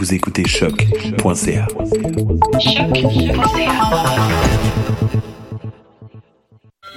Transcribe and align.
Vous 0.00 0.14
écoutez 0.14 0.46
choc.ca. 0.46 1.66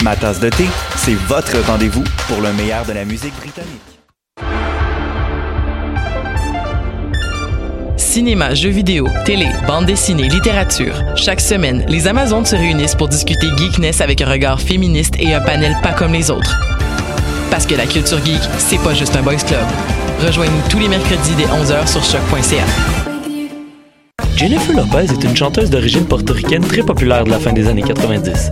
Ma 0.03 0.15
tasse 0.15 0.39
de 0.39 0.49
thé, 0.49 0.65
c'est 0.97 1.15
votre 1.15 1.57
rendez-vous 1.65 2.03
pour 2.27 2.41
le 2.41 2.53
meilleur 2.53 2.85
de 2.85 2.93
la 2.93 3.03
musique 3.03 3.33
britannique. 3.37 3.81
Cinéma, 7.97 8.53
jeux 8.53 8.69
vidéo, 8.69 9.07
télé, 9.25 9.47
bande 9.65 9.87
dessinée, 9.87 10.29
littérature. 10.29 10.93
Chaque 11.15 11.41
semaine, 11.41 11.83
les 11.87 12.07
Amazones 12.07 12.45
se 12.45 12.55
réunissent 12.55 12.93
pour 12.93 13.07
discuter 13.07 13.47
geekness 13.57 14.01
avec 14.01 14.21
un 14.21 14.29
regard 14.29 14.61
féministe 14.61 15.15
et 15.17 15.33
un 15.33 15.41
panel 15.41 15.75
pas 15.81 15.93
comme 15.93 16.13
les 16.13 16.29
autres. 16.29 16.55
Parce 17.49 17.65
que 17.65 17.73
la 17.73 17.87
culture 17.87 18.23
geek, 18.23 18.41
c'est 18.59 18.83
pas 18.83 18.93
juste 18.93 19.15
un 19.15 19.23
boys 19.23 19.37
club. 19.37 19.65
Rejoignez-nous 20.23 20.69
tous 20.69 20.77
les 20.77 20.87
mercredis 20.87 21.33
dès 21.35 21.45
11h 21.45 21.87
sur 21.87 22.03
choc.ca. 22.03 22.63
Jennifer 24.35 24.75
Lopez 24.75 25.11
est 25.11 25.23
une 25.23 25.35
chanteuse 25.35 25.71
d'origine 25.71 26.05
portoricaine 26.05 26.63
très 26.63 26.83
populaire 26.83 27.23
de 27.23 27.31
la 27.31 27.39
fin 27.39 27.53
des 27.53 27.67
années 27.67 27.81
90. 27.81 28.51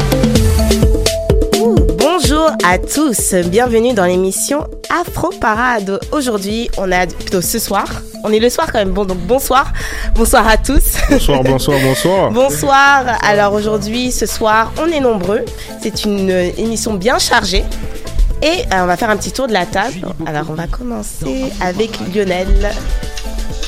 Bonjour 2.41 2.57
à 2.63 2.79
tous, 2.79 3.35
bienvenue 3.35 3.93
dans 3.93 4.05
l'émission 4.05 4.67
Afro 4.89 5.29
Parade. 5.29 5.99
Aujourd'hui, 6.11 6.71
on 6.79 6.91
a 6.91 7.05
plutôt 7.05 7.39
ce 7.39 7.59
soir. 7.59 7.85
On 8.23 8.31
est 8.31 8.39
le 8.39 8.49
soir 8.49 8.71
quand 8.71 8.79
même, 8.79 8.93
bon 8.93 9.05
donc 9.05 9.19
bonsoir, 9.19 9.71
bonsoir 10.15 10.47
à 10.47 10.57
tous. 10.57 10.95
Bonsoir, 11.07 11.43
bonsoir, 11.43 11.79
bonsoir. 11.79 12.31
bonsoir. 12.33 13.19
Alors 13.23 13.53
aujourd'hui, 13.53 14.11
ce 14.11 14.25
soir, 14.25 14.73
on 14.81 14.87
est 14.87 14.99
nombreux. 15.01 15.45
C'est 15.83 16.03
une 16.03 16.31
émission 16.31 16.95
bien 16.95 17.19
chargée. 17.19 17.63
Et 18.41 18.61
euh, 18.73 18.83
on 18.83 18.87
va 18.87 18.97
faire 18.97 19.11
un 19.11 19.17
petit 19.17 19.31
tour 19.31 19.45
de 19.45 19.53
la 19.53 19.67
table. 19.67 20.01
Alors 20.25 20.47
on 20.49 20.55
va 20.55 20.65
commencer 20.65 21.51
avec 21.61 21.91
Lionel. 22.11 22.71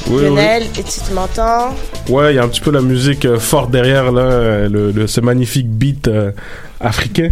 Oui, 0.10 0.24
Lionel, 0.24 0.64
et 0.78 0.84
tu 0.84 1.14
m'entends? 1.14 1.70
Ouais, 2.10 2.34
il 2.34 2.36
y 2.36 2.40
a 2.40 2.44
un 2.44 2.48
petit 2.50 2.60
peu 2.62 2.72
la 2.72 2.82
musique 2.82 3.24
euh, 3.26 3.40
forte 3.40 3.72
derrière 3.72 4.12
là, 4.12 4.22
euh, 4.22 4.70
le, 4.70 4.92
le- 4.92 5.08
ce 5.08 5.22
magnifique 5.22 5.70
beat 5.70 6.08
euh, 6.10 6.32
africain. 6.82 7.32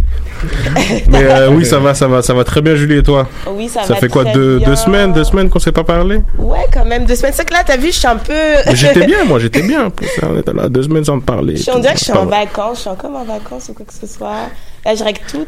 Mais 1.08 1.22
euh, 1.24 1.50
oui, 1.50 1.66
ça 1.66 1.78
va, 1.78 1.92
ça 1.94 2.08
va, 2.08 2.22
ça 2.22 2.32
va 2.32 2.44
très 2.44 2.62
bien, 2.62 2.74
Julie 2.74 2.96
et 2.98 3.02
toi? 3.02 3.28
Oui, 3.50 3.68
ça, 3.68 3.82
Ça 3.82 3.92
va 3.94 4.00
fait 4.00 4.08
quoi 4.08 4.24
deux, 4.24 4.56
bien. 4.58 4.68
deux 4.68 4.76
semaines, 4.76 5.12
deux 5.12 5.24
semaines 5.24 5.50
qu'on 5.50 5.58
s'est 5.58 5.70
pas 5.72 5.84
parlé? 5.84 6.22
Ouais, 6.38 6.64
quand 6.72 6.86
même 6.86 7.04
deux 7.04 7.14
semaines. 7.14 7.34
C'est 7.36 7.44
que 7.44 7.52
là, 7.52 7.62
t'as 7.64 7.76
vu, 7.76 7.88
je 7.88 7.98
suis 7.98 8.06
un 8.08 8.16
peu. 8.16 8.32
J'étais 8.72 9.04
bien, 9.06 9.24
moi, 9.24 9.38
j'étais 9.38 9.62
bien. 9.62 9.90
Pour 9.94 10.06
ça, 10.08 10.28
on 10.32 10.38
était 10.38 10.54
là 10.54 10.68
deux 10.70 10.82
semaines 10.84 11.04
sans 11.04 11.20
te 11.20 11.24
parler. 11.26 11.56
Je 11.56 11.62
suis- 11.64 11.72
on 11.72 11.78
dirait 11.78 11.92
que 11.92 12.00
je 12.00 12.04
suis 12.04 12.12
en 12.14 12.24
vacances, 12.26 12.76
je 12.76 12.80
suis 12.82 12.90
encore 12.90 13.14
en 13.14 13.24
vacances 13.24 13.68
ou 13.68 13.74
quoi 13.74 13.84
que 13.84 13.92
ce 13.94 14.06
soit. 14.12 14.48
Là, 14.86 14.94
je 14.94 15.04
règle 15.04 15.20
tout, 15.30 15.46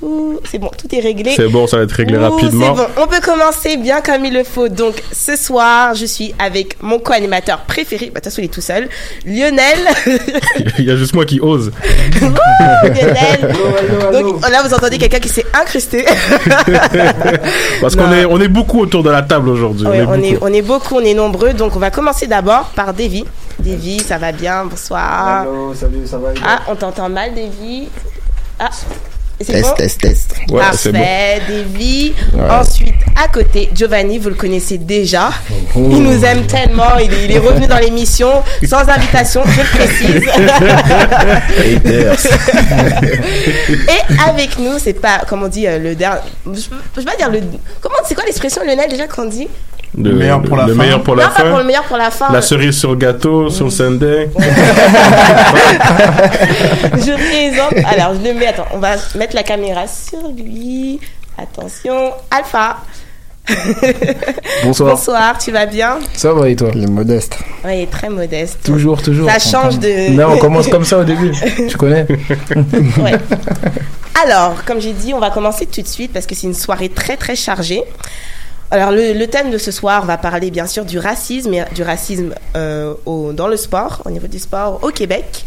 tout, 0.00 0.40
c'est 0.50 0.58
bon, 0.58 0.70
tout 0.76 0.94
est 0.94 1.00
réglé. 1.00 1.32
C'est 1.36 1.48
bon, 1.48 1.66
ça 1.66 1.76
va 1.76 1.82
être 1.84 1.92
réglé 1.92 2.16
Ouh, 2.18 2.22
rapidement. 2.22 2.74
C'est 2.76 2.82
bon, 2.82 2.88
on 3.02 3.06
peut 3.06 3.20
commencer 3.20 3.76
bien 3.76 4.00
comme 4.00 4.24
il 4.24 4.32
le 4.34 4.44
faut. 4.44 4.68
Donc, 4.68 4.94
ce 5.12 5.36
soir, 5.36 5.94
je 5.94 6.06
suis 6.06 6.34
avec 6.38 6.82
mon 6.82 6.98
co-animateur 6.98 7.60
préféré. 7.60 8.06
Bah, 8.06 8.20
de 8.20 8.24
toute 8.24 8.24
façon, 8.24 8.40
il 8.42 8.46
est 8.46 8.48
tout 8.48 8.60
seul. 8.60 8.88
Lionel. 9.26 9.78
Il 10.78 10.84
y 10.84 10.90
a 10.90 10.96
juste 10.96 11.14
moi 11.14 11.24
qui 11.24 11.40
ose. 11.40 11.70
Lionel. 12.20 13.54
Donc, 14.12 14.48
là, 14.48 14.62
vous 14.66 14.74
entendez 14.74 14.98
quelqu'un 14.98 15.18
qui 15.20 15.28
s'est 15.28 15.46
incrusté. 15.54 16.04
Parce 17.80 17.96
Non. 17.96 18.04
qu'on 18.04 18.12
est, 18.12 18.24
on 18.24 18.40
est 18.40 18.48
beaucoup 18.48 18.80
autour 18.80 19.02
de 19.02 19.10
la 19.10 19.22
table 19.22 19.48
aujourd'hui. 19.48 19.86
Ouais, 19.86 20.02
on 20.02 20.10
on, 20.12 20.22
est 20.22 20.38
on 20.40 20.48
est 20.52 20.62
beaucoup, 20.62 20.96
on 20.96 21.00
est 21.04 21.14
nombreux. 21.14 21.52
Donc, 21.52 21.76
on 21.76 21.78
va 21.78 21.90
commencer 21.90 22.26
d'abord 22.26 22.70
par 22.74 22.94
Davy. 22.94 23.24
Davy, 23.58 24.00
ça 24.00 24.18
va 24.18 24.32
bien? 24.32 24.64
Bonsoir. 24.64 25.46
salut, 25.74 26.06
ça 26.06 26.18
va 26.18 26.28
Ah, 26.44 26.60
on 26.68 26.74
t'entend 26.76 27.08
mal, 27.08 27.34
Davy. 27.34 27.88
Ah, 28.58 28.70
Test, 29.44 29.62
bon 29.62 29.74
test, 29.74 30.00
test. 30.00 30.34
Ouais, 30.50 30.60
Parfait, 30.60 31.40
Davy. 31.48 32.12
Ouais. 32.34 32.50
Ensuite, 32.50 32.94
à 33.16 33.26
côté, 33.28 33.70
Giovanni, 33.74 34.18
vous 34.18 34.28
le 34.28 34.34
connaissez 34.34 34.76
déjà. 34.76 35.30
Oh. 35.74 35.88
Il 35.90 36.02
nous 36.02 36.22
aime 36.24 36.44
tellement. 36.46 36.98
Il 36.98 37.10
est, 37.10 37.24
il 37.24 37.32
est 37.32 37.38
revenu 37.38 37.66
dans 37.66 37.78
l'émission 37.78 38.42
sans 38.66 38.86
invitation, 38.86 39.40
je 39.46 39.60
le 39.60 39.66
précise. 39.78 40.30
Et 43.70 44.20
avec 44.28 44.58
nous, 44.58 44.78
c'est 44.78 44.92
pas, 44.92 45.20
comme 45.26 45.42
on 45.42 45.48
dit, 45.48 45.66
euh, 45.66 45.78
le 45.78 45.94
dernier. 45.94 46.20
Je, 46.46 46.68
peux 46.94 47.02
pas 47.02 47.16
dire 47.16 47.30
le. 47.30 47.40
Comment, 47.80 47.96
c'est 48.04 48.14
quoi 48.14 48.24
l'expression, 48.24 48.62
Lionel, 48.64 48.90
déjà, 48.90 49.06
qu'on 49.06 49.24
dit 49.24 49.48
Le, 49.96 50.12
meilleur 50.12 50.42
pour 50.42 50.56
la 50.56 50.66
le 50.66 50.74
fin. 50.74 50.82
meilleur 50.82 51.02
pour 51.02 51.16
Non, 51.16 51.22
pas 51.34 51.44
pour 51.44 51.58
le 51.58 51.64
meilleur 51.64 51.84
pour 51.84 51.96
la 51.96 52.10
fin. 52.10 52.30
La 52.32 52.42
cerise 52.42 52.78
sur 52.78 52.90
le 52.90 52.96
gâteau, 52.96 53.48
sur 53.48 53.66
le 53.66 53.70
sundae. 53.70 54.28
Je 56.94 57.12
Alors, 57.86 58.14
je 58.14 58.20
le 58.28 58.34
mets. 58.34 58.46
Attends, 58.46 58.66
on 58.72 58.78
va 58.78 58.96
mettre 59.16 59.34
la 59.34 59.42
caméra 59.42 59.86
sur 59.86 60.28
lui. 60.28 61.00
Attention, 61.38 62.12
Alpha. 62.30 62.78
Bonsoir. 64.64 64.90
Bonsoir, 64.94 65.38
tu 65.38 65.50
vas 65.50 65.66
bien? 65.66 65.98
Ça 66.14 66.32
va 66.32 66.48
et 66.48 66.54
toi? 66.56 66.70
Il 66.74 66.84
est 66.84 66.90
modeste. 66.90 67.36
Oui, 67.64 67.70
il 67.78 67.80
est 67.82 67.90
très 67.90 68.08
modeste. 68.08 68.58
Toujours, 68.64 69.02
toujours. 69.02 69.28
Ça 69.30 69.38
change 69.38 69.78
de. 69.78 70.10
Non, 70.10 70.34
on 70.34 70.38
commence 70.38 70.68
comme 70.68 70.84
ça 70.84 70.98
au 70.98 71.04
début. 71.04 71.32
Tu 71.68 71.76
connais? 71.76 72.06
Ouais. 73.02 73.14
Alors, 74.22 74.64
comme 74.66 74.80
j'ai 74.80 74.92
dit, 74.92 75.14
on 75.14 75.18
va 75.18 75.30
commencer 75.30 75.64
tout 75.66 75.80
de 75.80 75.86
suite 75.86 76.12
parce 76.12 76.26
que 76.26 76.34
c'est 76.34 76.46
une 76.46 76.54
soirée 76.54 76.90
très 76.90 77.16
très 77.16 77.34
chargée. 77.36 77.82
Alors, 78.70 78.90
le, 78.92 79.14
le 79.14 79.26
thème 79.26 79.50
de 79.50 79.58
ce 79.58 79.70
soir, 79.72 80.02
on 80.04 80.06
va 80.06 80.18
parler 80.18 80.50
bien 80.50 80.66
sûr 80.66 80.84
du 80.84 80.98
racisme, 80.98 81.54
et 81.54 81.64
du 81.74 81.82
racisme 81.82 82.34
euh, 82.56 82.94
au- 83.06 83.32
dans 83.32 83.48
le 83.48 83.56
sport, 83.56 84.02
au 84.04 84.10
niveau 84.10 84.26
du 84.28 84.38
sport 84.38 84.78
au 84.82 84.90
Québec. 84.90 85.44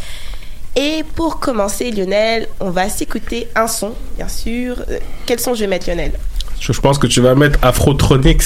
Et 0.76 1.04
pour 1.14 1.38
commencer, 1.38 1.90
Lionel, 1.92 2.48
on 2.58 2.70
va 2.70 2.88
s'écouter 2.88 3.48
un 3.54 3.68
son, 3.68 3.92
bien 4.16 4.28
sûr. 4.28 4.76
Euh, 4.88 4.98
quel 5.24 5.38
son 5.38 5.54
je 5.54 5.60
vais 5.60 5.66
mettre, 5.68 5.88
Lionel? 5.88 6.12
Je, 6.58 6.72
pense 6.80 6.98
que 6.98 7.06
tu 7.06 7.20
vas 7.20 7.34
mettre 7.34 7.58
Afrotronics 7.62 8.42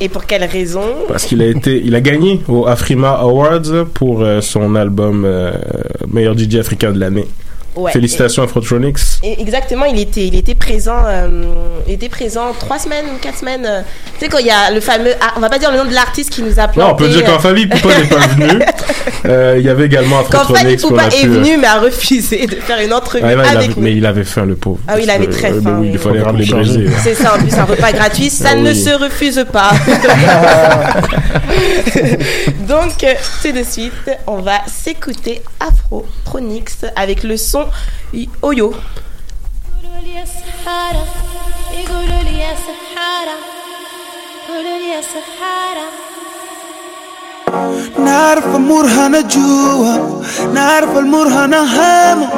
Et 0.00 0.08
pour 0.08 0.26
quelle 0.26 0.44
raison? 0.44 0.82
Parce 1.08 1.24
qu'il 1.24 1.40
a 1.40 1.46
été, 1.46 1.80
il 1.84 1.94
a 1.94 2.00
gagné 2.00 2.40
au 2.48 2.66
Afrima 2.66 3.10
Awards 3.10 3.86
pour 3.94 4.22
euh, 4.22 4.40
son 4.40 4.74
album 4.74 5.24
euh, 5.24 5.52
meilleur 6.08 6.36
DJ 6.36 6.56
africain 6.56 6.92
de 6.92 6.98
l'année. 6.98 7.26
Ouais. 7.76 7.92
Félicitations 7.92 8.42
Afrotronics. 8.42 8.98
Et 9.22 9.40
exactement, 9.40 9.84
il 9.84 9.98
était, 10.00 10.26
il 10.26 10.34
était 10.34 10.56
présent, 10.56 10.96
euh, 11.06 11.28
il 11.86 11.94
était 11.94 12.08
présent 12.08 12.52
trois 12.58 12.80
semaines 12.80 13.04
ou 13.14 13.18
quatre 13.20 13.38
semaines. 13.38 13.64
euh, 13.64 13.80
tu 14.18 14.24
sais 14.24 14.28
quand 14.28 14.38
il 14.38 14.46
y 14.46 14.50
a 14.50 14.72
le 14.72 14.80
fameux, 14.80 15.12
ah, 15.20 15.34
on 15.36 15.40
va 15.40 15.48
pas 15.48 15.58
dire 15.58 15.70
le 15.70 15.78
nom 15.78 15.84
de 15.84 15.94
l'artiste 15.94 16.30
qui 16.30 16.42
nous 16.42 16.58
a 16.58 16.66
planté. 16.66 16.80
Non, 16.80 16.90
on 16.92 16.96
peut 16.96 17.08
dire 17.08 17.22
euh, 17.26 17.30
qu'en 17.32 17.38
famille, 17.38 17.66
Poupa 17.68 17.96
n'est 17.98 18.08
pas 18.08 18.26
venu. 18.26 18.60
Euh, 19.26 19.56
il 19.58 19.64
y 19.64 19.68
avait 19.68 19.84
également 19.84 20.22
Quand 20.30 20.44
Fanny 20.44 20.74
Afrotronics 20.74 20.80
qu'on 20.80 20.88
Poupa 20.88 21.06
est 21.08 21.20
pu, 21.20 21.26
euh, 21.26 21.30
venu, 21.32 21.56
mais 21.58 21.66
a 21.66 21.78
refusé 21.80 22.46
de 22.46 22.54
faire 22.56 22.80
une 22.80 22.92
entrevue 22.94 23.22
Ah, 23.26 23.34
non, 23.34 23.40
avec 23.42 23.54
avait- 23.56 23.68
nous. 23.68 23.74
mais 23.76 23.92
il 23.94 24.06
avait 24.06 24.24
faim, 24.24 24.46
le 24.46 24.56
pauvre. 24.56 24.78
Ah 24.88 24.94
oui, 24.96 25.02
il 25.04 25.10
avait 25.10 25.26
très 25.26 25.52
Euh, 25.52 25.60
faim, 25.60 25.76
oui, 25.78 25.88
oui. 25.88 25.90
il 25.92 25.98
fallait 25.98 26.20
le 26.20 26.32
brisés. 26.32 26.86
C'est 27.02 27.14
ça, 27.14 27.34
en 27.34 27.38
plus, 27.38 27.52
un 27.54 27.64
repas 27.64 27.92
gratuit, 27.92 28.30
ça 28.30 28.50
Ah 28.52 28.56
ne 28.56 28.70
oui. 28.70 28.82
se 28.82 28.90
refuse 28.90 29.44
pas. 29.52 29.72
Donc, 32.68 33.04
euh, 33.04 33.14
tout 33.42 33.52
de 33.52 33.62
suite, 33.62 33.92
on 34.26 34.38
va 34.38 34.58
s'écouter 34.66 35.42
Afro 35.60 36.06
Tronix 36.24 36.78
avec 36.96 37.22
le 37.22 37.36
son 37.36 37.59
chanson 37.60 38.28
Oyo. 38.42 38.72
نعرف 47.98 48.46
مرهنة 48.46 49.20
جوا 49.20 50.22
نعرف 50.54 50.98
المرهنة 50.98 51.56
هامة 51.56 52.28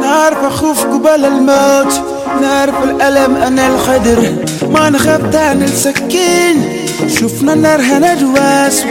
نعرف 0.00 0.46
خوف 0.46 0.84
قبل 0.84 1.24
الموت 1.24 1.92
نعرف 2.40 2.84
الألم 2.84 3.36
أنا 3.36 3.66
الخدر 3.66 4.34
ما 4.70 4.90
نخاف 4.90 5.36
عن 5.36 5.62
السكين. 5.62 6.86
شفنا 7.08 7.52
النار 7.52 7.80
هندواس 7.80 8.84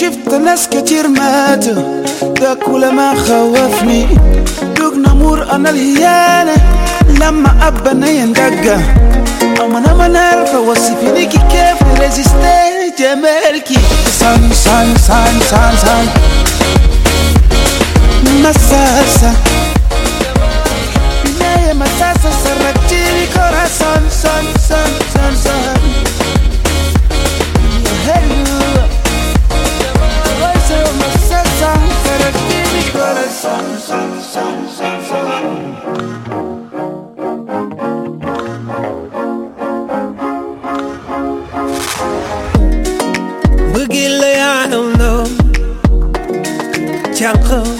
شفت 0.00 0.34
ناس 0.34 0.68
كتير 0.68 1.08
ماتوا. 1.08 2.02
ده 2.40 2.54
كل 2.54 2.92
ما 2.92 3.14
خوفني. 3.14 4.06
دوقنا 4.76 5.14
مور 5.14 5.52
أنا 5.52 5.70
الهيانة. 5.70 6.54
لما 7.20 7.68
أبنا 7.68 8.08
يندقى. 8.08 8.78
أما 9.60 9.78
أنا 9.78 9.94
ما 9.94 10.08
نعرف 10.08 10.54
أوصفني 10.54 11.26
كيف 11.26 12.00
ريزيستي 12.00 12.92
جمالكي 12.98 13.78
سان 14.20 14.50
سان 14.64 14.94
سان 15.08 15.40
سان 15.50 15.74
سان. 15.82 16.06
مساسة 18.44 19.32
matazo 21.80 22.28
se 22.42 22.54
requiere 22.54 23.20
mi 23.20 23.26
corazón, 23.28 24.02
son, 24.10 24.44
son, 24.60 24.86
son, 25.12 25.36
son. 25.36 25.64
Son, 25.64 26.00
I 44.52 44.66
don't 44.68 44.98
know. 44.98 45.24
Jungle. 47.14 47.79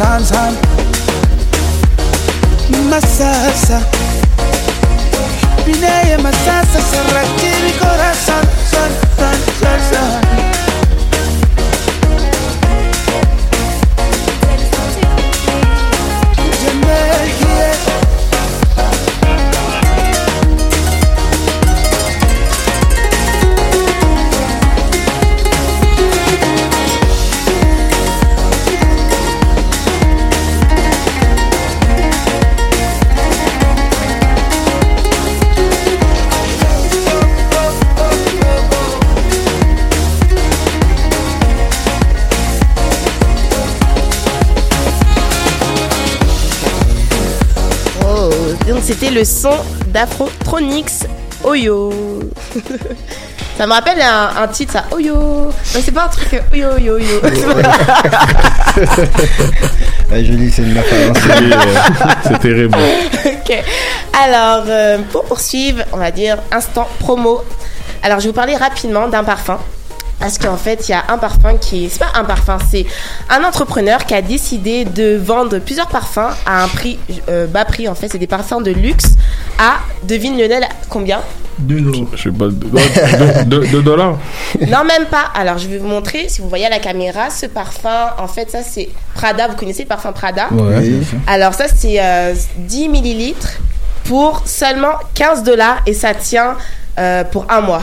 San, 0.00 0.24
san, 0.24 0.54
Masasa. 2.88 3.80
Binaya 5.66 6.18
masasa, 6.18 6.80
sarrakti 6.90 7.50
mi 7.64 7.72
corazón, 7.72 8.44
c'était 48.90 49.10
le 49.12 49.24
son 49.24 49.54
d'Afrotronix 49.94 51.06
Oyo. 51.44 51.92
ça 53.56 53.64
me 53.64 53.72
rappelle 53.72 54.00
un, 54.00 54.30
un 54.42 54.48
titre, 54.48 54.72
ça. 54.72 54.84
Oyo. 54.90 55.52
Mais 55.74 55.80
c'est 55.80 55.92
pas 55.92 56.06
un 56.06 56.08
truc 56.08 56.34
euh, 56.34 56.40
Oyo, 56.52 56.70
Oyo, 56.74 56.94
Oyo. 56.96 57.20
Ouais, 60.10 60.24
je 60.24 60.32
dis, 60.32 60.50
c'est 60.50 60.62
une 60.62 60.76
euh, 60.76 60.82
c'est 62.24 62.40
terrible. 62.40 62.76
ok. 63.24 63.62
Alors, 64.24 64.64
euh, 64.66 64.98
pour 65.12 65.22
poursuivre, 65.22 65.84
on 65.92 65.98
va 65.98 66.10
dire 66.10 66.38
instant 66.50 66.88
promo. 66.98 67.44
Alors, 68.02 68.18
je 68.18 68.24
vais 68.24 68.30
vous 68.30 68.34
parler 68.34 68.56
rapidement 68.56 69.06
d'un 69.06 69.22
parfum. 69.22 69.60
Parce 70.20 70.36
qu'en 70.38 70.56
fait, 70.56 70.88
il 70.88 70.92
y 70.92 70.94
a 70.94 71.04
un 71.08 71.18
parfum 71.18 71.56
qui 71.56 71.86
est. 71.86 71.88
C'est 71.88 71.98
pas 71.98 72.12
un 72.14 72.24
parfum, 72.24 72.58
c'est 72.70 72.84
un 73.30 73.42
entrepreneur 73.42 74.04
qui 74.04 74.14
a 74.14 74.22
décidé 74.22 74.84
de 74.84 75.16
vendre 75.16 75.58
plusieurs 75.58 75.88
parfums 75.88 76.30
à 76.46 76.62
un 76.62 76.68
prix 76.68 76.98
euh, 77.28 77.46
bas 77.46 77.64
prix. 77.64 77.88
En 77.88 77.94
fait, 77.94 78.08
c'est 78.08 78.18
des 78.18 78.26
parfums 78.26 78.62
de 78.62 78.70
luxe 78.70 79.16
à, 79.58 79.78
devine 80.04 80.38
Lionel, 80.38 80.68
combien? 80.90 81.20
2 81.58 81.80
dollars. 81.80 82.08
Je 82.14 82.22
sais 82.22 82.30
pas, 82.30 82.48
2 82.48 83.82
dollars. 83.82 84.18
Non, 84.68 84.84
même 84.84 85.06
pas. 85.10 85.30
Alors, 85.34 85.58
je 85.58 85.68
vais 85.68 85.78
vous 85.78 85.86
montrer, 85.86 86.28
si 86.28 86.40
vous 86.40 86.48
voyez 86.48 86.66
à 86.66 86.70
la 86.70 86.78
caméra, 86.78 87.30
ce 87.30 87.46
parfum, 87.46 88.10
en 88.18 88.28
fait, 88.28 88.50
ça 88.50 88.62
c'est 88.62 88.88
Prada. 89.14 89.48
Vous 89.48 89.56
connaissez 89.56 89.82
le 89.82 89.88
parfum 89.88 90.12
Prada? 90.12 90.48
Ouais, 90.52 91.02
sûr. 91.02 91.18
Alors, 91.26 91.54
ça 91.54 91.64
c'est 91.74 91.96
euh, 92.00 92.34
10 92.58 92.88
millilitres 92.88 93.58
pour 94.04 94.42
seulement 94.46 94.94
15 95.14 95.44
dollars 95.44 95.82
et 95.86 95.94
ça 95.94 96.14
tient 96.14 96.56
euh, 96.98 97.24
pour 97.24 97.46
un 97.50 97.60
mois. 97.60 97.82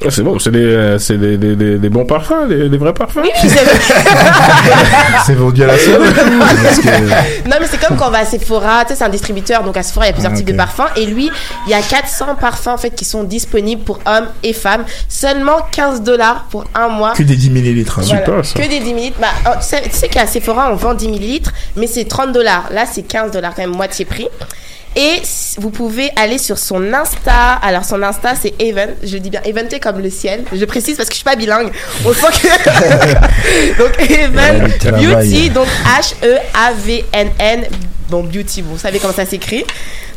Ah, 0.00 0.10
C'est 0.10 0.22
bon, 0.22 0.38
c'est 0.38 0.50
des, 0.52 0.62
euh, 0.62 0.98
c'est 0.98 1.18
des, 1.18 1.36
des, 1.36 1.56
des, 1.56 1.76
des 1.78 1.88
bons 1.88 2.04
parfums, 2.04 2.46
des, 2.48 2.68
des 2.68 2.78
vrais 2.78 2.92
parfums. 2.92 3.18
Oui, 3.22 3.30
oui, 3.42 3.50
c'est 5.26 5.34
vendu 5.34 5.62
à 5.64 5.66
la 5.66 5.78
seule. 5.78 6.00
Que- 6.02 7.48
Non, 7.48 7.56
mais 7.60 7.66
c'est 7.70 7.80
comme 7.84 7.96
quand 7.96 8.08
on 8.08 8.10
va 8.10 8.18
à 8.18 8.24
Sephora, 8.24 8.84
tu 8.84 8.90
sais, 8.90 8.96
c'est 8.96 9.04
un 9.04 9.08
distributeur, 9.08 9.62
donc 9.64 9.76
à 9.76 9.82
Sephora, 9.82 10.06
il 10.06 10.08
y 10.08 10.10
a 10.10 10.12
plusieurs 10.12 10.32
Ah, 10.32 10.36
types 10.36 10.46
de 10.46 10.52
parfums. 10.52 10.88
Et 10.96 11.06
lui, 11.06 11.30
il 11.66 11.70
y 11.70 11.74
a 11.74 11.82
400 11.82 12.36
parfums, 12.40 12.68
en 12.68 12.76
fait, 12.78 12.90
qui 12.90 13.04
sont 13.04 13.24
disponibles 13.24 13.82
pour 13.82 13.98
hommes 14.06 14.26
et 14.42 14.52
femmes. 14.52 14.84
Seulement 15.08 15.58
15 15.72 16.02
dollars 16.02 16.46
pour 16.50 16.64
un 16.74 16.88
mois. 16.88 17.12
Que 17.14 17.22
des 17.22 17.36
10 17.36 17.50
millilitres. 17.50 17.98
hein. 17.98 18.02
Voilà. 18.04 18.24
Super, 18.24 18.44
ça. 18.44 18.54
Que 18.62 18.68
des 18.68 18.80
10 18.80 18.94
millilitres. 18.94 19.18
Bah, 19.20 19.28
oh, 19.46 19.50
tu 19.60 19.66
sais, 19.66 19.82
tu 19.82 19.90
sais 19.96 20.08
qu'à 20.08 20.26
Sephora, 20.26 20.70
on 20.72 20.76
vend 20.76 20.94
10 20.94 21.08
millilitres, 21.08 21.52
mais 21.76 21.86
c'est 21.86 22.04
30 22.04 22.32
dollars. 22.32 22.68
Là, 22.70 22.84
c'est 22.90 23.02
15 23.02 23.32
dollars, 23.32 23.52
quand 23.54 23.62
même, 23.62 23.74
moitié 23.76 24.04
prix. 24.04 24.28
Et 24.96 25.22
vous 25.58 25.70
pouvez 25.70 26.10
aller 26.16 26.38
sur 26.38 26.58
son 26.58 26.92
Insta. 26.92 27.52
Alors, 27.62 27.84
son 27.84 28.02
Insta, 28.02 28.34
c'est 28.40 28.54
Even. 28.60 28.90
Je 29.02 29.16
dis 29.18 29.30
bien 29.30 29.40
Eventé 29.44 29.78
comme 29.80 30.00
le 30.00 30.10
ciel. 30.10 30.44
Je 30.52 30.64
précise 30.64 30.96
parce 30.96 31.08
que 31.08 31.14
je 31.14 31.18
suis 31.18 31.24
pas 31.24 31.36
bilingue. 31.36 31.70
On 32.04 32.12
sent 32.12 32.26
que. 32.42 33.78
donc, 33.78 33.92
Even. 34.10 34.68
Beauty. 34.98 35.50
Donc, 35.50 35.66
H-E-A-V-N-N. 36.54 37.64
Bon, 38.10 38.22
Beauty, 38.24 38.62
vous 38.62 38.78
savez 38.78 38.98
comment 38.98 39.12
ça 39.12 39.26
s'écrit. 39.26 39.64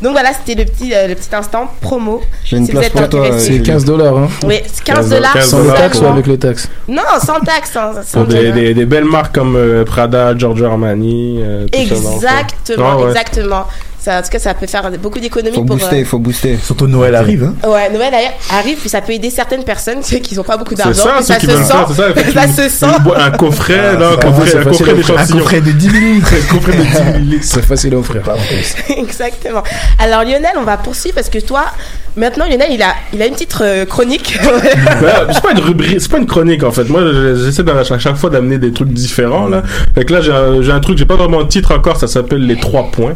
Donc, 0.00 0.12
voilà, 0.12 0.30
c'était 0.32 0.60
le 0.60 0.68
petit, 0.68 0.94
euh, 0.94 1.06
le 1.08 1.14
petit 1.14 1.32
instant 1.34 1.70
promo. 1.80 2.22
J'ai 2.42 2.56
une 2.56 2.64
Si 2.66 2.72
place 2.72 2.88
pour 2.88 3.08
toi. 3.08 3.26
euh, 3.26 3.38
C'est 3.38 3.60
15 3.60 3.84
dollars, 3.84 4.16
hein 4.16 4.28
Oui, 4.44 4.56
c'est 4.72 4.82
15 4.82 5.10
dollars. 5.10 5.34
15 5.34 5.44
Sans 5.48 5.58
le 5.62 5.72
taxe 5.74 5.98
ou 6.00 6.06
avec 6.06 6.26
le 6.26 6.38
taxe? 6.38 6.68
Non, 6.88 7.02
sans 7.24 7.38
taxe. 7.40 7.76
hein, 7.76 7.92
sans 8.04 8.20
Pour 8.24 8.28
des, 8.32 8.36
dollars. 8.38 8.54
des, 8.54 8.74
des 8.74 8.86
belles 8.86 9.04
marques 9.04 9.34
comme 9.34 9.54
euh, 9.56 9.84
Prada, 9.84 10.36
Giorgio 10.36 10.64
Armani. 10.64 11.40
euh, 11.42 11.66
tout. 11.70 11.78
Exactement, 11.78 12.88
Ah 12.92 12.96
ouais. 12.96 13.08
exactement. 13.10 13.66
Ça, 14.02 14.18
en 14.18 14.22
tout 14.22 14.30
cas, 14.30 14.38
ça 14.40 14.52
peut 14.54 14.66
faire 14.66 14.90
beaucoup 15.00 15.20
d'économies 15.20 15.54
Faut 15.54 15.62
pour. 15.64 15.76
booster, 15.76 16.00
euh, 16.02 16.04
faut 16.04 16.18
booster. 16.18 16.58
Surtout 16.60 16.88
Noël 16.88 17.14
arrive. 17.14 17.44
Hein. 17.44 17.68
Ouais, 17.68 17.88
Noël 17.88 18.12
arrive, 18.50 18.78
puis 18.78 18.88
ça 18.88 19.00
peut 19.00 19.12
aider 19.12 19.30
certaines 19.30 19.62
personnes 19.62 20.00
tu 20.00 20.08
sais, 20.14 20.20
qui 20.20 20.34
n'ont 20.34 20.42
pas 20.42 20.56
beaucoup 20.56 20.74
C'est 20.76 20.82
d'argent. 20.82 21.04
ça, 21.20 21.22
ça 21.22 21.36
qui 21.36 21.46
se 21.46 21.52
sent. 21.56 21.62
faire, 21.72 21.88
ça. 21.88 21.94
ça 22.34 22.44
une- 22.46 22.52
se 22.52 22.68
sent. 22.68 22.86
Un 23.16 23.30
coffret, 23.30 23.96
là, 23.96 24.10
un 24.10 24.16
coffret, 24.16 24.42
un 24.58 24.72
c'est 24.72 24.84
coffret. 24.84 25.14
Un 25.22 25.26
coffret 25.38 25.60
de 25.60 25.70
10 25.70 25.88
millilitres. 25.90 26.32
Un 26.34 26.52
coffret 26.52 26.76
de 26.76 26.82
10 26.82 27.00
millilitres. 27.14 27.44
C'est 27.48 27.64
facile 27.64 27.94
à 27.94 27.98
offrir. 27.98 28.22
Exactement. 28.96 29.62
Alors 29.98 30.22
Lionel, 30.22 30.52
on 30.58 30.62
va 30.64 30.76
poursuivre 30.78 31.14
parce 31.14 31.28
que 31.30 31.38
toi, 31.38 31.64
maintenant 32.16 32.46
Lionel, 32.46 32.68
il 32.72 32.82
a, 32.82 32.94
il 33.12 33.22
a 33.22 33.26
une 33.26 33.34
petite 33.34 33.56
euh, 33.60 33.84
chronique. 33.86 34.36
Ouais, 34.42 34.70
c'est 35.32 35.42
pas 35.42 35.52
une 35.52 35.60
rubrique, 35.60 36.00
c'est 36.00 36.10
pas 36.10 36.18
une 36.18 36.26
chronique 36.26 36.64
en 36.64 36.72
fait. 36.72 36.88
Moi, 36.88 37.02
je- 37.02 37.44
j'essaie 37.44 37.62
d'à 37.62 37.84
chaque, 37.84 38.16
fois 38.16 38.30
d'amener 38.30 38.58
des 38.58 38.72
trucs 38.72 38.88
différents 38.92 39.46
là. 39.48 39.62
Fait 39.94 40.04
que 40.04 40.12
là, 40.12 40.20
j'ai 40.20 40.32
un, 40.32 40.76
un 40.76 40.80
truc, 40.80 40.98
j'ai 40.98 41.06
pas 41.06 41.16
vraiment 41.16 41.42
de 41.42 41.48
titre 41.48 41.72
encore. 41.72 41.96
Ça 41.98 42.06
s'appelle 42.08 42.44
les 42.46 42.58
trois 42.58 42.90
points 42.90 43.14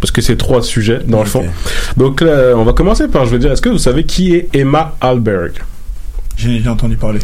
parce 0.00 0.10
que 0.10 0.20
c'est 0.20 0.36
trois 0.36 0.62
sujets 0.62 1.00
dans 1.06 1.20
le 1.20 1.26
fond. 1.26 1.44
Donc 1.96 2.20
là, 2.20 2.54
on 2.56 2.64
va 2.64 2.72
commencer 2.72 3.08
par, 3.08 3.26
je 3.26 3.30
veux 3.30 3.38
dire, 3.38 3.52
est-ce 3.52 3.62
que 3.62 3.68
vous 3.68 3.78
savez 3.78 4.04
qui 4.04 4.34
est 4.34 4.48
Emma 4.54 4.96
Alberg? 5.00 5.52
J'ai 6.36 6.68
entendu 6.68 6.96
parler. 6.96 7.18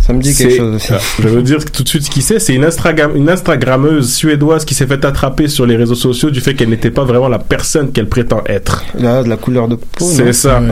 Ça 0.00 0.12
me 0.12 0.20
dit 0.20 0.34
quelque 0.34 0.50
C'est- 0.50 0.58
chose 0.58 0.74
aussi. 0.74 0.92
Ah, 0.92 0.98
Je 1.22 1.28
veux 1.28 1.40
dire 1.42 1.64
tout 1.64 1.82
de 1.82 1.88
suite 1.88 2.06
qui 2.10 2.20
c'est. 2.20 2.38
C'est 2.38 2.52
une, 2.54 2.64
Instagram, 2.64 3.12
une 3.14 3.30
Instagrammeuse 3.30 4.12
suédoise 4.12 4.66
qui 4.66 4.74
s'est 4.74 4.86
fait 4.86 5.02
attraper 5.02 5.48
sur 5.48 5.64
les 5.64 5.76
réseaux 5.76 5.94
sociaux 5.94 6.28
du 6.30 6.42
fait 6.42 6.52
qu'elle 6.52 6.68
n'était 6.68 6.90
pas 6.90 7.04
vraiment 7.04 7.28
la 7.28 7.38
personne 7.38 7.90
qu'elle 7.90 8.08
prétend 8.08 8.42
être. 8.46 8.84
Là, 8.98 9.22
de 9.22 9.30
la 9.30 9.38
couleur 9.38 9.66
de 9.66 9.76
peau. 9.76 10.04
C'est 10.04 10.34
ça. 10.34 10.60
Ouais. 10.60 10.68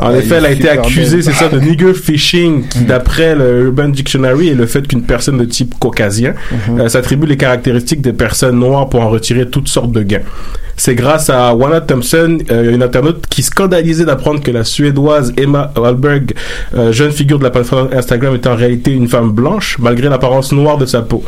En 0.00 0.14
effet, 0.14 0.36
elle 0.36 0.46
a 0.46 0.52
été 0.52 0.68
accusée, 0.68 1.22
c'est 1.22 1.32
ça, 1.32 1.48
de 1.48 1.58
nigger 1.58 1.92
phishing, 1.92 2.68
qui, 2.68 2.80
d'après 2.84 3.34
le 3.34 3.64
Urban 3.64 3.88
Dictionary, 3.88 4.50
est 4.50 4.54
le 4.54 4.66
fait 4.66 4.86
qu'une 4.86 5.02
personne 5.02 5.38
de 5.38 5.44
type 5.44 5.74
caucasien 5.80 6.34
euh, 6.78 6.88
s'attribue 6.88 7.26
les 7.26 7.36
caractéristiques 7.36 8.00
des 8.00 8.12
personnes 8.12 8.60
noires 8.60 8.88
pour 8.88 9.00
en 9.00 9.08
retirer 9.08 9.48
toutes 9.48 9.68
sortes 9.68 9.90
de 9.90 10.02
gains. 10.02 10.22
C'est 10.80 10.94
grâce 10.94 11.28
à 11.28 11.52
Wana 11.56 11.80
Thompson, 11.80 12.38
euh, 12.52 12.72
une 12.72 12.84
internaute 12.84 13.26
qui 13.28 13.42
scandalisait 13.42 14.04
d'apprendre 14.04 14.40
que 14.40 14.52
la 14.52 14.62
Suédoise 14.62 15.32
Emma 15.36 15.72
Wahlberg, 15.76 16.34
euh, 16.76 16.92
jeune 16.92 17.10
figure 17.10 17.40
de 17.40 17.42
la 17.42 17.50
plateforme 17.50 17.88
Instagram, 17.92 18.27
était 18.34 18.48
en 18.48 18.56
réalité 18.56 18.92
une 18.92 19.08
femme 19.08 19.32
blanche, 19.32 19.78
malgré 19.78 20.08
l'apparence 20.08 20.52
noire 20.52 20.78
de 20.78 20.86
sa 20.86 21.02
peau. 21.02 21.22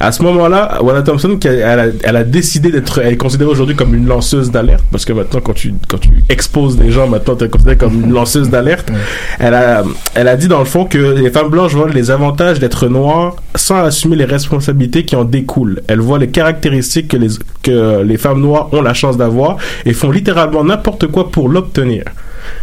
À 0.00 0.10
ce 0.10 0.22
moment-là, 0.24 0.82
Wana 0.82 1.02
Thompson, 1.02 1.38
elle 1.44 1.62
a, 1.62 1.86
elle 2.02 2.16
a 2.16 2.24
décidé 2.24 2.70
d'être, 2.72 2.98
elle 2.98 3.12
est 3.12 3.16
considérée 3.16 3.50
aujourd'hui 3.50 3.76
comme 3.76 3.94
une 3.94 4.06
lanceuse 4.06 4.50
d'alerte, 4.50 4.84
parce 4.90 5.04
que 5.04 5.12
maintenant, 5.12 5.40
quand 5.40 5.52
tu, 5.52 5.72
quand 5.88 5.98
tu 5.98 6.10
exposes 6.28 6.76
des 6.76 6.90
gens, 6.90 7.06
maintenant, 7.06 7.36
tu 7.36 7.44
es 7.44 7.48
considérée 7.48 7.76
comme 7.76 8.02
une 8.02 8.12
lanceuse 8.12 8.50
d'alerte. 8.50 8.90
Elle 9.38 9.54
a, 9.54 9.84
elle 10.14 10.26
a 10.26 10.36
dit 10.36 10.48
dans 10.48 10.58
le 10.58 10.64
fond 10.64 10.84
que 10.84 10.98
les 10.98 11.30
femmes 11.30 11.48
blanches 11.48 11.74
voient 11.74 11.88
les 11.88 12.10
avantages 12.10 12.58
d'être 12.58 12.88
noires 12.88 13.36
sans 13.54 13.78
assumer 13.84 14.16
les 14.16 14.24
responsabilités 14.24 15.04
qui 15.04 15.14
en 15.14 15.24
découlent. 15.24 15.80
Elle 15.86 16.00
voit 16.00 16.18
les 16.18 16.28
caractéristiques 16.28 17.08
que 17.08 17.16
les, 17.16 17.28
que 17.62 18.02
les 18.02 18.16
femmes 18.16 18.40
noires 18.40 18.68
ont 18.72 18.82
la 18.82 18.94
chance 18.94 19.16
d'avoir 19.16 19.58
et 19.86 19.92
font 19.92 20.10
littéralement 20.10 20.64
n'importe 20.64 21.06
quoi 21.06 21.30
pour 21.30 21.48
l'obtenir. 21.48 22.02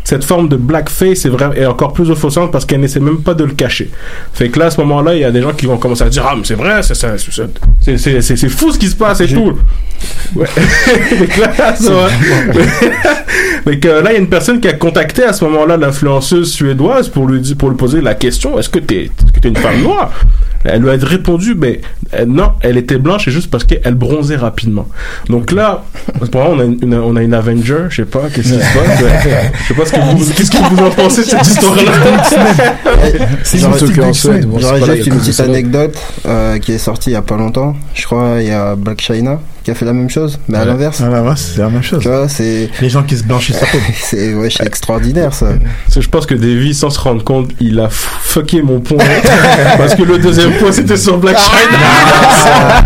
Cette 0.04 0.24
forme 0.24 0.48
de 0.50 0.56
blackface 0.56 1.26
est, 1.26 1.30
vraiment, 1.30 1.54
est 1.54 1.66
encore 1.66 1.94
plus 1.94 2.10
offensante 2.12 2.52
parce 2.52 2.66
qu'elle 2.66 2.80
n'essaie 2.82 3.00
même 3.00 3.22
pas 3.22 3.34
de 3.34 3.44
le 3.44 3.54
cacher. 3.54 3.90
Fait 4.34 4.50
que 4.50 4.60
là, 4.60 4.66
à 4.66 4.72
ce 4.72 4.80
moment-là, 4.82 5.16
il 5.16 5.22
y 5.22 5.24
a 5.26 5.32
des 5.32 5.42
gens 5.42 5.54
qui 5.54 5.66
vont 5.66 5.78
commencer 5.78 6.04
à 6.04 6.10
dire 6.10 6.26
Ah, 6.28 6.34
mais 6.36 6.44
c'est 6.44 6.56
vrai, 6.56 6.82
c'est 6.84 6.96
ça, 6.96 7.18
c'est- 7.18 7.32
c'est- 7.82 7.98
c'est 7.98 8.22
c'est- 8.22 8.36
c'est 8.36 8.50
fou 8.50 8.72
ce 8.72 8.78
qui 8.80 8.88
se 8.88 8.96
passe 8.96 9.22
et 9.22 9.28
tout. 9.28 9.58
Ouais. 10.36 10.48
Là, 11.40 11.74
là, 13.66 13.72
il 13.72 14.14
y 14.14 14.16
a 14.16 14.18
une 14.18 14.28
personne 14.30 14.60
qui 14.60 14.68
a 14.68 14.74
contacté 14.74 15.24
à 15.24 15.34
ce 15.34 15.44
moment-là 15.46 15.78
l'influenceuse 15.78 16.52
suédoise 16.52 17.10
pour 17.10 17.28
lui, 17.28 17.40
dire- 17.40 17.56
pour 17.58 17.70
lui 17.70 17.78
poser 17.78 18.02
la 18.02 18.16
question 18.16 18.58
Est-ce 18.58 18.70
que 18.70 18.80
t'es 18.80 19.06
est-ce 19.06 19.32
que 19.32 19.40
t'es 19.40 19.50
une 19.50 19.56
femme 19.58 19.82
noire? 19.82 20.12
Elle 20.64 20.82
lui 20.84 20.90
a 20.92 20.94
répondu 21.02 21.56
ben 21.56 21.78
euh, 22.14 22.26
non, 22.28 22.52
elle 22.62 22.78
était 22.78 22.98
blanche 23.00 23.28
et 23.28 23.32
juste 23.32 23.50
parce 23.50 23.64
qu'elle 23.64 23.96
bronzait 23.96 24.36
rapidement. 24.36 24.88
Donc 25.28 25.52
là, 25.52 25.84
ce 26.24 26.30
moment-là, 26.38 26.56
on 26.56 26.60
a 26.60 26.64
une, 26.66 26.94
on 26.96 27.16
a 27.16 27.22
une 27.24 27.34
Avenger, 27.34 27.86
je 27.90 27.96
sais 27.98 28.06
pas, 28.06 28.24
qu'est-ce 28.34 28.54
qui 28.54 28.60
se 28.60 28.78
passe 28.78 29.00
sais 29.74 29.80
pas 29.80 29.86
ce 29.86 29.92
que 29.94 30.00
vous, 30.18 30.34
qu'est-ce 30.34 30.52
que 30.52 30.58
vous 30.58 30.84
en 30.86 30.90
pensez 30.92 31.22
de 31.24 31.28
cette 31.30 31.48
histoire-là. 31.48 31.92
C'est 33.44 33.58
J'aurais- 33.60 33.80
J'aurais 34.60 34.80
pas 34.80 34.88
là, 34.88 34.96
juste 34.96 35.08
il 35.08 35.10
y 35.10 35.12
a 35.12 35.14
une 35.16 35.20
petite 35.22 35.40
anecdote 35.40 35.98
euh, 36.26 36.58
qui 36.60 36.74
est 36.74 36.78
sortie 36.78 37.10
il 37.12 37.14
y 37.14 37.16
a 37.16 37.22
pas 37.22 37.38
longtemps. 37.38 37.76
Je 37.94 38.06
crois 38.06 38.38
il 38.40 38.48
y 38.48 38.52
a 38.52 38.76
Black 38.76 39.02
China 39.02 39.40
qui 39.64 39.70
a 39.72 39.76
fait 39.76 39.86
la 39.86 39.94
même 39.94 40.10
chose, 40.10 40.40
mais 40.48 40.58
à 40.58 40.66
l'inverse. 40.66 41.02
À 41.02 41.10
l'inverse, 41.10 41.52
c'est 41.56 41.62
la 41.62 41.70
même 41.70 41.84
chose. 41.84 42.02
Tu 42.02 42.08
vois, 42.08 42.28
c'est 42.28 42.70
Les 42.82 42.90
gens 42.90 43.04
qui 43.04 43.16
se 43.16 43.24
blanchissent 43.24 43.62
la 43.62 43.68
peau. 43.72 43.78
c'est 44.02 44.34
ouais, 44.34 44.50
extraordinaire 44.66 45.34
ça. 45.34 45.48
Parce 45.86 45.96
que 45.96 46.02
je 46.02 46.10
pense 46.10 46.26
que 46.26 46.34
Davy, 46.36 46.74
sans 46.74 46.90
se 46.90 47.00
rendre 47.00 47.24
compte, 47.24 47.52
il 47.60 47.80
a 47.80 47.88
fucké 47.90 48.62
mon 48.64 48.80
point. 48.80 48.98
parce 49.78 49.94
que 49.96 50.04
le 50.04 50.18
deuxième 50.18 50.54
point, 50.54 50.72
c'était 50.72 50.98
sur 50.98 51.18
Black 51.18 51.38
China. 51.38 51.78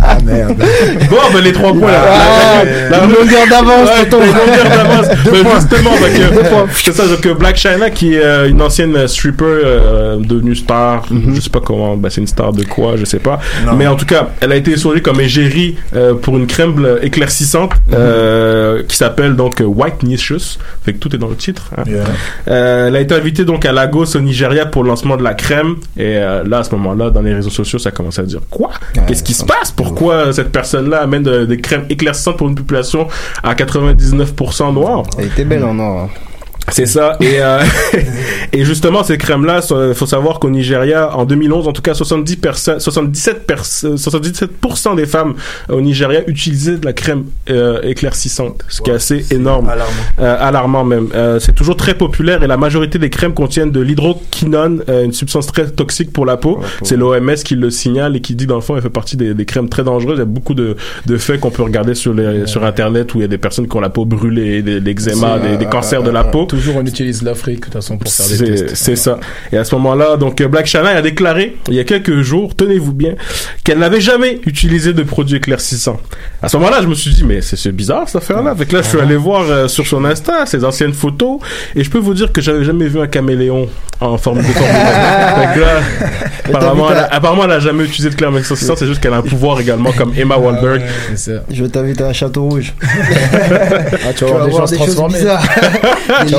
Ah 0.03 0.17
merde. 0.23 0.55
Bon, 1.09 1.17
ben 1.33 1.41
les 1.43 1.53
trois 1.53 1.71
points 1.73 1.91
là. 1.91 2.03
Ah, 2.07 2.63
La- 2.89 2.97
la- 2.99 3.05
longueur 3.07 3.47
d'avance, 3.49 3.89
Ouais, 3.89 4.09
longueur 4.09 4.69
d'avance. 4.69 5.07
Ben, 5.25 5.45
justement, 5.55 5.91
que- 5.91 6.73
c'est 6.83 6.93
ça, 6.93 7.03
donc, 7.07 7.37
Black 7.39 7.55
China 7.57 7.89
qui 7.89 8.15
est 8.15 8.23
euh, 8.23 8.49
une 8.49 8.61
ancienne 8.61 9.07
stripper 9.07 9.43
euh, 9.45 10.17
devenue 10.19 10.55
star. 10.55 11.03
Je 11.33 11.39
sais 11.39 11.49
pas 11.49 11.61
comment, 11.61 11.95
ben, 11.95 12.09
c'est 12.09 12.21
une 12.21 12.27
star 12.27 12.51
de 12.53 12.63
quoi, 12.63 12.95
je 12.97 13.05
sais 13.05 13.19
pas. 13.19 13.39
Non. 13.65 13.73
Mais 13.75 13.87
en 13.87 13.95
tout 13.95 14.05
cas, 14.05 14.29
elle 14.41 14.51
a 14.51 14.55
été 14.55 14.71
échangée 14.71 15.01
comme 15.01 15.19
égérie 15.21 15.75
euh, 15.95 16.13
pour 16.15 16.37
une 16.37 16.47
crème 16.47 16.64
éclaircissante 17.01 17.71
euh, 17.93 18.83
qui 18.87 18.95
s'appelle 18.95 19.35
donc 19.35 19.61
White 19.65 20.03
Nicious. 20.03 20.57
Fait 20.83 20.93
que 20.93 20.97
tout 20.97 21.13
est 21.15 21.19
dans 21.19 21.27
le 21.27 21.35
titre. 21.35 21.69
hein. 21.77 21.83
Yeah. 21.87 22.03
Euh, 22.47 22.87
elle 22.87 22.95
a 22.95 22.99
été 23.01 23.13
invitée 23.15 23.45
donc 23.45 23.65
à 23.65 23.71
Lagos 23.71 24.15
au 24.15 24.19
Nigeria 24.19 24.65
pour 24.65 24.83
le 24.83 24.89
lancement 24.89 25.17
de 25.17 25.23
la 25.23 25.33
crème 25.33 25.75
et 25.97 26.17
euh, 26.17 26.43
là 26.45 26.59
à 26.59 26.63
ce 26.63 26.71
moment-là 26.75 27.09
dans 27.09 27.21
les 27.21 27.33
réseaux 27.33 27.49
sociaux 27.49 27.79
ça 27.79 27.91
commence 27.91 28.19
à 28.19 28.23
dire 28.23 28.41
quoi? 28.49 28.71
Qu'est-ce 29.07 29.23
qui 29.23 29.33
se 29.33 29.45
passe? 29.45 29.71
Pourquoi 29.71 30.31
cette 30.33 30.51
personne-là 30.51 31.01
amène 31.01 31.23
de- 31.23 31.45
des 31.45 31.57
crèmes 31.57 31.85
éclaircissantes 31.89 32.37
pour 32.37 32.47
une 32.47 32.55
population 32.55 33.07
à 33.43 33.53
99% 33.55 34.73
noire 34.73 35.03
Elle 35.17 35.25
était 35.25 35.45
belle 35.45 35.63
en 35.63 35.77
or. 35.79 35.99
hein. 36.01 36.09
C'est 36.71 36.85
ça. 36.85 37.17
Et, 37.21 37.41
euh, 37.41 37.59
et 38.53 38.65
justement, 38.65 39.03
ces 39.03 39.17
crèmes-là, 39.17 39.61
faut 39.93 40.05
savoir 40.05 40.39
qu'au 40.39 40.49
Nigeria, 40.49 41.15
en 41.15 41.25
2011, 41.25 41.67
en 41.67 41.73
tout 41.73 41.81
cas, 41.81 41.93
70 41.93 42.37
perso- 42.37 42.79
77, 42.79 43.45
pers- 43.47 43.63
77% 43.63 44.95
des 44.95 45.05
femmes 45.05 45.35
au 45.69 45.81
Nigeria 45.81 46.21
utilisaient 46.27 46.77
de 46.77 46.85
la 46.85 46.93
crème 46.93 47.25
euh, 47.49 47.81
éclaircissante, 47.83 48.63
ce 48.67 48.81
qui 48.81 48.89
est 48.89 48.93
assez 48.93 49.25
énorme. 49.33 49.69
Alarmant. 49.69 49.93
Euh, 50.19 50.37
alarmant 50.39 50.83
même. 50.83 51.07
Euh, 51.13 51.39
c'est 51.39 51.53
toujours 51.53 51.77
très 51.77 51.93
populaire 51.93 52.43
et 52.43 52.47
la 52.47 52.57
majorité 52.57 52.99
des 52.99 53.09
crèmes 53.09 53.33
contiennent 53.33 53.71
de 53.71 53.79
l'hydroquinone, 53.81 54.83
euh, 54.89 55.03
une 55.05 55.13
substance 55.13 55.47
très 55.47 55.67
toxique 55.69 56.11
pour 56.11 56.25
la 56.25 56.37
peau. 56.37 56.59
C'est 56.83 56.97
l'OMS 56.97 57.35
qui 57.43 57.55
le 57.55 57.69
signale 57.69 58.15
et 58.15 58.21
qui 58.21 58.35
dit 58.35 58.45
dans 58.47 58.55
le 58.55 58.61
fond, 58.61 58.75
elle 58.75 58.81
fait 58.81 58.89
partie 58.89 59.17
des, 59.17 59.33
des 59.33 59.45
crèmes 59.45 59.69
très 59.69 59.83
dangereuses. 59.83 60.15
Il 60.17 60.19
y 60.19 60.21
a 60.21 60.25
beaucoup 60.25 60.53
de, 60.53 60.75
de 61.05 61.17
faits 61.17 61.39
qu'on 61.39 61.51
peut 61.51 61.63
regarder 61.63 61.95
sur, 61.95 62.13
les, 62.13 62.47
sur 62.47 62.63
Internet 62.63 63.13
où 63.13 63.19
il 63.19 63.21
y 63.21 63.25
a 63.25 63.27
des 63.27 63.37
personnes 63.37 63.67
qui 63.67 63.75
ont 63.77 63.81
la 63.81 63.89
peau 63.89 64.05
brûlée, 64.05 64.61
des, 64.61 64.79
l'eczéma, 64.79 65.39
des, 65.39 65.57
des 65.57 65.65
euh, 65.65 65.69
cancers 65.69 66.03
de 66.03 66.09
la 66.11 66.23
peau. 66.23 66.45
Toujours 66.55 66.75
on 66.77 66.85
utilise 66.85 67.21
l'Afrique 67.21 67.59
de 67.59 67.63
toute 67.65 67.73
façon 67.73 67.97
pour 67.97 68.11
faire 68.11 68.27
des 68.27 68.35
C'est 68.37 68.45
tests. 68.65 68.75
c'est 68.75 68.95
ça. 68.95 69.19
Et 69.51 69.57
à 69.57 69.63
ce 69.63 69.75
moment-là, 69.75 70.17
donc 70.17 70.39
euh, 70.41 70.47
Black 70.47 70.65
China 70.65 70.87
a 70.89 71.01
déclaré 71.01 71.55
il 71.67 71.73
y 71.75 71.79
a 71.79 71.83
quelques 71.83 72.21
jours, 72.21 72.55
tenez-vous 72.55 72.93
bien, 72.93 73.15
qu'elle 73.63 73.79
n'avait 73.79 74.01
jamais 74.01 74.39
utilisé 74.45 74.93
de 74.93 75.03
produit 75.03 75.37
éclaircissant. 75.37 75.97
À 76.41 76.47
ce 76.49 76.57
moment-là, 76.57 76.79
je 76.81 76.87
me 76.87 76.95
suis 76.95 77.11
dit 77.13 77.23
mais 77.23 77.41
c'est 77.41 77.71
bizarre 77.71 78.03
cette 78.07 78.17
affaire-là. 78.21 78.51
Avec 78.51 78.71
là, 78.71 78.81
je 78.81 78.89
suis 78.89 78.99
allé 78.99 79.15
voir 79.15 79.43
euh, 79.49 79.67
sur 79.67 79.85
son 79.87 80.03
Insta 80.05 80.45
ses 80.45 80.63
anciennes 80.63 80.93
photos 80.93 81.39
et 81.75 81.83
je 81.83 81.89
peux 81.89 81.99
vous 81.99 82.13
dire 82.13 82.31
que 82.31 82.41
j'avais 82.41 82.63
jamais 82.63 82.87
vu 82.87 82.99
un 82.99 83.07
caméléon 83.07 83.67
en 84.01 84.17
forme 84.17 84.39
de 84.39 84.53
tornado. 84.53 84.65
Fait 85.35 85.55
que 85.55 85.59
là, 85.61 85.79
apparemment, 86.57 86.91
elle 86.91 86.97
a, 86.97 87.13
apparemment, 87.13 87.45
elle 87.45 87.51
a 87.51 87.59
jamais 87.59 87.83
utilisé 87.85 88.09
de 88.09 88.15
clair 88.15 88.29
éclaircissant. 88.29 88.75
C'est 88.75 88.87
juste 88.87 89.01
qu'elle 89.01 89.13
a 89.13 89.17
un 89.17 89.21
pouvoir 89.21 89.59
également 89.59 89.91
comme 89.91 90.13
Emma 90.17 90.37
Wahlberg. 90.37 90.81
Je 91.49 91.63
vais 91.63 91.69
t'inviter 91.69 92.03
à 92.03 92.13
Château 92.13 92.43
Rouge. 92.49 92.73
Ah, 94.07 94.13
tu 94.15 94.25
vas 94.25 94.31
voir 94.31 94.45
des 94.45 94.51
gens 94.51 94.67
se 94.67 94.75
choses 94.75 94.83
transformer. 94.95 95.17
bizarres. 95.19 95.43
des 96.25 96.29
des- 96.31 96.35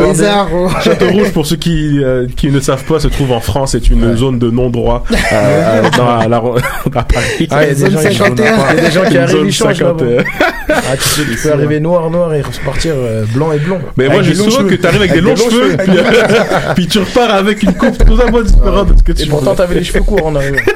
oh. 0.55 0.69
Château 0.83 1.09
Rouge, 1.11 1.31
pour 1.33 1.47
ceux 1.47 1.57
qui, 1.57 2.03
euh, 2.03 2.27
qui 2.37 2.51
ne 2.51 2.61
savent 2.61 2.85
pas, 2.85 3.01
se 3.01 3.09
trouve 3.09 3.33
en 3.33 3.41
France. 3.41 3.73
C'est 3.73 3.89
une 3.91 4.17
zone 4.17 4.39
de 4.39 4.51
non-droit 4.51 5.05
euh, 5.11 5.15
euh, 5.33 5.83
dans 5.97 6.29
la, 6.29 6.37
à 6.37 7.03
Paris. 7.05 7.49
Ah, 7.51 7.65
il 7.65 7.69
y 7.79 7.85
a 7.85 7.89
des 7.89 8.13
gens 8.13 8.25
qui- 8.25 8.43
il 8.43 8.77
y 8.77 8.79
a 8.79 8.83
des 8.83 8.91
gens 8.91 9.05
qui 9.05 9.19
arrivent, 9.19 9.47
ils 9.47 9.53
changent 9.53 9.77
50, 9.79 10.01
là-bas. 10.03 10.23
Ah, 10.69 10.97
tu, 10.97 11.21
peux- 11.25 11.31
tu 11.35 11.39
peux 11.43 11.53
arriver 11.53 11.81
noir, 11.81 12.11
noir 12.11 12.35
et 12.35 12.43
repartir 12.43 12.95
euh, 12.97 13.25
blanc 13.35 13.53
et 13.53 13.59
blond. 13.59 13.79
Mais 13.97 14.07
moi, 14.07 14.15
Avec 14.17 14.27
j'ai 14.27 14.33
des 14.33 14.39
longs 14.39 14.45
souvent 14.51 14.57
que 14.65 14.69
cheveux. 14.71 14.79
t'arrives 14.81 15.01
avec 15.01 15.13
des 15.13 15.21
longs 15.21 15.37
cheveux, 15.37 15.77
puis, 15.77 15.93
puis 16.75 16.87
tu 16.89 16.99
repars 16.99 17.35
avec 17.35 17.63
une 17.63 17.75
coupe 17.75 17.99
totalement 17.99 18.43
différente 18.43 18.93
de 18.93 18.99
ce 18.99 19.03
que 19.03 19.13
tu 19.13 19.23
Et 19.23 19.27
pourtant, 19.27 19.55
t'avais 19.55 19.77
les 19.77 19.85
cheveux 19.85 20.03
courts 20.03 20.27
en 20.27 20.35
arrivant. 20.37 20.59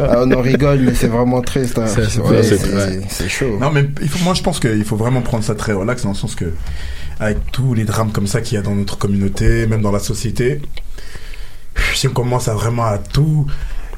Ah, 0.00 0.20
on 0.24 0.32
en 0.32 0.40
rigole, 0.40 0.80
mais 0.80 0.94
c'est 0.94 1.06
vraiment 1.06 1.40
triste. 1.40 1.78
hein. 1.78 1.84
C'est 3.08 3.28
chaud. 3.28 3.58
Non, 3.60 3.70
mais 3.72 3.84
moi, 4.24 4.34
je 4.34 4.42
pense 4.42 4.60
qu'il 4.60 4.84
faut 4.84 4.96
vraiment 4.96 5.20
prendre 5.20 5.44
ça 5.44 5.54
très 5.54 5.72
relax 5.72 6.02
dans 6.02 6.10
le 6.10 6.14
sens 6.14 6.34
que, 6.34 6.44
avec 7.20 7.38
tous 7.52 7.74
les 7.74 7.84
drames 7.84 8.12
comme 8.12 8.26
ça 8.26 8.40
qu'il 8.40 8.54
y 8.56 8.58
a 8.58 8.62
dans 8.62 8.74
notre 8.74 8.96
communauté, 8.98 9.66
même 9.66 9.82
dans 9.82 9.90
la 9.92 9.98
société, 9.98 10.60
si 11.94 12.06
on 12.08 12.12
commence 12.12 12.48
à 12.48 12.54
vraiment 12.54 12.84
à 12.86 12.98
tout 12.98 13.46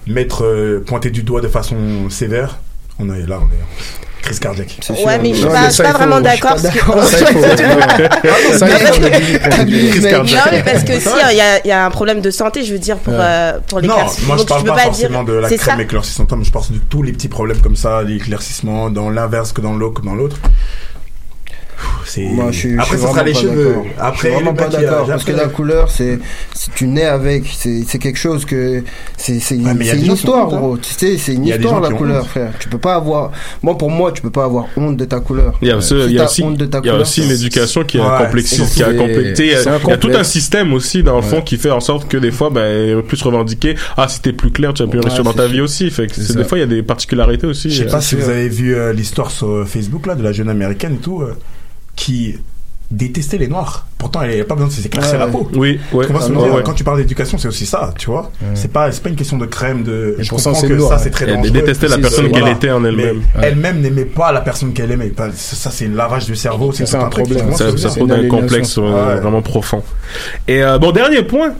mettre, 0.07 0.45
euh, 0.45 0.83
pointer 0.87 1.11
du 1.11 1.23
doigt 1.23 1.41
de 1.41 1.49
façon 1.49 2.09
sévère, 2.11 2.59
on 2.99 3.12
est 3.15 3.27
là, 3.27 3.39
on 3.41 3.45
est 3.53 3.62
en 3.62 4.23
crise 4.23 4.39
cardiaque. 4.39 4.79
Ouais, 5.07 5.19
mais 5.19 5.31
je 5.31 5.39
suis 5.41 5.47
pas, 5.47 5.71
suis 5.71 5.83
pas 5.83 5.93
vraiment 5.93 6.21
d'accord. 6.21 6.50
parce 6.50 6.69
que-. 6.69 7.91
Non, 9.21 10.45
mais 10.50 10.62
parce 10.62 10.85
que 10.85 10.99
si 11.00 11.09
il 11.31 11.37
y, 11.37 11.41
a- 11.41 11.65
il 11.65 11.69
y 11.69 11.73
a 11.73 11.87
un 11.87 11.91
problème 11.91 12.21
de 12.21 12.31
santé, 12.31 12.65
je 12.65 12.73
veux 12.73 12.79
dire 12.79 12.97
pour 12.99 13.12
Ouais. 13.15 13.19
euh, 13.23 13.59
pour 13.67 13.81
les 13.81 13.89
non, 13.89 13.95
classes. 13.97 14.23
moi 14.27 14.37
je 14.37 14.41
Donc, 14.43 14.49
parle 14.49 14.65
pas, 14.65 14.75
pas 14.75 14.83
forcément 14.83 15.25
dire- 15.25 15.35
de 15.35 15.39
la 15.41 15.49
crème 15.50 15.81
éclaircissante, 15.81 16.33
mais 16.37 16.45
je 16.45 16.53
parle 16.53 16.67
de 16.71 16.79
tous 16.89 17.03
les 17.03 17.12
petits 17.12 17.29
problèmes 17.29 17.61
comme 17.61 17.77
ça, 17.77 18.03
l'éclaircissement 18.03 18.91
dans 18.91 19.11
l'inverse 19.11 19.53
que 19.53 19.61
dans 19.61 19.75
l'autre, 19.75 20.00
que 20.00 20.07
dans 20.07 20.15
l'autre. 20.15 20.37
C'est... 22.04 22.22
Moi, 22.25 22.46
je 22.50 22.58
suis, 22.58 22.78
Après, 22.78 22.96
je 22.96 23.02
sera 23.02 23.22
les 23.22 23.32
vraiment 23.32 23.50
pas 23.52 23.54
cheveux. 23.54 23.64
d'accord. 23.75 23.84
Après, 24.00 24.16
je 24.16 24.34
suis 24.34 24.34
vraiment 24.44 24.54
pas 24.54 24.68
d'accord 24.68 25.06
parce 25.06 25.25
que 25.25 25.32
la 25.32 25.46
couleur, 25.49 25.90
c'est 25.90 26.18
si 26.54 26.70
tu 26.70 26.87
nais 26.87 27.04
avec, 27.04 27.44
c'est 27.56 27.82
c'est 27.87 27.99
quelque 27.99 28.18
chose 28.18 28.44
que 28.44 28.82
c'est 29.16 29.38
une, 29.54 29.66
Ouais, 29.66 29.84
histoire, 29.96 30.46
honte, 30.49 30.54
hein. 30.54 30.58
gros. 30.58 30.76
Tu 30.78 30.92
sais, 30.92 31.16
c'est 31.18 31.34
une 31.34 31.46
histoire 31.46 31.80
la 31.80 31.90
couleur, 31.90 32.22
honte. 32.22 32.28
frère. 32.28 32.52
Tu 32.58 32.68
peux 32.68 32.78
pas 32.78 32.94
avoir. 32.94 33.32
Moi, 33.62 33.76
pour 33.78 33.90
moi, 33.90 34.12
tu 34.12 34.22
peux 34.22 34.30
pas 34.30 34.44
avoir 34.44 34.66
honte 34.76 34.96
de 34.96 35.04
ta 35.04 35.20
couleur. 35.20 35.58
Il 35.62 35.68
y 35.68 35.70
a 35.70 35.76
aussi, 35.76 35.88
Si 35.88 35.94
il 36.06 36.12
y 36.12 36.16
a 36.18 36.22
t'as 36.22 36.25
aussi, 36.26 36.42
honte 36.42 36.56
de 36.56 36.66
ta 36.66 36.78
il 36.78 36.87
y 36.87 36.88
a 36.88 36.92
couleur, 36.92 37.00
aussi 37.02 37.25
une 37.25 37.30
éducation 37.30 37.84
qui 37.84 37.99
est 37.99 38.00
Ouais, 38.00 38.06
qui 38.42 38.82
a. 38.82 38.90
Il 38.90 39.46
y 39.46 39.54
a- 39.54 39.62
c'est 39.62 39.68
un 39.68 39.78
il 39.84 39.88
y 39.88 39.92
a 39.92 39.96
tout 39.96 40.10
un 40.14 40.25
système 40.25 40.72
aussi 40.72 41.02
dans 41.02 41.16
le 41.16 41.22
fond 41.22 41.37
Ouais. 41.37 41.44
qui 41.44 41.56
fait 41.56 41.70
en 41.70 41.80
sorte 41.80 42.08
que 42.08 42.16
des 42.16 42.30
fois, 42.30 42.50
ben, 42.50 43.02
plus 43.02 43.20
revendiquer. 43.22 43.75
Ah, 43.96 44.08
si 44.08 44.20
t'es 44.20 44.32
plus 44.32 44.50
clair, 44.50 44.75
tu 44.75 44.87
plus 44.87 44.99
Ouais, 44.99 45.04
réussir 45.06 45.25
dans 45.25 45.32
ta 45.32 45.46
vie 45.46 45.60
aussi. 45.60 45.90
Fait 45.90 46.06
que 46.06 46.32
des 46.32 46.44
fois, 46.44 46.58
il 46.58 46.62
y 46.62 46.64
a 46.64 46.66
des 46.66 46.82
particularités 46.82 47.46
aussi. 47.46 47.70
Je 47.70 47.82
sais 47.84 47.88
euh. 47.88 47.92
pas 47.92 48.00
si 48.00 48.14
vous 48.14 48.28
avez 48.28 48.49
vu 48.49 48.75
euh, 48.75 48.92
l'histoire 48.92 49.30
sur 49.30 49.49
euh, 49.49 49.64
Facebook 49.64 50.06
là 50.06 50.14
de 50.14 50.22
la 50.22 50.32
jeune 50.32 50.49
américaine 50.49 50.94
et 50.94 51.02
tout 51.02 51.22
qui 52.00 52.38
détestait 52.90 53.37
les 53.38 53.47
noirs. 53.47 53.87
Pourtant, 53.99 54.23
elle 54.23 54.38
n'a 54.38 54.45
pas 54.45 54.54
besoin 54.54 54.69
de 54.69 54.73
s'éclaircir 54.73 55.12
Ouais, 55.12 55.19
la 55.19 55.26
peau. 55.26 55.49
Oui, 55.54 55.78
ouais. 55.92 56.07
Ah, 56.12 56.28
dire 56.28 56.54
ouais. 56.54 56.62
Quand 56.64 56.73
tu 56.73 56.83
parles 56.83 56.97
d'éducation, 56.97 57.37
c'est 57.38 57.47
aussi 57.47 57.66
ça, 57.66 57.92
tu 57.97 58.07
vois. 58.07 58.33
C'est 58.54 58.73
pas, 58.73 58.90
c'est 58.90 59.02
pas 59.02 59.11
une 59.11 59.16
question 59.16 59.37
de 59.37 59.45
crème 59.47 59.85
de. 59.85 60.16
Et 60.19 60.25
je 60.25 60.30
comprends 60.30 60.54
que 60.61 60.78
ça, 60.80 60.99
c'est 60.99 61.11
très 61.11 61.26
Elle 61.26 61.37
dangereux. 61.37 61.50
détestait 61.50 61.88
la 61.88 61.99
personne 61.99 62.28
voilà. 62.28 62.47
qu'elle 62.47 62.57
était 62.57 62.71
en 62.71 62.83
elle-même. 62.85 63.21
Elle-même 63.40 63.80
n'aimait 63.80 64.07
pas 64.07 64.33
la 64.33 64.40
personne 64.40 64.73
qu'elle 64.73 64.90
aimait. 64.90 65.12
Ça, 65.35 65.71
c'est 65.71 65.87
un 65.87 65.90
lavage 65.95 66.25
du 66.25 66.35
cerveau. 66.35 66.73
C'est 66.73 66.92
un 66.95 67.09
truc, 67.11 67.26
problème. 67.26 67.52
ce 67.54 67.76
Ça, 67.76 67.90
un 68.00 68.28
complexe 68.28 68.78
euh, 68.78 68.83
Ouais. 69.14 69.21
vraiment 69.21 69.42
profond. 69.42 69.83
Et 70.49 70.62
euh, 70.62 70.78
bon, 70.78 70.90
dernier 70.90 71.23
point. 71.23 71.52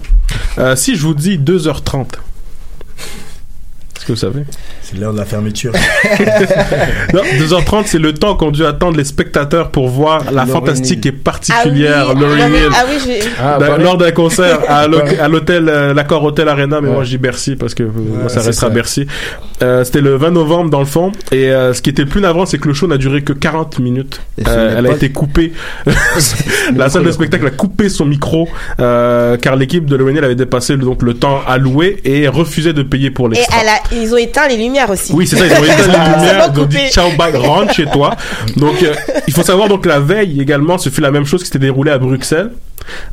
Euh, 0.59 0.75
si 0.75 0.97
je 0.97 1.03
vous 1.03 1.15
dis 1.15 1.39
2h30, 1.39 2.07
est-ce 3.97 4.05
que 4.07 4.13
vous 4.13 4.17
savez? 4.17 4.45
C'est 4.91 4.99
l'heure 4.99 5.13
de 5.13 5.19
la 5.19 5.25
fermeture. 5.25 5.73
Non, 7.15 7.23
2h30, 7.23 7.83
c'est 7.87 7.99
le 7.99 8.13
temps 8.15 8.35
qu'ont 8.37 8.51
dû 8.51 8.65
attendre 8.65 8.97
les 8.97 9.05
spectateurs 9.05 9.71
pour 9.71 9.89
voir 9.89 10.25
la 10.33 10.43
Laurie 10.45 10.51
fantastique 10.53 11.05
Neal. 11.05 11.15
et 11.15 11.17
particulière 11.19 12.07
Ah 12.11 12.13
oui, 12.15 12.21
Laurie 12.21 12.41
ah 12.43 12.75
ah 12.75 12.85
oui, 13.09 13.19
Ah, 13.41 13.77
lors 13.79 13.97
d'un 13.97 14.11
concert 14.13 14.59
à 14.69 14.87
l'hôtel 14.87 15.69
euh, 15.69 15.95
l'accord 15.95 16.23
hôtel 16.25 16.49
Arena 16.49 16.81
mais 16.81 16.89
Ouais. 16.89 16.95
moi 16.95 17.05
je 17.05 17.11
dis 17.11 17.19
Bercy 17.19 17.57
parce 17.57 17.75
que 17.75 17.83
euh, 17.85 17.89
moi 17.95 18.29
ça 18.29 18.41
restera 18.41 18.69
ça. 18.69 18.75
Bercy. 18.75 19.07
Euh, 19.63 19.85
c'était 19.85 20.01
le 20.01 20.17
20 20.17 20.31
novembre 20.31 20.71
dans 20.71 20.81
le 20.81 20.87
fond. 20.87 21.13
Et 21.33 21.51
euh, 21.51 21.73
ce 21.75 21.83
qui 21.83 21.91
était 21.91 22.03
le 22.03 22.09
plus 22.09 22.21
navrant 22.21 22.47
c'est 22.47 22.59
que 22.59 22.67
le 22.69 22.75
show 22.75 22.87
n'a 22.87 22.97
duré 22.97 23.23
que 23.23 23.33
40 23.33 23.79
minutes. 23.79 24.21
Et 24.39 24.43
Euh, 24.49 24.77
elle 24.79 24.87
a 24.87 24.93
été 24.93 25.11
coupée. 25.11 25.53
La 26.77 26.89
salle 26.89 27.05
de 27.05 27.11
spectacle 27.13 27.47
a 27.47 27.51
coupé 27.51 27.89
son 27.89 28.07
micro 28.07 28.49
euh, 28.81 29.37
car 29.37 29.57
l'équipe 29.57 29.87
de 29.87 29.97
Laurie 29.97 30.15
Neal 30.15 30.25
avait 30.25 30.35
dépassé 30.35 30.75
le- 30.77 30.85
donc 30.85 31.03
le 31.03 31.15
temps 31.15 31.41
alloué 31.47 32.01
et 32.05 32.27
refusait 32.29 32.73
de 32.73 32.83
payer 32.83 33.11
pour 33.11 33.33
Et 33.33 33.39
elle 33.61 33.69
a, 33.69 34.03
ils 34.03 34.13
ont 34.13 34.17
éteint 34.17 34.49
les 34.49 34.57
lumières 34.57 34.80
aussi. 34.89 35.13
oui, 35.13 35.27
c'est 35.27 35.37
ça, 35.37 35.47
ils 35.47 35.53
ont 35.53 35.65
éteint 35.65 35.77
les 35.77 36.15
lumières, 36.15 36.51
Ils 36.55 36.61
ont 36.61 36.65
dit 36.67 36.89
ciao, 36.91 37.11
bye, 37.19 37.37
rentre 37.37 37.75
chez 37.75 37.87
toi. 37.87 38.17
Donc, 38.57 38.83
euh, 38.83 38.95
il 39.27 39.35
faut 39.35 39.43
savoir 39.43 39.69
donc 39.69 39.85
la 39.85 39.99
veille 40.01 40.41
également, 40.41 40.79
ce 40.79 40.89
fut 40.89 41.01
la 41.01 41.11
même 41.11 41.27
chose 41.27 41.41
qui 41.41 41.47
s'était 41.47 41.59
déroulé 41.59 41.91
à 41.91 41.99
Bruxelles. 41.99 42.53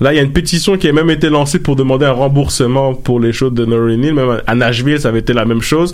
Là, 0.02 0.14
il 0.14 0.18
y 0.18 0.20
a 0.20 0.24
une 0.24 0.32
pétition 0.32 0.78
qui 0.78 0.88
a 0.88 0.94
même 0.94 1.10
été 1.10 1.30
lancée 1.30 1.60
pour 1.60 1.76
demander 1.76 2.06
un 2.06 2.12
remboursement 2.12 2.94
pour 2.94 3.20
les 3.20 3.34
shows 3.34 3.50
de 3.50 3.64
Laurie 3.66 3.98
Neal. 3.98 4.14
Même 4.14 4.42
à 4.46 4.56
Nashville, 4.56 5.00
ça 5.00 5.10
avait 5.10 5.20
été 5.20 5.34
la 5.34 5.46
même 5.46 5.62
chose. 5.62 5.94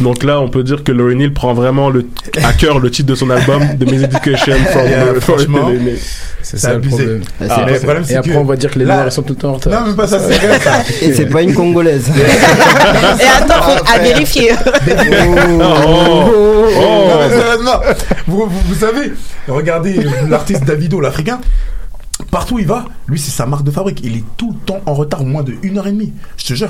Donc 0.00 0.22
là, 0.22 0.40
on 0.40 0.48
peut 0.48 0.62
dire 0.62 0.82
que 0.84 0.92
Laurie 0.92 1.16
Neal 1.16 1.32
prend 1.32 1.54
vraiment 1.54 1.90
le, 1.90 2.06
à 2.42 2.52
cœur 2.52 2.78
le 2.80 2.90
titre 2.90 3.08
de 3.08 3.14
son 3.14 3.30
album, 3.30 3.62
The 3.78 3.92
Education 3.92 4.56
from, 4.70 4.84
Yeah, 4.86 5.04
from 5.06 5.20
franchement. 5.20 5.70
C'est 6.42 6.58
ça 6.58 6.70
le 6.70 6.76
abusé. 6.76 6.96
problème. 6.96 7.22
Ah, 7.40 7.44
Ah, 7.48 7.54
c'est- 7.56 7.64
mais 7.66 7.72
le 7.72 7.78
problème, 7.80 8.04
Et 8.10 8.14
après, 8.16 8.30
que- 8.32 8.36
on 8.36 8.44
va 8.44 8.56
dire 8.56 8.70
que 8.70 8.78
les 8.78 8.84
noirs 8.84 9.10
sont 9.10 9.22
tout 9.22 9.32
le 9.32 9.38
temps 9.38 9.48
en 9.50 9.54
retard. 9.54 9.72
Non, 9.80 9.88
mais 9.90 9.96
pas 9.96 10.06
ça, 10.06 10.18
c'est 10.18 10.34
ça. 10.62 10.82
Et 11.00 11.14
c'est 11.14 11.26
pas 11.26 11.40
une 11.40 11.54
congolaise. 11.54 12.10
Et 13.20 13.42
attends, 13.42 13.62
faut- 13.62 13.84
à 13.92 13.98
vérifier. 13.98 14.50
Oh, 14.60 16.24
oh. 16.76 17.08
Non, 17.08 17.18
mais 17.20 17.30
sérieusement, 17.36 17.80
vous, 18.26 18.46
vous, 18.46 18.60
vous 18.68 18.74
savez, 18.74 19.12
regardez 19.48 19.98
l'artiste 20.28 20.64
Davido, 20.64 21.00
l'Africain. 21.00 21.40
Partout 22.34 22.56
où 22.56 22.58
il 22.58 22.66
va, 22.66 22.84
lui 23.06 23.18
c'est 23.18 23.30
sa 23.30 23.46
marque 23.46 23.62
de 23.64 23.70
fabrique. 23.70 24.00
Il 24.02 24.16
est 24.16 24.24
tout 24.36 24.50
le 24.50 24.66
temps 24.66 24.80
en 24.86 24.94
retard, 24.94 25.22
au 25.22 25.24
moins 25.24 25.44
de 25.44 25.54
une 25.62 25.78
heure 25.78 25.86
et 25.86 25.92
demie. 25.92 26.12
Je 26.36 26.46
te 26.46 26.54
jure. 26.54 26.68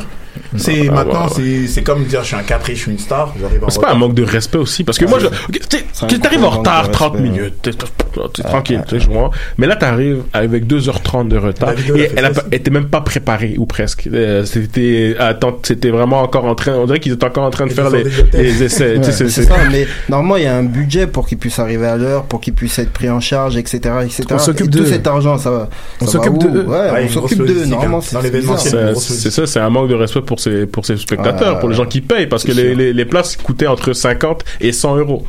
C'est 0.56 0.88
Ah, 0.88 0.92
maintenant, 0.92 1.24
ouais, 1.26 1.32
c'est 1.34 1.66
c'est 1.68 1.82
comme 1.82 2.04
dire 2.04 2.20
je 2.22 2.26
suis 2.26 2.36
un 2.36 2.42
caprice, 2.42 2.76
je 2.76 2.82
suis 2.82 2.90
une 2.92 2.98
star. 2.98 3.32
C'est 3.68 3.80
pas 3.80 3.92
un 3.92 3.94
manque 3.94 4.14
de 4.14 4.24
respect 4.24 4.58
aussi 4.58 4.84
parce 4.84 4.98
que 4.98 5.06
moi 5.06 5.18
je 5.20 5.26
ok, 5.26 5.32
tu 5.50 5.78
sais, 5.78 5.84
C'est 5.92 6.04
un 6.04 6.08
tu 6.08 6.18
t'arrives 6.18 6.44
en 6.44 6.50
de 6.50 6.56
retard 6.58 6.90
30 6.90 7.12
respect, 7.14 7.28
minutes 7.30 7.54
t'es 7.62 7.70
t'es 7.72 8.42
tranquille 8.42 8.82
tu 8.86 8.98
sais, 8.98 9.04
je 9.04 9.10
vois. 9.10 9.30
mais 9.58 9.66
là 9.66 9.76
t'arrives 9.76 10.22
avec 10.32 10.66
2h30 10.66 11.28
de 11.28 11.36
retard 11.38 11.70
et 11.96 12.10
elle 12.16 12.32
était 12.52 12.70
même 12.70 12.88
pas 12.88 13.00
préparée 13.00 13.54
ou 13.58 13.66
presque 13.66 14.08
Euh, 14.12 14.44
c'était 14.44 15.90
vraiment 15.90 16.20
encore 16.22 16.44
en 16.44 16.54
train 16.54 16.74
on 16.74 16.86
dirait 16.86 17.00
qu'ils 17.00 17.12
étaient 17.12 17.24
encore 17.24 17.44
en 17.44 17.50
train 17.50 17.66
de 17.66 17.72
faire 17.72 17.90
les, 17.90 18.62
essais 18.62 18.96
tu 18.98 19.04
sais, 19.12 19.28
c'est- 19.28 19.44
ça, 19.44 19.54
mais 19.70 19.86
normalement, 20.08 20.36
il 20.36 20.44
y 20.44 20.46
a 20.46 20.56
un 20.56 20.62
budget 20.64 21.06
pour 21.06 21.26
qu'ils 21.26 21.38
puissent 21.38 21.58
arriver 21.58 21.86
à 21.86 21.96
l'heure, 21.96 22.24
pour 22.24 22.40
qu'ils 22.40 22.54
puissent 22.54 22.78
être 22.78 22.92
pris 22.92 23.08
en 23.10 23.20
charge, 23.20 23.56
etc. 23.56 23.78
etc. 24.04 24.24
On 24.30 24.38
s'occupe 24.38 24.70
d'eux. 24.70 24.86
cet 24.86 25.06
argent, 25.06 25.38
ça 25.38 25.50
va. 25.58 25.68
On 26.00 26.06
s'occupe 26.06 26.38
d'eux. 26.38 26.62
Ouais, 26.64 26.76
Ouais, 26.76 26.90
on 26.92 26.96
une 27.02 27.08
s'occupe 27.08 27.18
grosse 27.18 27.34
d'eux. 27.38 27.44
logistique, 27.44 27.70
Normalement, 27.70 27.98
hein. 27.98 28.94
c'est 28.96 29.30
ça, 29.30 29.46
c'est 29.46 29.60
un 29.60 29.70
manque 29.70 29.88
de 29.88 29.94
respect 29.94 30.20
pour 30.22 30.40
ces, 30.40 30.66
pour 30.66 30.84
ces 30.86 30.96
spectateurs, 30.96 31.58
pour 31.60 31.68
les 31.68 31.74
gens 31.74 31.86
qui 31.86 32.00
payent, 32.00 32.26
parce 32.26 32.44
que 32.44 32.52
les, 32.52 32.74
les, 32.74 32.92
les 32.92 33.04
places 33.04 33.36
coûtaient 33.36 33.66
entre 33.66 33.92
50 33.92 34.44
et 34.60 34.72
100 34.72 34.96
euros. 34.96 35.24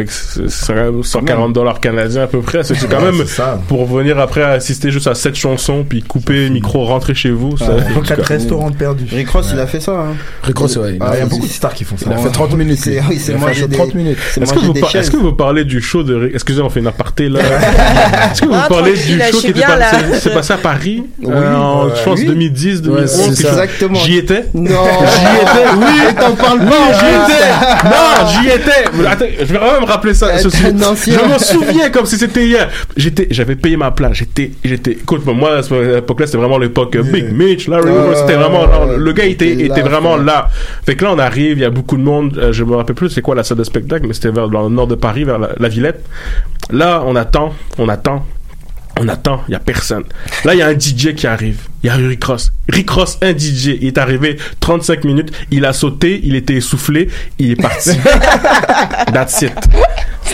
Fait 0.00 0.06
que 0.06 0.12
c'est 0.12 0.48
c'est 0.48 0.72
quand 0.72 0.80
même 0.92 1.02
140 1.02 1.52
dollars 1.52 1.80
canadiens 1.80 2.22
à 2.22 2.26
peu 2.26 2.40
près. 2.40 2.64
C'est 2.64 2.74
quand 2.88 2.98
Ouais, 3.02 3.12
même 3.12 3.24
pour 3.68 3.84
venir 3.86 4.18
après 4.18 4.42
assister 4.42 4.90
juste 4.90 5.06
à 5.06 5.14
cette 5.14 5.34
chanson, 5.36 5.84
puis 5.88 6.02
couper 6.02 6.48
micro, 6.50 6.84
rentrer 6.84 7.14
chez 7.14 7.30
vous. 7.30 7.56
Ça, 7.58 7.66
Quatre 8.06 8.22
cas. 8.22 8.34
restaurants 8.34 8.70
de 8.70 8.76
perdus. 8.76 9.06
Rick 9.10 9.28
Ross, 9.30 9.50
il 9.52 9.58
a 9.60 9.66
fait 9.66 9.80
ça. 9.80 9.92
Hein. 9.92 10.14
Rick 10.42 10.56
Ross, 10.58 10.76
ouais. 10.76 10.96
Ah, 11.00 11.10
Il 11.14 11.18
y 11.18 11.22
a 11.22 11.26
beaucoup 11.26 11.46
de 11.46 11.52
stars 11.52 11.74
qui 11.74 11.84
font 11.84 11.96
ça. 11.98 12.06
Il 12.08 12.12
a 12.12 12.16
fait 12.18 12.30
30 12.30 12.54
minutes. 12.54 12.78
C'est- 12.82 12.90
lui. 12.92 13.00
oui, 13.10 13.18
c'est 13.18 13.32
Il 13.32 13.34
a 13.34 13.38
fait 13.38 13.40
moi, 13.40 13.48
un 13.50 13.52
show 13.52 13.58
j'ai 13.60 13.66
de 13.66 13.70
des- 13.72 13.76
30 13.76 13.94
minutes. 13.94 14.18
C'est 14.32 14.42
Est-ce 14.42 14.52
que, 15.10 15.16
vous 15.16 15.32
que 15.32 15.36
parlez 15.36 15.64
du 15.64 15.80
show 15.82 16.02
de 16.02 16.14
Rick 16.14 16.34
Excusez, 16.34 16.60
on 16.62 16.70
fait 16.70 16.80
une 16.80 16.86
aparté 16.86 17.28
là. 17.28 17.40
Est-ce 18.32 18.40
que 18.42 18.46
vous 18.46 18.54
Ah, 18.54 18.66
parlez 18.68 18.92
du 18.94 19.20
show 19.30 19.38
qui 19.40 19.52
s'est 20.20 20.30
passé 20.30 20.52
à 20.54 20.58
Paris 20.58 21.02
Oui, 21.22 21.32
euh, 21.34 21.54
en, 21.56 21.94
je 21.94 22.02
pense, 22.02 22.18
Oui. 22.20 22.26
2010, 22.26 22.82
2011 22.82 23.10
c'est 23.10 23.18
quelque 23.24 23.34
ça. 23.36 23.42
chose. 23.42 23.58
Exactement. 23.58 23.94
J'y 23.98 24.16
étais. 24.18 24.44
Non, 24.54 24.64
J'y 24.64 25.42
étais, 25.42 25.68
oui. 25.76 26.14
T'en 26.18 26.32
parles 26.34 26.60
pas. 26.60 26.92
j'y 26.98 27.06
étais. 27.06 27.84
Non, 27.84 28.26
j'y 28.42 28.48
étais. 28.48 29.06
Attends, 29.08 29.24
je 29.38 29.44
vais 29.44 29.58
même 29.58 29.84
rappeler 29.90 30.14
ça. 30.14 30.28
Ancien. 30.34 31.18
Je 31.18 31.28
m'en 31.28 31.38
souviens 31.38 31.90
comme 31.90 32.06
si 32.06 32.16
c'était 32.16 32.46
hier. 32.46 32.68
J'étais, 32.96 33.26
j'avais 33.30 33.56
payé 33.56 33.76
ma 33.76 33.90
place. 33.90 34.14
J'étais, 34.14 34.52
j'étais. 34.64 34.92
Écoute, 34.92 35.24
moi, 35.26 35.56
à 35.58 35.62
cette 35.62 35.98
époque-là, 35.98 36.26
c'était 36.26 36.38
vraiment 36.38 36.58
l'époque 36.58 36.96
euh, 36.96 37.02
Big 37.02 37.30
Mitch, 37.32 37.68
Larry 37.68 37.90
Hoover, 37.90 38.14
C'était 38.16 38.34
vraiment, 38.34 38.66
le 38.96 39.12
gars 39.12 39.24
était, 39.24 39.54
là, 39.54 39.64
était 39.64 39.82
vraiment 39.82 40.16
là. 40.16 40.48
Fait 40.86 40.94
que 40.96 41.04
là, 41.04 41.12
on 41.14 41.18
arrive. 41.18 41.58
Il 41.58 41.62
y 41.62 41.64
a 41.64 41.70
beaucoup 41.70 41.96
de 41.96 42.02
monde. 42.02 42.38
euh, 42.38 42.52
je 42.52 42.64
me 42.64 42.76
rappelle 42.76 42.96
plus 42.96 43.10
c'est 43.10 43.22
quoi 43.22 43.34
la 43.34 43.44
salle 43.44 43.58
de 43.58 43.64
spectacle, 43.64 44.06
mais 44.06 44.14
c'était 44.14 44.30
vers 44.30 44.48
dans 44.48 44.64
le 44.68 44.74
nord 44.74 44.86
de 44.86 44.94
Paris, 44.94 45.24
vers 45.24 45.38
la, 45.38 45.50
la 45.58 45.68
Villette. 45.68 46.04
Là, 46.70 47.02
on 47.06 47.16
attend, 47.16 47.52
on 47.78 47.88
attend. 47.88 48.24
On 49.02 49.08
attend, 49.08 49.40
il 49.48 49.52
y 49.52 49.54
a 49.54 49.60
personne. 49.60 50.04
Là, 50.44 50.54
il 50.54 50.58
y 50.58 50.62
a 50.62 50.66
un 50.66 50.78
DJ 50.78 51.14
qui 51.14 51.26
arrive. 51.26 51.60
Il 51.82 51.86
y 51.86 51.90
a 51.90 51.94
Rick 51.94 52.22
Ross. 52.22 52.52
Rick 52.68 52.90
Ross, 52.90 53.18
un 53.22 53.32
DJ, 53.32 53.78
il 53.80 53.86
est 53.86 53.96
arrivé 53.96 54.36
35 54.60 55.04
minutes, 55.04 55.32
il 55.50 55.64
a 55.64 55.72
sauté, 55.72 56.20
il 56.22 56.36
était 56.36 56.54
essoufflé, 56.54 57.08
il 57.38 57.52
est 57.52 57.56
parti. 57.56 57.92
That's 59.14 59.40
it. 59.40 59.52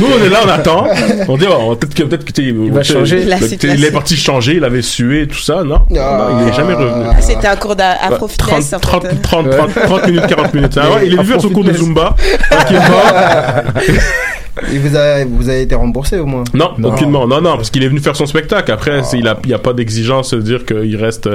Nous, 0.01 0.07
on 0.07 0.25
est 0.25 0.29
là, 0.29 0.41
on 0.45 0.49
attend. 0.49 0.89
On 1.29 1.37
dit, 1.37 1.47
oh, 1.49 1.77
peut-être 1.77 1.95
que, 1.95 2.03
peut-être 2.03 2.25
que, 2.25 2.33
tu 2.33 2.45
sais, 2.45 2.71
va 2.71 2.83
changer. 2.83 3.25
Il 3.63 3.85
est 3.85 3.93
parti 3.93 4.17
changer, 4.17 4.57
il 4.57 4.65
avait 4.65 4.83
sué, 4.83 5.29
tout 5.29 5.39
ça. 5.39 5.63
Non, 5.63 5.83
non 5.89 6.41
il 6.41 6.49
est 6.49 6.53
jamais 6.53 6.75
revenu. 6.75 7.07
Ah, 7.09 7.21
C'était 7.21 7.47
un 7.47 7.57
cours 7.57 7.77
d'afro-fitness. 7.77 8.75
30, 8.81 8.81
30, 8.81 9.23
30, 9.23 9.51
30, 9.51 9.75
30 9.75 10.07
minutes, 10.09 10.27
40 10.27 10.55
minutes. 10.55 10.79
Ah 10.83 10.91
ouais, 10.91 11.07
il 11.07 11.13
est 11.13 11.17
venu 11.17 11.29
faire 11.29 11.41
son 11.41 11.51
cours 11.51 11.65
de 11.65 11.73
Zumba. 11.73 12.17
tranquillement. 12.51 12.83
Et 14.73 14.79
vous 14.79 14.95
avez, 14.97 15.25
vous 15.25 15.49
avez 15.49 15.63
été 15.63 15.75
remboursé 15.75 16.19
au 16.19 16.27
moins 16.27 16.45
Non, 16.55 16.73
aucunement. 16.83 17.27
Non, 17.27 17.41
non, 17.41 17.57
parce 17.57 17.71
qu'il 17.71 17.83
est 17.83 17.89
venu 17.89 18.01
faire 18.01 18.17
son 18.17 18.27
spectacle. 18.27 18.71
Après, 18.73 19.03
c'est- 19.03 19.19
il 19.19 19.29
a, 19.29 19.39
il 19.45 19.51
y 19.51 19.55
a 19.55 19.59
pas 19.59 19.73
d'exigence 19.73 20.33
de 20.33 20.41
dire 20.41 20.65
qu'il 20.65 20.97
reste, 20.97 21.29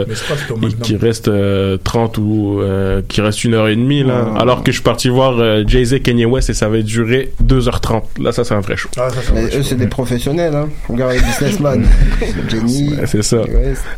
il- 0.62 0.76
qu'il 0.78 0.98
reste 0.98 1.28
euh, 1.28 1.78
30 1.84 2.18
ou 2.18 2.60
euh, 2.62 3.02
qu'il 3.08 3.24
reste 3.24 3.44
une 3.44 3.54
heure 3.54 3.68
et 3.68 3.76
demie 3.76 4.04
là. 4.04 4.28
Alors 4.38 4.64
que 4.64 4.72
je 4.72 4.78
suis 4.78 4.84
parti 4.84 5.10
voir 5.10 5.38
euh, 5.40 5.64
Jay-Z, 5.68 6.02
Kanye 6.04 6.26
West 6.26 6.50
et 6.50 6.54
ça 6.54 6.68
va 6.68 6.82
durer 6.82 7.32
2h30. 7.44 8.02
Là, 8.20 8.32
ça 8.32 8.44
c'est 8.44 8.54
un 8.54 8.60
vrai 8.60 8.76
show. 8.78 8.90
Mais 9.34 9.46
eux, 9.56 9.64
c'est 9.64 9.76
des 9.76 9.88
professionnels, 9.88 10.56
hein. 10.56 10.70
Regarde 10.90 11.14
les 11.14 11.20
businessmen. 11.20 11.86
C'est 13.06 13.24
ça. 13.24 13.38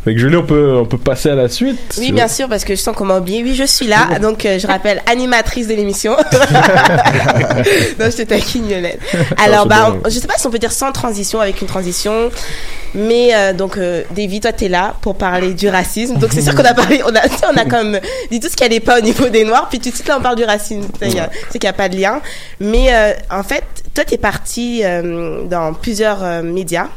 Fait 0.04 0.14
que 0.14 0.20
Julie, 0.20 0.36
on 0.36 0.44
peut, 0.44 0.74
on 0.78 0.86
peut 0.86 0.98
passer 0.98 1.30
à 1.30 1.36
la 1.36 1.48
suite. 1.50 1.78
Oui, 2.00 2.12
bien 2.12 2.28
sûr, 2.28 2.48
parce 2.50 2.64
que 2.66 2.76
je 2.76 2.80
sens 2.82 2.96
qu'on 2.96 3.06
m'a 3.06 3.18
oublié. 3.20 3.44
Oui, 3.44 3.54
je 3.56 3.64
suis 3.66 3.88
là. 3.88 4.20
Donc, 4.22 4.46
euh, 4.46 4.58
je 4.60 4.68
rappelle, 4.68 5.02
animatrice 5.10 5.68
de 5.68 5.74
l'émission. 5.76 6.12
non, 8.00 8.06
je 8.10 8.18
te 8.18 8.22
taquine, 8.24 8.70
Yolette. 8.70 9.00
Alors, 9.38 9.66
bah, 9.66 9.94
on- 10.06 10.10
je 10.10 10.18
sais 10.20 10.28
pas 10.28 10.36
si 10.38 10.48
on 10.48 10.52
peut 10.52 10.60
dire 10.60 10.72
sans 10.72 10.92
transition, 10.92 11.40
avec 11.40 11.62
une 11.62 11.68
transition. 11.68 12.30
Mais, 12.96 13.34
euh, 13.34 13.54
donc, 13.54 13.78
euh, 13.78 14.04
Davy, 14.12 14.40
toi, 14.40 14.52
t'es 14.54 14.68
là 14.70 14.94
pour 15.02 15.16
parler 15.18 15.54
du 15.54 15.68
racisme. 15.68 16.18
Donc, 16.18 16.32
c'est 16.32 16.42
sûr 16.42 16.54
qu'on 16.54 16.64
a 16.66 16.74
parlé, 16.76 17.02
on 17.04 17.16
a, 17.16 17.28
tu 17.28 17.36
on 17.52 17.58
a 17.58 17.66
comme 17.66 18.00
dit 18.30 18.40
tout 18.40 18.50
ce 18.50 18.56
qui 18.56 18.64
allait 18.64 18.80
pas 18.80 19.00
au 19.00 19.02
niveau 19.02 19.30
des 19.30 19.44
Noirs. 19.46 19.68
Puis, 19.70 19.80
tout 19.80 19.90
de 19.90 19.96
suite, 19.96 20.08
là, 20.08 20.18
on 20.20 20.22
parle 20.22 20.36
du 20.36 20.44
racisme. 20.44 20.88
Tu 21.02 21.10
C'est 21.10 21.60
qu'il 21.60 21.64
n'y 21.64 21.68
a 21.68 21.74
pas 21.74 21.90
de 21.90 21.98
lien. 21.98 22.22
Mais, 22.60 22.94
euh, 22.94 23.14
en 23.32 23.42
fait, 23.44 23.64
toi, 23.96 24.06
t'es 24.06 24.18
parti 24.18 24.82
euh, 24.84 25.44
dans 25.46 25.74
plusieurs 25.74 26.24
euh, 26.24 26.42
médias. 26.44 26.88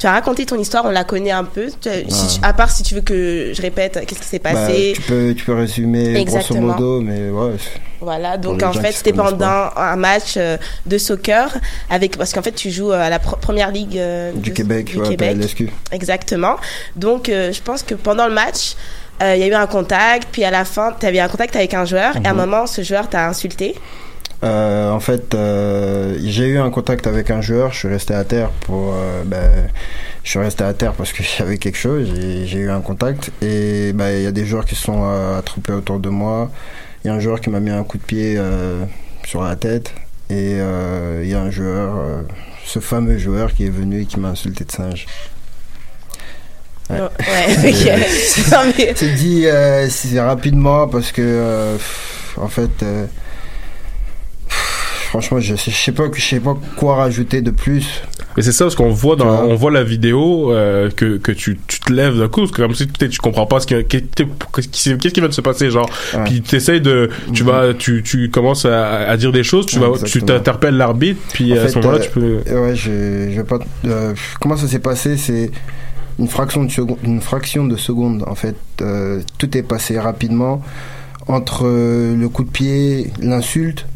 Tu 0.00 0.06
as 0.06 0.12
raconté 0.12 0.46
ton 0.46 0.58
histoire, 0.58 0.86
on 0.86 0.90
la 0.90 1.04
connaît 1.04 1.30
un 1.30 1.44
peu. 1.44 1.66
Tu- 1.80 1.90
si- 2.08 2.38
Ouais. 2.40 2.44
à 2.48 2.54
part 2.54 2.70
si 2.70 2.82
tu 2.82 2.94
veux 2.94 3.02
que 3.02 3.52
je 3.54 3.60
répète, 3.60 4.00
qu'est-ce 4.06 4.20
qui 4.20 4.26
s'est 4.26 4.38
Bah, 4.38 4.52
passé 4.52 4.92
tu, 4.96 5.02
peux, 5.02 5.34
tu 5.36 5.44
peux 5.44 5.52
résumer 5.54 6.16
Exactement. 6.16 6.68
grosso 6.68 6.80
modo, 6.80 7.00
mais 7.02 7.28
ouais. 7.28 7.56
Voilà, 8.00 8.38
donc 8.38 8.62
en 8.62 8.72
fait, 8.72 8.92
c'était 8.92 9.12
pendant 9.12 9.68
un 9.76 9.96
match 9.96 10.34
euh, 10.38 10.56
de 10.86 10.96
soccer 10.96 11.54
avec 11.90 12.16
parce 12.16 12.32
qu'en 12.32 12.40
fait, 12.40 12.52
tu 12.52 12.70
joues 12.70 12.92
euh, 12.92 13.06
à 13.06 13.10
la 13.10 13.18
première 13.18 13.70
ligue 13.70 13.98
euh, 13.98 14.32
Du 14.32 14.48
de- 14.50 14.54
Québec, 14.56 14.86
du 14.86 14.98
ouais, 15.00 15.08
Québec. 15.10 15.36
Exactement. 15.92 16.56
Donc, 16.96 17.28
euh, 17.28 17.52
je 17.52 17.60
pense 17.60 17.82
que 17.82 17.94
pendant 17.94 18.26
le 18.26 18.32
match, 18.32 18.76
euh, 19.22 19.36
il 19.36 19.40
y 19.42 19.44
a 19.44 19.48
eu 19.48 19.54
un 19.54 19.66
contact, 19.66 20.28
puis 20.32 20.44
à 20.44 20.50
la 20.50 20.64
fin, 20.64 20.94
tu 20.98 21.04
avais 21.04 21.20
un 21.20 21.28
contact 21.28 21.54
avec 21.56 21.74
un 21.74 21.84
joueur, 21.84 22.16
et 22.16 22.26
à 22.26 22.30
un 22.30 22.32
Mhm. 22.32 22.38
moment, 22.38 22.66
ce 22.66 22.80
joueur 22.80 23.06
t'a 23.10 23.28
insulté. 23.28 23.74
Euh, 24.42 24.90
en 24.90 25.00
fait, 25.00 25.34
euh, 25.34 26.16
j'ai 26.24 26.46
eu 26.46 26.58
un 26.58 26.70
contact 26.70 27.06
avec 27.06 27.30
un 27.30 27.40
joueur. 27.42 27.72
Je 27.72 27.78
suis 27.80 27.88
resté 27.88 28.14
à 28.14 28.24
terre 28.24 28.50
pour. 28.50 28.94
euh, 28.94 29.22
ben, 29.26 29.68
je 30.24 30.30
suis 30.30 30.38
resté 30.38 30.64
à 30.64 30.72
terre 30.72 30.92
parce 30.94 31.12
que 31.12 31.22
j'avais 31.38 31.58
quelque 31.58 31.76
chose. 31.78 32.08
J'ai 32.16 32.58
eu 32.58 32.70
un 32.70 32.80
contact 32.80 33.30
et 33.42 33.92
ben, 33.92 34.08
il 34.16 34.22
y 34.22 34.26
a 34.26 34.32
des 34.32 34.46
joueurs 34.46 34.64
qui 34.64 34.76
sont 34.76 35.02
euh, 35.04 35.38
attroupés 35.38 35.72
autour 35.72 35.98
de 35.98 36.08
moi. 36.08 36.50
Il 37.04 37.08
y 37.08 37.10
a 37.10 37.14
un 37.14 37.20
joueur 37.20 37.40
qui 37.40 37.50
m'a 37.50 37.60
mis 37.60 37.70
un 37.70 37.84
coup 37.84 37.98
de 37.98 38.02
pied 38.02 38.36
euh, 38.38 38.84
sur 39.26 39.42
la 39.42 39.56
tête 39.56 39.92
et 40.30 40.56
euh, 40.58 41.20
il 41.22 41.30
y 41.30 41.34
a 41.34 41.40
un 41.40 41.50
joueur, 41.50 41.96
euh, 41.96 42.22
ce 42.64 42.78
fameux 42.78 43.18
joueur 43.18 43.52
qui 43.54 43.66
est 43.66 43.70
venu 43.70 44.02
et 44.02 44.06
qui 44.06 44.18
m'a 44.20 44.28
insulté 44.28 44.64
de 44.64 44.70
singe. 44.72 45.06
Ouais, 46.90 46.98
ouais. 47.00 47.72
Non, 48.52 48.58
mais- 48.76 48.92
C'est 48.96 49.14
dit 49.14 49.42
euh, 49.46 49.86
rapidement 50.16 50.88
parce 50.88 51.12
que 51.12 51.22
euh, 51.22 51.76
en 52.36 52.48
fait 52.48 52.82
euh, 52.82 53.06
franchement 55.10 55.40
je 55.40 55.54
sais, 55.56 55.70
je 55.70 55.76
sais 55.76 55.92
pas 55.92 56.04
je 56.14 56.20
sais 56.22 56.40
pas 56.40 56.56
quoi 56.76 56.96
rajouter 56.96 57.42
de 57.42 57.50
plus. 57.50 58.02
Mais 58.36 58.42
c'est 58.44 58.52
ça, 58.52 58.64
parce 58.64 58.76
qu'on 58.76 58.90
voit 58.90 59.16
dans, 59.16 59.42
on 59.44 59.56
voit 59.56 59.72
la 59.72 59.82
vidéo 59.82 60.52
euh, 60.52 60.88
que, 60.88 61.16
que 61.16 61.32
tu, 61.32 61.58
tu 61.66 61.80
te 61.80 61.92
lèves 61.92 62.16
d'un 62.16 62.28
coup, 62.28 62.46
c'est 62.46 62.54
comme 62.54 62.74
si 62.76 62.86
peut-être 62.86 63.10
tu 63.10 63.18
comprends 63.18 63.44
pas 63.44 63.58
ce 63.58 63.66
qui, 63.66 63.74
qu'est- 63.84 64.06
qu'est-ce 64.14 64.68
qui, 64.68 65.20
de 65.28 65.34
se 65.34 65.40
passer, 65.40 65.68
genre. 65.68 65.90
Puis 66.26 66.40
de, 66.80 67.10
tu 67.32 67.42
vas, 67.42 67.74
tu, 67.74 68.04
tu 68.04 68.30
commences 68.30 68.64
à, 68.64 69.00
à 69.08 69.16
dire 69.16 69.32
des 69.32 69.42
choses, 69.42 69.66
tu 69.66 69.78
Ouais, 69.80 69.88
vas, 69.90 69.98
tu 70.06 70.22
t'interpelles 70.22 70.76
l'arbitre, 70.76 71.20
puis 71.32 71.52
En 71.52 71.56
à 71.56 71.60
fait, 71.62 71.68
ce 71.70 71.78
moment-là, 71.80 71.98
euh, 71.98 72.02
tu 72.04 72.10
peux. 72.10 72.36
Ouais, 72.60 72.76
je, 72.76 73.30
je 73.32 73.36
vais 73.36 73.44
pas. 73.44 73.58
euh, 73.86 74.14
comment 74.40 74.56
ça 74.56 74.68
s'est 74.68 74.78
passé 74.78 75.16
C'est 75.16 75.50
une 76.20 76.28
fraction 76.28 76.62
de 76.64 76.70
seconde. 76.70 76.98
Une 77.02 77.20
fraction 77.20 77.66
de 77.66 77.76
seconde. 77.76 78.22
En 78.28 78.36
fait, 78.36 78.54
Euh, 78.80 79.20
tout 79.38 79.56
est 79.58 79.62
passé 79.64 79.98
rapidement 79.98 80.62
entre 81.26 81.66
euh, 81.66 82.14
le 82.16 82.28
coup 82.28 82.44
de 82.44 82.50
pied, 82.50 83.10
l'insulte. 83.20 83.86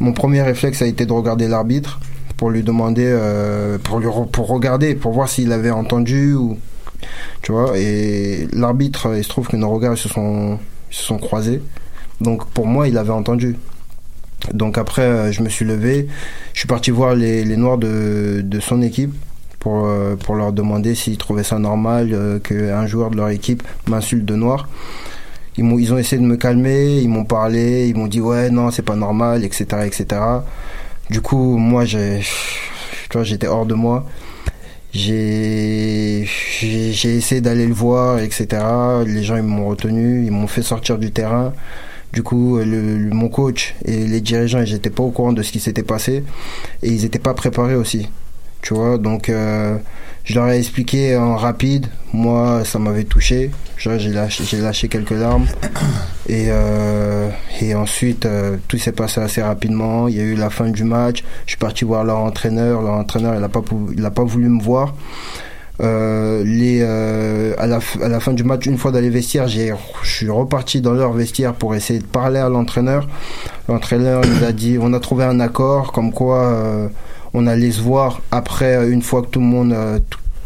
Mon 0.00 0.12
premier 0.12 0.42
réflexe 0.42 0.82
a 0.82 0.86
été 0.86 1.06
de 1.06 1.12
regarder 1.12 1.48
l'arbitre 1.48 2.00
pour 2.36 2.50
lui 2.50 2.62
demander, 2.62 3.06
euh, 3.06 3.78
pour 3.78 4.00
lui 4.00 4.08
pour 4.32 4.48
regarder, 4.48 4.94
pour 4.94 5.12
voir 5.12 5.28
s'il 5.28 5.52
avait 5.52 5.70
entendu 5.70 6.34
ou 6.34 6.58
tu 7.42 7.52
vois. 7.52 7.78
Et 7.78 8.48
l'arbitre, 8.52 9.14
il 9.16 9.22
se 9.22 9.28
trouve 9.28 9.46
que 9.46 9.56
nos 9.56 9.70
regards 9.70 9.96
se 9.96 10.08
sont 10.08 11.18
croisés. 11.18 11.62
Donc 12.20 12.46
pour 12.46 12.66
moi, 12.66 12.88
il 12.88 12.98
avait 12.98 13.12
entendu. 13.12 13.56
Donc 14.52 14.76
après, 14.76 15.02
euh, 15.02 15.32
je 15.32 15.42
me 15.42 15.48
suis 15.48 15.64
levé, 15.64 16.08
je 16.52 16.58
suis 16.58 16.66
parti 16.66 16.90
voir 16.90 17.14
les, 17.14 17.44
Noirs 17.56 17.78
de, 17.78 18.58
son 18.60 18.82
équipe 18.82 19.14
pour, 19.60 19.86
euh, 19.86 20.16
pour 20.16 20.34
leur 20.34 20.52
demander 20.52 20.96
s'ils 20.96 21.18
trouvaient 21.18 21.44
ça 21.44 21.60
normal 21.60 22.40
qu'un 22.42 22.86
joueur 22.88 23.10
de 23.10 23.16
leur 23.18 23.28
équipe 23.28 23.62
m'insulte 23.88 24.24
de 24.24 24.34
noir. 24.34 24.68
Ils, 25.58 25.64
m'ont, 25.64 25.78
ils 25.78 25.92
ont 25.92 25.98
essayé 25.98 26.20
de 26.20 26.26
me 26.26 26.36
calmer, 26.36 26.98
ils 27.00 27.08
m'ont 27.08 27.24
parlé, 27.24 27.88
ils 27.88 27.96
m'ont 27.96 28.06
dit 28.06 28.20
ouais 28.20 28.50
non 28.50 28.70
c'est 28.70 28.82
pas 28.82 28.96
normal, 28.96 29.44
etc. 29.44 29.64
etc. 29.86 30.20
Du 31.10 31.20
coup 31.20 31.56
moi 31.58 31.84
j'ai, 31.84 32.20
tu 33.10 33.18
vois, 33.18 33.24
j'étais 33.24 33.46
hors 33.46 33.66
de 33.66 33.74
moi. 33.74 34.06
J'ai, 34.94 36.26
j'ai, 36.60 37.16
essayé 37.16 37.40
d'aller 37.40 37.66
le 37.66 37.72
voir, 37.72 38.18
etc. 38.18 38.46
Les 39.06 39.22
gens 39.22 39.36
ils 39.36 39.42
m'ont 39.42 39.68
retenu, 39.68 40.24
ils 40.26 40.30
m'ont 40.30 40.46
fait 40.46 40.62
sortir 40.62 40.98
du 40.98 41.10
terrain. 41.12 41.52
Du 42.12 42.22
coup, 42.22 42.58
le- 42.58 43.08
mon 43.10 43.28
coach 43.28 43.74
et 43.86 44.06
les 44.06 44.20
dirigeants, 44.20 44.60
ils 44.62 44.72
n'étaient 44.74 44.90
pas 44.90 45.02
au 45.02 45.10
courant 45.10 45.32
de 45.32 45.42
ce 45.42 45.50
qui 45.50 45.60
s'était 45.60 45.82
passé 45.82 46.24
et 46.82 46.88
ils 46.90 47.02
n'étaient 47.02 47.18
pas 47.18 47.32
préparés 47.34 47.74
aussi. 47.74 48.08
Tu 48.60 48.74
vois, 48.74 48.98
donc 48.98 49.28
euh, 49.30 49.78
je 50.24 50.34
leur 50.34 50.48
ai 50.48 50.58
expliqué 50.58 51.16
en 51.16 51.36
rapide. 51.36 51.86
Moi, 52.12 52.62
ça 52.64 52.78
m'avait 52.78 53.04
touché. 53.04 53.50
J'ai 53.76 54.10
lâché, 54.10 54.44
j'ai 54.44 54.58
lâché 54.58 54.88
quelques 54.88 55.10
larmes. 55.10 55.46
Et, 56.28 56.46
euh, 56.48 57.28
et 57.60 57.74
ensuite, 57.74 58.26
euh, 58.26 58.56
tout 58.68 58.78
s'est 58.78 58.92
passé 58.92 59.20
assez 59.20 59.42
rapidement. 59.42 60.06
Il 60.06 60.16
y 60.16 60.20
a 60.20 60.22
eu 60.22 60.36
la 60.36 60.50
fin 60.50 60.68
du 60.68 60.84
match. 60.84 61.24
Je 61.46 61.50
suis 61.50 61.58
parti 61.58 61.84
voir 61.84 62.04
leur 62.04 62.18
entraîneur. 62.18 62.80
Leur 62.80 62.94
entraîneur, 62.94 63.34
il 63.34 63.40
n'a 63.40 63.48
pas, 63.48 63.62
il 63.94 64.04
a 64.06 64.10
pas 64.10 64.22
voulu 64.22 64.48
me 64.48 64.62
voir. 64.62 64.94
Euh, 65.80 66.44
les, 66.44 66.80
euh, 66.82 67.54
à, 67.58 67.66
la, 67.66 67.80
à 68.02 68.08
la 68.08 68.20
fin 68.20 68.32
du 68.32 68.44
match, 68.44 68.66
une 68.66 68.78
fois 68.78 68.92
dans 68.92 69.00
les 69.00 69.10
vestiaires, 69.10 69.48
j'ai, 69.48 69.74
je 70.02 70.10
suis 70.10 70.30
reparti 70.30 70.80
dans 70.80 70.92
leur 70.92 71.12
vestiaire 71.12 71.54
pour 71.54 71.74
essayer 71.74 71.98
de 71.98 72.04
parler 72.04 72.38
à 72.38 72.48
l'entraîneur. 72.48 73.08
L'entraîneur 73.68 74.22
nous 74.24 74.44
a 74.44 74.52
dit, 74.52 74.78
on 74.80 74.92
a 74.92 75.00
trouvé 75.00 75.24
un 75.24 75.40
accord 75.40 75.92
comme 75.92 76.12
quoi 76.12 76.44
euh, 76.44 76.88
on 77.34 77.46
allait 77.46 77.72
se 77.72 77.80
voir 77.80 78.20
après, 78.30 78.90
une 78.90 79.02
fois 79.02 79.22
que 79.22 79.28
tout 79.28 79.40
le 79.40 79.46
monde, 79.46 79.72
euh, 79.72 79.98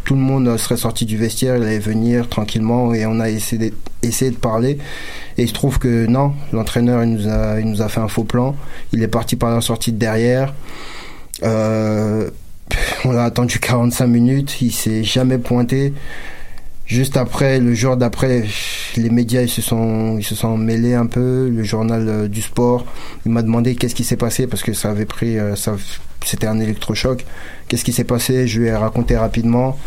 tout, 0.05 0.15
le 0.15 0.21
monde 0.21 0.49
euh, 0.49 0.59
serait 0.59 0.77
sorti 0.77 1.05
du 1.05 1.17
vestiaire, 1.17 1.57
il 1.57 1.65
allait 1.65 1.79
venir 1.79 2.29
tranquillement 2.29 2.95
et 2.95 3.07
on 3.07 3.19
a 3.19 3.29
essayé 3.29 3.71
de, 3.71 3.77
essayé 4.03 4.31
de 4.31 4.37
parler. 4.37 4.79
Et 5.37 5.43
il 5.43 5.49
se 5.49 5.55
trouve 5.55 5.79
que 5.79 6.07
non, 6.07 6.33
l'entraîneur 6.53 7.03
il 7.03 7.11
nous 7.11 7.29
a, 7.29 7.61
il 7.61 7.67
nous 7.69 7.83
a 7.83 7.89
fait 7.89 8.01
un 8.01 8.09
faux 8.09 8.25
plan. 8.25 8.55
Il 8.93 9.03
est 9.03 9.09
parti 9.09 9.37
par 9.37 9.55
la 9.55 9.61
sortie 9.61 9.93
de 9.93 9.99
derrière. 9.99 10.55
Euh, 11.43 12.31
on 13.05 13.13
l'a 13.13 13.25
attendu 13.25 13.59
45 13.59 14.07
minutes, 14.07 14.63
il 14.63 14.73
s'est 14.73 15.05
jamais 15.05 15.39
pointé. 15.39 15.93
Juste 16.87 17.17
après, 17.17 17.59
le 17.59 17.75
jour 17.75 17.97
d'après, 17.97 18.45
les 18.97 19.11
médias 19.11 19.43
ils 19.43 19.49
se 19.49 19.61
sont 19.61 20.19
ils 20.19 20.25
se 20.25 20.37
sont 20.37 20.57
mêlés 20.57 20.95
un 20.95 21.07
peu. 21.07 21.49
Le 21.49 21.65
journal 21.65 22.09
euh, 22.09 22.29
du 22.29 22.43
sport, 22.43 22.87
il 23.25 23.33
m'a 23.33 23.43
demandé 23.43 23.75
qu'est-ce 23.75 23.97
qui 23.97 24.05
s'est 24.05 24.17
passé 24.17 24.47
parce 24.47 24.63
que 24.63 24.73
ça 24.73 24.91
avait 24.91 25.05
pris 25.05 25.37
ça 25.57 25.75
c'était 26.27 26.47
un 26.47 26.59
électrochoc. 26.61 27.25
Qu'est-ce 27.69 27.85
qui 27.85 27.93
s'est 27.93 28.05
passé? 28.05 28.47
Je 28.47 28.61
lui 28.61 28.69
ai 28.69 28.75
raconté 28.75 29.17
rapidement. 29.17 29.79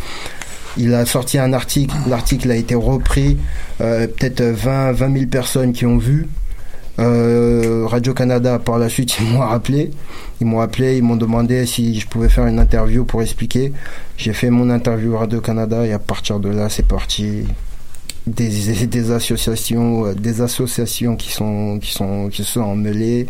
Il 0.77 0.93
a 0.93 1.05
sorti 1.05 1.37
un 1.37 1.51
article, 1.53 1.95
l'article 2.07 2.51
a 2.51 2.55
été 2.55 2.75
repris, 2.75 3.37
euh, 3.81 4.07
peut-être 4.07 4.41
20 4.41 4.93
20 4.93 5.13
000 5.13 5.25
personnes 5.25 5.73
qui 5.73 5.85
ont 5.85 5.97
vu. 5.97 6.27
Euh, 6.99 7.85
Radio 7.87 8.13
Canada 8.13 8.59
par 8.59 8.77
la 8.77 8.89
suite 8.89 9.17
ils 9.21 9.27
m'ont 9.27 9.41
appelé. 9.41 9.91
Ils 10.41 10.47
m'ont 10.47 10.59
appelé 10.59 10.97
ils 10.97 11.03
m'ont 11.03 11.15
demandé 11.15 11.65
si 11.65 11.99
je 11.99 12.07
pouvais 12.07 12.29
faire 12.29 12.45
une 12.45 12.59
interview 12.59 13.05
pour 13.05 13.21
expliquer. 13.21 13.73
J'ai 14.17 14.33
fait 14.33 14.49
mon 14.49 14.69
interview 14.69 15.17
Radio 15.17 15.39
Canada 15.41 15.85
et 15.85 15.93
à 15.93 15.99
partir 15.99 16.39
de 16.39 16.49
là 16.49 16.69
c'est 16.69 16.87
parti. 16.87 17.45
Des, 18.27 19.11
associations 19.11 20.05
euh, 20.05 20.13
des 20.13 20.41
associations 20.41 21.15
qui 21.15 21.31
sont 21.31 21.79
qui 21.81 21.91
sont 21.91 22.29
qui 22.29 22.43
sont 22.43 22.61
emmêlées 22.61 23.25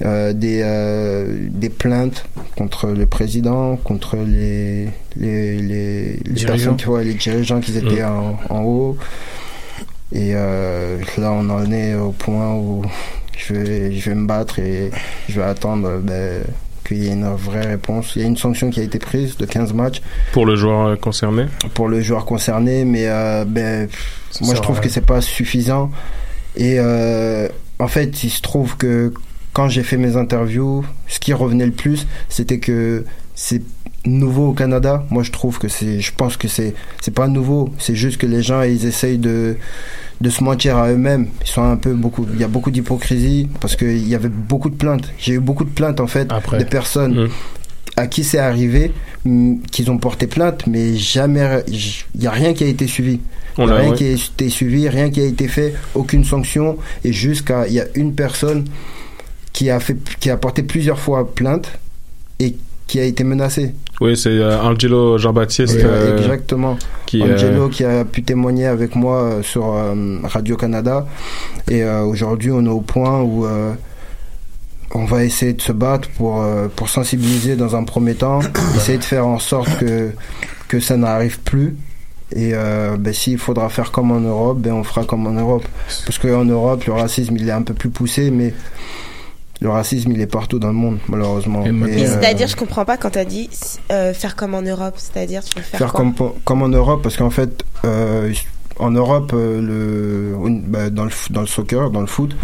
des, 0.00 0.60
euh, 0.64 1.36
des 1.50 1.68
plaintes 1.70 2.24
contre 2.56 2.88
le 2.88 3.06
président, 3.06 3.76
contre 3.76 4.16
les, 4.16 4.86
les, 5.16 5.56
les, 5.58 6.02
les 6.14 6.18
Dirigeants. 6.24 6.46
personnes 6.54 6.76
qui- 6.76 6.88
ouais, 6.88 7.04
les 7.04 7.14
dirigeants 7.14 7.60
qui 7.60 7.76
étaient 7.76 8.02
Mm. 8.02 8.38
en, 8.50 8.54
en 8.56 8.62
haut. 8.62 8.96
Et 10.12 10.32
euh, 10.34 10.98
là, 11.18 11.32
on 11.32 11.48
en 11.50 11.70
est 11.72 11.94
au 11.94 12.10
point 12.12 12.54
où 12.54 12.82
je 13.36 13.54
vais, 13.54 13.92
je 13.92 14.10
vais 14.10 14.14
me 14.16 14.26
battre 14.26 14.58
et 14.60 14.90
je 15.28 15.40
vais 15.40 15.46
attendre 15.46 15.88
euh, 15.88 15.98
ben, 16.00 16.42
qu'il 16.86 17.02
y 17.02 17.08
ait 17.08 17.12
une 17.12 17.32
vraie 17.34 17.66
réponse. 17.66 18.12
Il 18.14 18.22
y 18.22 18.24
a 18.24 18.28
une 18.28 18.36
sanction 18.36 18.70
qui 18.70 18.80
a 18.80 18.82
été 18.84 18.98
prise 18.98 19.36
de 19.38 19.46
15 19.46 19.72
matchs 19.72 20.02
Pour 20.32 20.46
le 20.46 20.54
joueur 20.54 20.86
euh, 20.88 20.96
concerné? 20.96 21.46
Pour 21.74 21.88
le 21.88 22.00
joueur 22.00 22.26
concerné, 22.26 22.84
mais 22.84 23.06
euh, 23.08 23.44
ben, 23.44 23.88
moi 24.42 24.54
je 24.54 24.60
trouve 24.60 24.78
à 24.78 24.80
que 24.82 24.88
c'est 24.88 25.04
pas 25.06 25.20
suffisant. 25.20 25.90
Et 26.56 26.76
euh, 26.78 27.48
en 27.80 27.88
fait, 27.88 28.22
il 28.22 28.30
se 28.30 28.40
trouve 28.42 28.76
que 28.76 29.12
quand 29.54 29.68
j'ai 29.68 29.82
fait 29.82 29.96
mes 29.96 30.16
interviews, 30.16 30.84
ce 31.08 31.18
qui 31.20 31.32
revenait 31.32 31.64
le 31.64 31.72
plus, 31.72 32.06
c'était 32.28 32.58
que 32.58 33.04
c'est 33.34 33.62
nouveau 34.04 34.48
au 34.48 34.52
Canada. 34.52 35.06
Moi, 35.10 35.22
je 35.22 35.30
trouve 35.30 35.58
que 35.58 35.68
c'est, 35.68 36.00
je 36.00 36.12
pense 36.14 36.36
que 36.36 36.48
c'est, 36.48 36.74
c'est 37.00 37.14
pas 37.14 37.28
nouveau. 37.28 37.70
C'est 37.78 37.94
juste 37.94 38.18
que 38.18 38.26
les 38.26 38.42
gens, 38.42 38.62
ils 38.62 38.84
essayent 38.84 39.16
de, 39.16 39.56
de 40.20 40.30
se 40.30 40.44
mentir 40.44 40.76
à 40.76 40.90
eux-mêmes. 40.90 41.28
Ils 41.42 41.48
sont 41.48 41.62
un 41.62 41.76
peu 41.76 41.94
beaucoup, 41.94 42.26
il 42.34 42.40
y 42.40 42.44
a 42.44 42.48
beaucoup 42.48 42.70
d'hypocrisie 42.70 43.48
parce 43.60 43.76
qu'il 43.76 44.06
y 44.06 44.14
avait 44.14 44.28
beaucoup 44.28 44.68
de 44.68 44.76
plaintes. 44.76 45.10
J'ai 45.18 45.34
eu 45.34 45.40
beaucoup 45.40 45.64
de 45.64 45.70
plaintes, 45.70 46.00
en 46.00 46.08
fait, 46.08 46.28
de 46.28 46.64
personnes 46.64 47.30
à 47.96 48.08
qui 48.08 48.24
c'est 48.24 48.38
arrivé, 48.38 48.92
mm, 49.24 49.60
qu'ils 49.70 49.88
ont 49.90 49.98
porté 49.98 50.26
plainte, 50.26 50.66
mais 50.66 50.96
jamais, 50.96 51.62
il 51.68 52.20
n'y 52.20 52.26
a 52.26 52.32
rien 52.32 52.52
qui 52.52 52.64
a 52.64 52.66
été 52.66 52.88
suivi. 52.88 53.20
On 53.56 53.68
a 53.68 53.76
rien 53.76 53.90
ouais. 53.90 53.96
qui 53.96 54.04
a 54.04 54.10
été 54.10 54.48
suivi, 54.48 54.88
rien 54.88 55.10
qui 55.10 55.20
a 55.20 55.24
été 55.24 55.46
fait, 55.46 55.74
aucune 55.94 56.24
sanction, 56.24 56.76
et 57.04 57.12
jusqu'à, 57.12 57.68
il 57.68 57.74
y 57.74 57.80
a 57.80 57.86
une 57.94 58.12
personne 58.12 58.64
qui 59.54 59.70
a 59.70 59.80
fait, 59.80 59.96
qui 60.20 60.28
a 60.28 60.36
porté 60.36 60.62
plusieurs 60.62 60.98
fois 60.98 61.32
plainte 61.32 61.78
et 62.40 62.56
qui 62.86 63.00
a 63.00 63.04
été 63.04 63.24
menacée. 63.24 63.74
Oui, 64.00 64.16
c'est 64.16 64.28
euh, 64.30 64.60
Angelo 64.60 65.16
Jean-Baptiste. 65.16 65.76
Euh, 65.76 66.18
exactement. 66.18 66.76
qui, 67.06 67.22
euh, 67.22 67.34
Angelo 67.34 67.68
qui 67.68 67.84
a 67.84 68.04
pu 68.04 68.22
témoigner 68.22 68.66
avec 68.66 68.96
moi 68.96 69.38
sur 69.42 69.72
euh, 69.72 70.18
Radio 70.24 70.56
Canada. 70.56 71.06
Et 71.70 71.84
aujourd'hui, 71.84 72.50
on 72.50 72.64
est 72.66 72.68
au 72.68 72.80
point 72.80 73.22
où 73.22 73.46
on 74.96 75.04
va 75.06 75.24
essayer 75.24 75.54
de 75.54 75.62
se 75.62 75.72
battre 75.72 76.08
pour, 76.10 76.44
pour 76.76 76.88
sensibiliser 76.88 77.56
dans 77.56 77.74
un 77.74 77.84
premier 77.84 78.14
temps, 78.14 78.40
essayer 78.76 78.98
de 78.98 79.04
faire 79.04 79.26
en 79.26 79.38
sorte 79.38 79.78
que, 79.78 80.10
que 80.68 80.78
ça 80.78 80.96
n'arrive 80.96 81.40
plus. 81.40 81.76
Et 82.36 82.52
ben, 82.52 83.12
s'il 83.12 83.38
faudra 83.38 83.68
faire 83.70 83.92
comme 83.92 84.10
en 84.10 84.20
Europe, 84.20 84.58
ben, 84.58 84.72
on 84.72 84.84
fera 84.84 85.04
comme 85.04 85.26
en 85.26 85.32
Europe. 85.32 85.64
Parce 86.04 86.18
qu'en 86.18 86.44
Europe, 86.44 86.84
le 86.84 86.92
racisme, 86.92 87.36
il 87.38 87.48
est 87.48 87.52
un 87.52 87.62
peu 87.62 87.74
plus 87.74 87.90
poussé, 87.90 88.30
mais 88.30 88.52
le 89.60 89.68
racisme, 89.70 90.12
il 90.12 90.20
est 90.20 90.26
partout 90.26 90.58
dans 90.58 90.68
le 90.68 90.74
monde, 90.74 90.98
malheureusement. 91.08 91.64
Euh, 91.66 91.86
c'est-à-dire, 91.96 92.48
je 92.48 92.56
comprends 92.56 92.84
pas 92.84 92.96
quand 92.96 93.10
t'as 93.10 93.24
dit 93.24 93.48
euh, 93.92 94.12
faire 94.12 94.36
comme 94.36 94.54
en 94.54 94.62
Europe. 94.62 94.94
C'est-à-dire, 94.96 95.42
tu 95.44 95.56
veux 95.56 95.62
faire, 95.64 95.78
faire 95.78 95.92
quoi 95.92 96.00
comme, 96.16 96.32
comme 96.44 96.62
en 96.62 96.68
Europe 96.68 97.02
parce 97.02 97.16
qu'en 97.16 97.30
fait 97.30 97.64
euh, 97.84 98.32
en 98.78 98.90
Europe 98.90 99.30
euh, 99.34 99.60
le 99.62 100.48
bah, 100.66 100.90
dans 100.90 101.04
le 101.04 101.10
f- 101.10 101.30
dans 101.30 101.40
le 101.42 101.46
soccer 101.46 101.90
dans 101.90 102.00
le 102.00 102.06
foot 102.08 102.34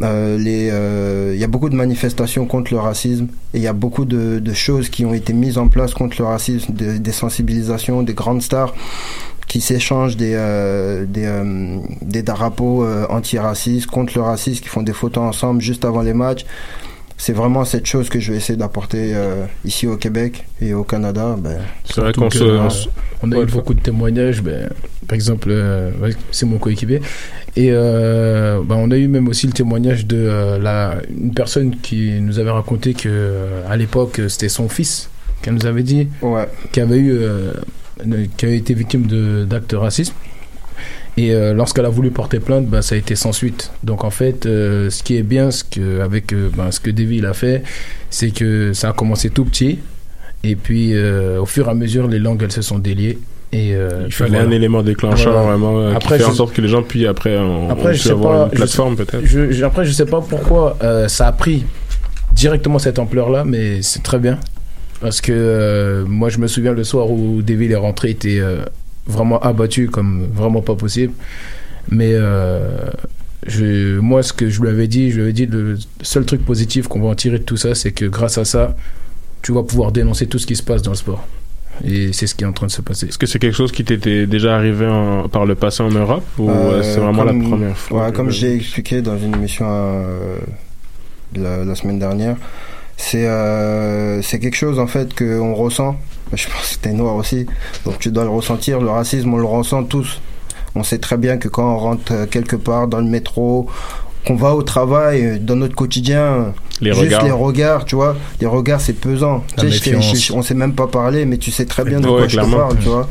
euh, 0.00 0.38
euh, 0.46 1.32
il 1.34 1.40
y 1.40 1.44
a 1.44 1.48
beaucoup 1.48 1.68
de 1.68 1.74
manifestations 1.76 2.46
contre 2.46 2.72
le 2.72 2.78
racisme 2.78 3.26
et 3.52 3.58
il 3.58 3.62
y 3.62 3.66
a 3.66 3.72
beaucoup 3.72 4.04
de, 4.04 4.38
de 4.38 4.52
choses 4.54 4.88
qui 4.88 5.04
ont 5.04 5.12
été 5.14 5.32
mises 5.32 5.58
en 5.58 5.68
place 5.68 5.92
contre 5.94 6.16
le 6.20 6.24
racisme 6.26 6.72
de- 6.72 6.96
des 6.96 7.12
sensibilisations 7.12 8.02
des 8.02 8.14
grandes 8.14 8.42
stars 8.42 8.72
qui 9.52 9.60
s'échangent 9.60 10.16
des 10.16 10.32
euh, 10.34 11.04
des, 11.06 11.26
euh, 11.26 11.76
des 12.00 12.22
drapeaux 12.22 12.84
euh, 12.84 13.04
antiracistes 13.10 13.86
contre 13.86 14.12
le 14.16 14.22
racisme 14.22 14.62
qui 14.62 14.68
font 14.70 14.82
des 14.82 14.94
photos 14.94 15.22
ensemble 15.24 15.60
juste 15.60 15.84
avant 15.84 16.00
les 16.00 16.14
matchs 16.14 16.46
c'est 17.18 17.34
vraiment 17.34 17.64
cette 17.64 17.86
chose 17.86 18.08
que 18.08 18.18
je 18.18 18.32
vais 18.32 18.38
essayer 18.38 18.56
d'apporter 18.56 19.12
euh, 19.14 19.44
ici 19.64 19.86
au 19.86 19.96
Québec 19.96 20.44
et 20.60 20.74
au 20.74 20.82
Canada. 20.82 21.36
Ben, 21.38 21.58
C'est 21.84 22.00
vrai 22.00 22.12
qu'on 22.12 22.28
que, 22.28 22.36
se- 22.38 22.42
on 22.66 22.70
se- 22.70 22.88
on 23.22 23.30
a 23.30 23.36
Ouais, 23.36 23.42
eu 23.44 23.46
beaucoup 23.46 23.74
de 23.74 23.80
témoignages. 23.80 24.42
Ben, 24.42 24.68
par 25.06 25.14
exemple, 25.14 25.48
euh, 25.50 25.92
ouais, 26.02 26.14
c'est 26.32 26.46
mon 26.46 26.58
coéquipier. 26.58 27.00
Et 27.54 27.68
euh, 27.70 28.60
ben, 28.64 28.74
on 28.76 28.90
a 28.90 28.96
eu 28.96 29.06
même 29.06 29.28
aussi 29.28 29.46
le 29.46 29.52
témoignage 29.52 30.04
de 30.06 30.16
euh, 30.16 30.58
la, 30.58 30.96
une 31.16 31.32
personne 31.32 31.76
qui 31.80 32.10
nous 32.20 32.40
avait 32.40 32.50
raconté 32.50 32.92
que 32.94 33.08
euh, 33.08 33.70
à 33.70 33.76
l'époque 33.76 34.20
c'était 34.28 34.48
son 34.48 34.68
fils 34.68 35.08
qu'elle 35.42 35.54
nous 35.54 35.66
avait 35.66 35.84
dit, 35.84 36.08
qui 36.72 36.80
avait 36.80 36.98
eu, 36.98 37.12
euh, 37.12 37.52
qui 38.36 38.44
avait 38.46 38.56
été 38.58 38.74
victime 38.74 39.06
de 39.06 39.44
d'actes 39.44 39.74
racistes. 39.76 40.14
Et 41.18 41.32
euh, 41.34 41.52
lorsqu'elle 41.52 41.84
a 41.84 41.90
voulu 41.90 42.10
porter 42.10 42.40
plainte, 42.40 42.66
ben, 42.66 42.80
ça 42.80 42.94
a 42.94 42.98
été 42.98 43.14
sans 43.16 43.32
suite. 43.32 43.70
Donc 43.84 44.02
en 44.04 44.10
fait, 44.10 44.46
euh, 44.46 44.88
ce 44.88 45.02
qui 45.02 45.16
est 45.16 45.22
bien, 45.22 45.50
ce 45.50 45.62
que, 45.62 46.00
avec 46.00 46.32
euh, 46.32 46.48
ben, 46.56 46.70
ce 46.70 46.80
que 46.80 46.90
Davy 46.90 47.24
a 47.26 47.34
fait, 47.34 47.62
c'est 48.08 48.30
que 48.30 48.72
ça 48.72 48.88
a 48.88 48.92
commencé 48.94 49.28
tout 49.30 49.44
petit. 49.44 49.78
Et 50.44 50.56
puis 50.56 50.92
au 51.38 51.46
fur 51.46 51.68
et 51.68 51.70
à 51.70 51.74
mesure, 51.74 52.08
les 52.08 52.18
langues 52.18 52.42
elles 52.42 52.50
se 52.52 52.62
sont 52.62 52.78
déliées. 52.78 53.18
Et, 53.52 53.74
euh, 53.74 54.04
Il 54.06 54.12
fallait 54.12 54.38
un 54.38 54.50
élément 54.50 54.82
déclencheur 54.82 55.34
Voilà. 55.34 55.56
vraiment 55.56 55.90
Après, 55.94 56.16
qui 56.16 56.24
fait 56.24 56.30
en 56.30 56.34
sorte 56.34 56.54
que 56.54 56.62
les 56.62 56.68
gens 56.68 56.82
puissent 56.82 57.06
après 57.06 57.36
on, 57.36 57.68
après, 57.68 57.82
on 57.82 57.86
je 57.88 57.90
puisse 57.90 58.02
sais 58.04 58.10
avoir 58.12 58.38
pas, 58.38 58.44
une 58.46 58.50
plateforme 58.58 58.96
peut-être. 58.96 59.20
je- 59.24 59.52
je- 59.52 59.62
après, 59.64 59.84
je 59.84 59.92
sais 59.92 60.06
pas 60.06 60.22
pourquoi 60.22 60.78
euh, 60.82 61.06
ça 61.08 61.26
a 61.26 61.32
pris 61.32 61.64
directement 62.32 62.78
cette 62.78 62.98
ampleur-là, 62.98 63.44
mais 63.44 63.82
c'est 63.82 64.02
très 64.02 64.18
bien. 64.18 64.38
Parce 65.02 65.20
que 65.20 65.32
euh, 65.34 66.04
moi, 66.06 66.28
je 66.30 66.38
me 66.38 66.46
souviens 66.46 66.72
le 66.72 66.84
soir 66.84 67.10
où 67.10 67.42
David 67.42 67.72
est 67.72 67.76
rentré, 67.76 68.08
il 68.08 68.12
était 68.12 68.38
euh, 68.40 68.62
vraiment 69.06 69.38
abattu 69.40 69.88
comme 69.88 70.26
vraiment 70.32 70.62
pas 70.62 70.76
possible. 70.76 71.12
Mais 71.90 72.12
euh, 72.14 72.86
je, 73.46 73.98
moi, 73.98 74.22
ce 74.22 74.32
que 74.32 74.48
je 74.48 74.62
lui 74.62 74.68
avais 74.68 74.86
dit, 74.86 75.10
je 75.10 75.16
lui 75.16 75.22
avais 75.22 75.32
dit 75.32 75.46
le 75.46 75.76
seul 76.02 76.24
truc 76.24 76.44
positif 76.44 76.86
qu'on 76.88 77.00
va 77.00 77.08
en 77.08 77.14
tirer 77.16 77.38
de 77.40 77.44
tout 77.44 77.56
ça, 77.56 77.74
c'est 77.74 77.90
que 77.92 78.04
grâce 78.06 78.38
à 78.38 78.44
ça, 78.44 78.76
tu 79.42 79.52
vas 79.52 79.64
pouvoir 79.64 79.90
dénoncer 79.92 80.26
tout 80.28 80.38
ce 80.38 80.46
qui 80.46 80.54
se 80.56 80.62
passe 80.62 80.82
dans 80.82 80.92
le 80.92 80.96
sport. 80.96 81.26
Et 81.84 82.12
c'est 82.12 82.28
ce 82.28 82.34
qui 82.36 82.44
est 82.44 82.46
en 82.46 82.52
train 82.52 82.66
de 82.68 82.70
se 82.72 82.82
passer. 82.82 83.06
Est-ce 83.08 83.18
que 83.18 83.26
c'est 83.26 83.40
quelque 83.40 83.56
chose 83.56 83.72
qui 83.72 83.82
t'était 83.82 84.26
déjà 84.28 84.54
arrivé 84.54 84.86
en- 84.86 85.28
par 85.28 85.46
le 85.46 85.56
passé 85.56 85.82
en 85.82 85.90
Europe 85.90 86.22
ou 86.38 86.48
Euh, 86.48 86.80
c'est 86.84 87.00
vraiment 87.00 87.24
comme- 87.24 87.42
la 87.42 87.48
première 87.48 87.76
fois 87.76 88.04
ouais, 88.06 88.12
Comme 88.12 88.30
j'ai 88.30 88.54
expliqué 88.54 89.02
dans 89.02 89.18
une 89.18 89.34
émission 89.34 89.66
euh, 89.68 90.36
la, 91.34 91.64
la 91.64 91.74
semaine 91.74 91.98
dernière, 91.98 92.36
c'est 92.96 93.26
euh, 93.26 94.20
c'est 94.22 94.38
quelque 94.38 94.56
chose 94.56 94.78
en 94.78 94.86
fait 94.86 95.14
qu'on 95.16 95.54
ressent. 95.54 95.96
Je 96.32 96.46
pense 96.46 96.76
que 96.76 96.82
t'es 96.82 96.92
noir 96.92 97.16
aussi, 97.16 97.46
donc 97.84 97.98
tu 97.98 98.10
dois 98.10 98.24
le 98.24 98.30
ressentir. 98.30 98.80
Le 98.80 98.88
racisme, 98.90 99.34
on 99.34 99.38
le 99.38 99.44
ressent 99.44 99.82
tous. 99.84 100.20
On 100.74 100.82
sait 100.82 100.98
très 100.98 101.18
bien 101.18 101.36
que 101.36 101.48
quand 101.48 101.74
on 101.74 101.78
rentre 101.78 102.12
euh, 102.12 102.26
quelque 102.26 102.56
part 102.56 102.88
dans 102.88 103.00
le 103.00 103.04
métro, 103.06 103.66
qu'on 104.26 104.36
va 104.36 104.54
au 104.54 104.62
travail, 104.62 105.22
euh, 105.26 105.38
dans 105.38 105.56
notre 105.56 105.74
quotidien, 105.74 106.54
Les 106.80 106.92
juste 106.94 107.04
regards. 107.04 107.24
les 107.24 107.30
regards, 107.30 107.84
tu 107.84 107.96
vois, 107.96 108.16
les 108.40 108.46
regards 108.46 108.80
c'est 108.80 108.94
pesant. 108.94 109.44
Tu 109.58 109.70
sais, 109.70 110.00
je 110.00 110.16
je- 110.16 110.32
on 110.32 110.40
sait 110.40 110.54
même 110.54 110.72
pas 110.74 110.86
parler, 110.86 111.26
mais 111.26 111.36
tu 111.36 111.50
sais 111.50 111.66
très 111.66 111.84
bien 111.84 112.00
de 112.00 112.06
quoi 112.06 112.26
je 112.28 112.38
te 112.38 112.50
parle, 112.56 112.78
tu 112.78 112.88
vois. 112.88 113.06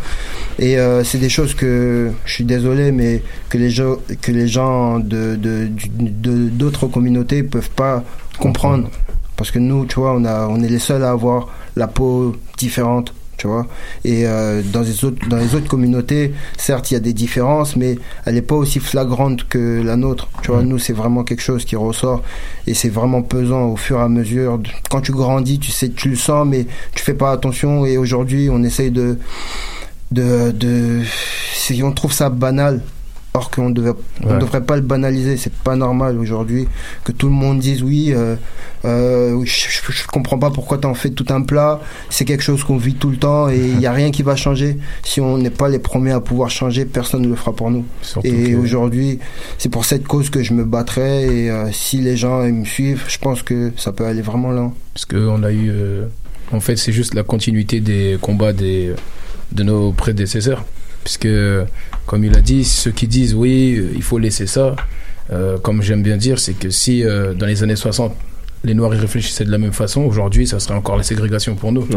Et 0.58 0.80
euh, 0.80 1.04
c'est 1.04 1.20
des 1.20 1.30
choses 1.30 1.54
que 1.54 2.10
je 2.26 2.34
suis 2.34 2.44
désolé, 2.46 2.92
mais 2.92 3.22
que 3.50 3.60
les 3.60 3.70
gens, 3.70 3.98
que 4.22 4.32
les 4.32 4.48
gens 4.48 4.98
de 4.98 5.36
de- 5.36 5.68
du- 5.68 5.90
de- 5.94 6.50
d'autres 6.50 6.88
communautés 6.88 7.44
peuvent 7.44 7.70
pas 7.70 8.04
comprendre, 8.40 8.90
parce 9.42 9.50
que 9.50 9.58
nous, 9.58 9.88
tu 9.88 9.96
vois, 9.96 10.14
on 10.14 10.24
a, 10.24 10.46
on 10.46 10.62
est 10.62 10.70
les 10.70 10.78
seuls 10.78 11.04
à 11.04 11.10
avoir 11.10 11.48
la 11.76 11.88
peau 11.88 12.36
différente. 12.60 13.12
Tu 13.38 13.48
vois. 13.48 13.66
Et 14.06 14.28
euh, 14.28 14.62
dans 14.62 14.82
les 14.82 15.04
autres 15.04 15.28
dans 15.28 15.38
les 15.38 15.56
autres 15.56 15.68
communautés 15.68 16.32
certes 16.58 16.92
il 16.92 16.94
y 16.94 16.98
a 16.98 17.00
des 17.00 17.14
différences 17.14 17.76
mais 17.76 17.98
elle 18.24 18.36
n'est 18.36 18.44
pas 18.44 18.54
aussi 18.54 18.80
flagrante 18.80 19.48
que 19.48 19.82
la 19.82 19.96
nôtre 19.96 20.30
tu 20.44 20.52
vois. 20.52 20.62
Nous 20.62 20.78
c'est 20.78 20.94
vraiment 20.94 21.24
quelque 21.24 21.42
chose 21.42 21.66
qui 21.66 21.76
ressort 21.76 22.22
et 22.68 22.76
c'est 22.76 22.90
vraiment 22.90 23.24
pesant 23.24 23.70
au 23.70 23.78
fur 23.78 23.98
et 23.98 24.04
à 24.04 24.10
mesure 24.10 24.60
quand 24.92 25.02
tu 25.02 25.12
grandis 25.12 25.58
tu 25.58 25.72
sais 25.72 25.90
tu 25.90 26.10
le 26.10 26.18
sens 26.18 26.48
mais 26.48 26.68
tu 26.94 27.04
fais 27.04 27.16
pas 27.16 27.32
attention. 27.32 27.84
Et 27.88 27.98
aujourd'hui 27.98 28.48
on 28.52 28.62
essaye 28.62 28.92
de 28.92 29.18
de, 30.12 30.52
de 30.52 31.02
si 31.56 31.82
on 31.82 31.94
trouve 31.94 32.14
ça 32.14 32.30
banal 32.30 32.80
or 33.34 33.50
qu'on 33.50 33.70
devait 33.70 33.92
Ouais. 34.26 34.38
devrait 34.40 34.64
pas 34.64 34.76
le 34.76 34.82
banaliser 34.82 35.38
c'est 35.38 35.54
pas 35.54 35.76
normal 35.76 36.18
aujourd'hui 36.20 36.68
que 37.06 37.12
tout 37.12 37.28
le 37.28 37.34
monde 37.34 37.60
dise 37.60 37.82
oui 37.82 38.12
euh, 38.14 38.36
euh, 38.86 39.42
je, 39.46 39.92
je, 39.92 40.08
comprends 40.08 40.38
pas 40.38 40.50
pourquoi 40.52 40.78
t'en 40.78 40.94
fais 40.94 41.10
tout 41.12 41.26
un 41.30 41.42
plat 41.42 41.80
c'est 42.10 42.26
quelque 42.26 42.44
chose 42.44 42.64
qu'on 42.64 42.78
vit 42.78 42.94
tout 42.96 43.10
le 43.10 43.18
temps 43.18 43.50
et 43.50 43.58
il 43.58 43.80
y 43.80 43.86
a 43.88 43.92
rien 44.02 44.12
qui 44.12 44.22
va 44.24 44.36
changer 44.36 44.78
si 45.04 45.22
on 45.22 45.38
n'est 45.38 45.50
pas 45.50 45.70
les 45.70 45.80
premiers 45.80 46.12
à 46.12 46.20
pouvoir 46.20 46.50
changer 46.50 46.86
personne 46.86 47.22
ne 47.22 47.30
le 47.30 47.36
fera 47.36 47.54
pour 47.54 47.72
nous 47.72 47.86
Surtout 48.02 48.28
et 48.28 48.52
que- 48.52 48.56
aujourd'hui 48.58 49.20
c'est 49.58 49.70
pour 49.70 49.86
cette 49.86 50.06
cause 50.06 50.30
que 50.30 50.44
je 50.44 50.54
me 50.54 50.66
battrai 50.66 51.24
et 51.46 51.50
euh, 51.52 51.72
si 51.72 51.98
les 51.98 52.18
gens 52.18 52.44
ils 52.44 52.54
me 52.54 52.66
suivent 52.66 53.04
je 53.08 53.18
pense 53.18 53.44
que 53.44 53.72
ça 53.78 53.92
peut 53.94 54.06
aller 54.06 54.22
vraiment 54.22 54.52
loin 54.52 54.74
Parce 54.94 55.06
qu'on 55.06 55.42
a 55.44 55.52
eu. 55.52 55.72
en 56.52 56.60
fait, 56.60 56.76
c'est 56.76 56.92
juste 56.92 57.14
la 57.14 57.24
continuité 57.24 57.80
des 57.80 58.18
combats 58.22 58.52
des, 58.54 58.94
de 59.54 59.64
nos 59.64 59.94
prédécesseurs. 59.94 60.66
Puisque, 61.04 61.28
comme 62.06 62.24
il 62.24 62.36
a 62.38 62.42
dit, 62.42 62.64
ceux 62.64 62.92
qui 62.92 63.08
disent 63.08 63.34
oui, 63.34 63.76
euh, 63.78 63.92
il 63.96 64.04
faut 64.04 64.18
laisser 64.20 64.48
ça, 64.48 64.76
euh, 65.32 65.58
comme 65.58 65.82
j'aime 65.82 66.04
bien 66.04 66.18
dire, 66.18 66.40
c'est 66.40 66.54
que 66.54 66.70
si 66.70 67.04
euh, 67.04 67.34
dans 67.34 67.46
les 67.46 67.64
années 67.64 67.76
60, 67.76 68.14
les 68.64 68.74
Noirs 68.76 68.94
y 68.94 68.98
réfléchissaient 69.00 69.46
de 69.46 69.52
la 69.52 69.58
même 69.58 69.72
façon, 69.72 70.02
aujourd'hui, 70.02 70.46
ça 70.46 70.60
serait 70.60 70.76
encore 70.76 70.96
la 70.98 71.04
ségrégation 71.04 71.56
pour 71.56 71.72
nous. 71.72 71.88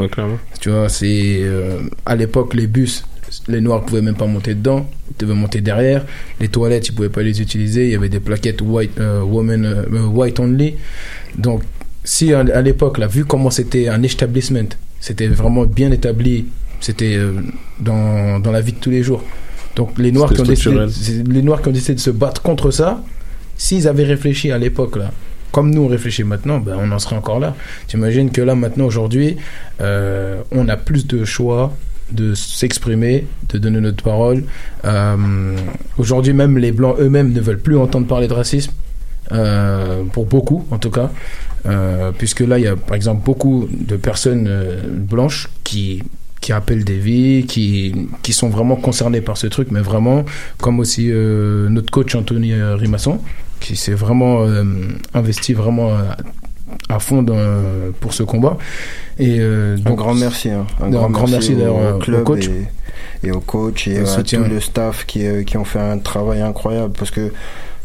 Tu 0.61 0.71
vois, 0.71 0.89
c'est. 0.89 1.41
euh, 1.43 1.81
à 2.07 2.17
l'époque, 2.17 2.55
les 2.55 2.67
bus. 2.67 3.05
Les 3.49 3.61
noirs 3.61 3.85
pouvaient 3.85 4.01
même 4.03 4.15
pas 4.15 4.27
monter 4.27 4.55
dedans, 4.55 4.89
ils 5.11 5.17
devaient 5.19 5.35
monter 5.35 5.61
derrière. 5.61 6.05
Les 6.41 6.49
toilettes, 6.49 6.89
ils 6.89 6.93
pouvaient 6.93 7.09
pas 7.09 7.23
les 7.23 7.41
utiliser. 7.43 7.87
Il 7.87 7.91
y 7.91 7.95
avait 7.97 8.09
des 8.09 8.21
plaquettes 8.21 8.61
white, 8.63 8.93
euh, 9.01 9.23
woman, 9.23 9.65
euh, 9.65 10.07
white 10.07 10.39
only. 10.39 10.77
Donc, 11.37 11.63
si 12.05 12.33
à, 12.33 12.41
à 12.41 12.63
l'époque, 12.63 12.99
là, 12.99 13.09
vu 13.09 13.25
comment 13.25 13.51
c'était 13.51 13.89
un 13.89 14.03
establishment, 14.05 14.69
c'était 15.01 15.27
vraiment 15.27 15.65
bien 15.65 15.91
établi, 15.91 16.47
c'était 16.85 17.17
euh, 17.17 17.33
dans, 17.81 18.39
dans 18.41 18.53
la 18.53 18.61
vie 18.61 18.73
de 18.73 18.79
tous 18.79 18.91
les 18.91 19.03
jours. 19.03 19.23
Donc, 19.75 19.99
les 19.99 20.13
Noirs, 20.13 20.33
qui 20.33 20.41
ont 20.43 20.45
décidé, 20.45 21.23
les 21.27 21.43
Noirs 21.43 21.63
qui 21.63 21.69
ont 21.69 21.73
décidé 21.73 21.95
de 21.95 22.01
se 22.01 22.11
battre 22.11 22.43
contre 22.43 22.71
ça, 22.71 23.03
s'ils 23.57 23.89
avaient 23.89 24.05
réfléchi 24.05 24.53
à 24.53 24.59
l'époque, 24.59 24.97
là, 24.97 25.11
comme 25.51 25.71
nous 25.71 25.83
on 25.83 25.89
réfléchit 25.89 26.25
maintenant, 26.25 26.59
ben, 26.59 26.77
on 26.79 26.93
en 26.93 26.99
serait 26.99 27.17
encore 27.17 27.41
là. 27.41 27.55
T'imagines 27.87 28.31
que 28.31 28.43
là, 28.43 28.55
maintenant, 28.55 28.85
aujourd'hui, 28.85 29.37
euh, 29.81 30.43
on 30.53 30.69
a 30.69 30.77
plus 30.77 31.07
de 31.07 31.25
choix 31.25 31.73
de 32.13 32.35
s'exprimer, 32.35 33.27
de 33.49 33.57
donner 33.57 33.81
notre 33.81 34.05
parole. 34.05 34.45
Euh, 34.85 35.57
aujourd'hui, 35.97 36.35
même 36.35 36.59
les 36.59 36.71
Blancs 36.71 36.97
eux-mêmes 37.01 37.33
ne 37.33 37.41
veulent 37.41 37.61
plus 37.61 37.79
entendre 37.79 38.07
parler 38.07 38.29
de 38.29 38.35
racisme, 38.35 38.73
euh, 39.33 40.03
pour 40.13 40.27
beaucoup 40.27 40.67
en 40.71 40.79
tout 40.79 40.91
cas. 40.91 41.11
Puisque 42.19 42.41
là, 42.41 42.59
il 42.59 42.65
y 42.65 42.69
a 42.69 42.77
par 42.77 42.95
exemple 42.95 43.25
beaucoup 43.25 43.67
de 43.71 43.97
personnes 43.97 44.51
blanches 45.09 45.49
qui 45.65 46.03
qui 46.45 46.53
appellent 46.53 46.85
des 46.85 46.99
vies, 46.99 47.47
qui, 47.47 48.09
qui 48.23 48.33
sont 48.35 48.51
vraiment 48.51 48.77
concernés 48.77 49.23
par 49.23 49.37
ce 49.39 49.47
truc, 49.47 49.69
mais 49.71 49.81
vraiment, 49.81 50.25
comme 50.59 50.79
aussi 50.79 51.07
euh, 51.11 51.71
notre 51.71 51.91
coach 51.91 52.15
Anthony 52.15 52.53
euh, 52.53 52.77
Rimasson, 52.77 53.19
qui 53.61 53.77
s'est 53.77 53.95
vraiment 54.05 54.43
euh, 54.45 54.63
investi 55.15 55.55
vraiment 55.55 55.89
à 56.91 56.99
fond 56.99 57.23
dans, 57.23 57.41
pour 58.01 58.13
ce 58.13 58.23
combat. 58.25 58.59
Et, 59.19 59.37
euh, 59.41 59.79
Un 59.87 59.95
grand 59.95 60.15
merci. 60.15 60.51
hein. 60.51 60.67
Un, 60.83 60.93
un 60.93 61.11
grand, 61.11 61.29
merci, 61.29 61.55
d'ailleurs 61.55 61.77
au, 61.77 61.97
au 61.97 61.99
club 61.99 62.25
coach. 62.25 62.47
Et, 62.49 63.29
et 63.29 63.33
au 63.33 63.41
coach 63.41 63.89
et 63.89 64.01
Le 64.01 64.07
à 64.07 64.23
tout 64.23 64.45
le 64.57 64.61
staff 64.61 65.07
qui, 65.07 65.23
qui 65.47 65.57
ont 65.57 65.65
fait 65.65 65.81
un 65.81 65.99
travail 65.99 66.43
incroyable. 66.43 66.93
Parce 66.99 67.11
que, 67.11 67.33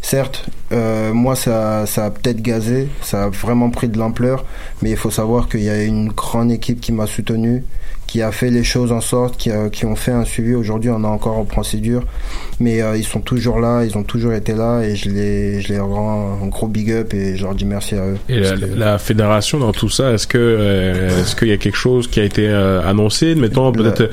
certes, 0.02 0.50
euh, 0.74 1.14
moi, 1.14 1.36
ça, 1.38 1.86
ça 1.86 2.08
a 2.08 2.12
peut-être 2.12 2.42
gazé, 2.42 2.90
ça 3.02 3.24
a 3.26 3.30
vraiment 3.30 3.70
pris 3.70 3.88
de 3.88 3.98
l'ampleur, 3.98 4.44
mais 4.82 4.90
il 4.92 4.98
faut 4.98 5.12
savoir 5.12 5.48
qu'il 5.48 5.64
y 5.64 5.70
a 5.70 5.82
une 5.84 6.10
grande 6.10 6.52
équipe 6.52 6.82
qui 6.82 6.92
m'a 6.92 7.08
soutenu, 7.08 7.64
qui 8.10 8.24
a 8.24 8.32
fait 8.32 8.50
les 8.50 8.64
choses 8.64 8.92
en 8.92 9.02
sorte, 9.02 9.38
qui, 9.38 9.52
a- 9.52 9.70
qui 9.70 9.86
ont 9.86 9.96
fait 9.96 10.12
un 10.12 10.26
suivi. 10.26 10.56
Aujourd'hui, 10.56 10.90
on 10.90 11.04
est 11.04 11.08
encore 11.08 11.38
en 11.38 11.46
procédure, 11.46 12.02
mais 12.60 12.82
euh, 12.82 12.98
ils 12.98 13.04
sont 13.04 13.20
toujours 13.22 13.60
là, 13.60 13.84
ils 13.86 13.96
ont 14.00 14.04
toujours 14.04 14.34
été 14.34 14.54
là, 14.54 14.82
et 14.82 14.96
je 14.96 15.10
les, 15.12 15.62
je 15.62 15.68
les 15.74 15.80
rends 15.80 16.40
un 16.44 16.48
gros 16.48 16.68
big 16.68 16.92
up 16.92 17.14
et 17.14 17.38
je 17.38 17.44
leur 17.44 17.54
dis 17.54 17.66
merci 17.66 17.94
à 17.94 18.06
eux. 18.08 18.18
Et 18.28 18.40
la, 18.40 18.58
que- 18.58 18.66
la 18.76 18.98
fédération 18.98 19.60
dans 19.60 19.74
tout 19.74 19.90
ça, 19.90 20.12
est-ce 20.14 20.26
que 20.26 20.40
euh, 20.40 21.22
est-ce 21.22 21.36
qu'il 21.36 21.50
y 21.50 21.52
a 21.52 21.58
quelque 21.58 21.78
chose 21.78 22.08
qui 22.08 22.20
a 22.20 22.24
été 22.24 22.48
euh, 22.50 22.82
annoncé? 22.82 23.36
Mettons 23.36 23.72
peut-être, 23.72 24.02
euh, 24.02 24.12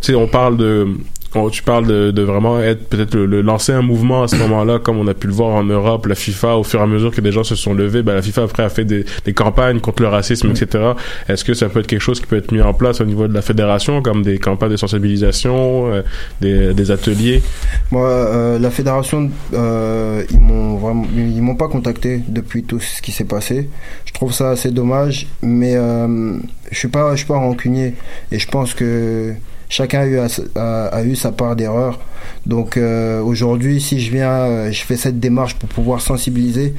tu 0.00 0.12
sais, 0.12 0.14
on 0.14 0.28
parle 0.28 0.56
de 0.56 0.86
on- 1.34 1.48
tu 1.50 1.62
parles 1.62 1.86
de, 1.86 2.10
de 2.10 2.22
vraiment 2.22 2.60
être 2.60 2.88
peut-être 2.88 3.14
le, 3.14 3.26
le- 3.26 3.40
lancer 3.42 3.72
un 3.72 3.82
mouvement 3.82 4.22
à 4.24 4.28
ce 4.28 4.36
moment-là, 4.36 4.78
comme 4.78 4.98
on 4.98 5.06
a 5.08 5.14
pu 5.14 5.26
le 5.26 5.32
voir 5.32 5.50
en 5.54 5.64
Europe, 5.64 6.06
la 6.06 6.14
FIFA, 6.14 6.56
au 6.56 6.62
fur 6.64 6.80
et 6.80 6.82
à 6.82 6.86
mesure 6.86 7.10
que 7.10 7.20
des 7.20 7.32
gens 7.32 7.44
se 7.44 7.54
sont 7.56 7.74
levés, 7.74 8.02
ben, 8.02 8.14
la 8.14 8.22
FIFA 8.22 8.42
après 8.44 8.62
a 8.62 8.68
fait 8.68 8.84
des, 8.84 9.04
des 9.24 9.32
campagnes 9.32 9.80
contre 9.80 10.02
le 10.02 10.08
racisme, 10.08 10.50
etc. 10.50 10.92
Est-ce 11.28 11.44
que 11.44 11.54
ça 11.54 11.68
peut 11.68 11.80
être 11.80 11.86
quelque 11.86 12.00
chose 12.00 12.20
qui 12.20 12.26
peut 12.26 12.36
être 12.36 12.52
mis 12.52 12.60
en 12.60 12.74
place 12.74 13.00
au 13.00 13.04
niveau 13.04 13.28
de 13.28 13.34
la 13.34 13.42
fédération, 13.42 14.02
comme 14.02 14.22
des 14.22 14.38
campagnes 14.38 14.70
de 14.72 14.76
sensibilisation, 14.76 15.92
euh, 15.92 16.02
des, 16.40 16.74
des 16.74 16.90
ateliers? 16.90 17.42
Moi, 17.90 18.06
euh, 18.08 18.58
la 18.58 18.70
fédération, 18.70 19.30
euh, 19.54 20.22
ils 20.30 20.40
m'ont 20.40 20.76
vraiment, 20.76 21.06
ils 21.16 21.42
m'ont 21.42 21.56
pas 21.56 21.68
contacté 21.68 22.20
depuis 22.28 22.62
tout 22.64 22.80
ce 22.80 23.02
qui 23.02 23.12
s'est 23.12 23.24
passé. 23.24 23.68
Je 24.06 24.12
trouve 24.12 24.32
ça 24.32 24.50
assez 24.50 24.70
dommage, 24.70 25.26
mais 25.42 25.74
euh, 25.76 26.36
je 26.70 26.78
suis 26.78 26.88
pas, 26.88 27.12
je 27.12 27.18
suis 27.18 27.26
pas 27.26 27.36
rancunier 27.38 27.94
et 28.30 28.38
je 28.38 28.48
pense 28.48 28.74
que 28.74 29.32
chacun 29.76 30.00
a 30.00 30.06
eu, 30.06 30.18
a, 30.18 30.26
a- 30.56 30.86
a 30.98 31.02
eu 31.02 31.16
sa 31.16 31.32
part 31.32 31.56
d'erreur. 31.56 31.98
Donc 32.46 32.76
euh, 32.76 33.20
aujourd'hui, 33.22 33.80
si 33.80 33.98
je 34.00 34.10
viens, 34.12 34.30
euh, 34.30 34.70
je 34.70 34.82
fais 34.84 34.96
cette 34.96 35.18
démarche 35.18 35.54
pour 35.56 35.68
pouvoir 35.68 36.00
sensibiliser. 36.00 36.74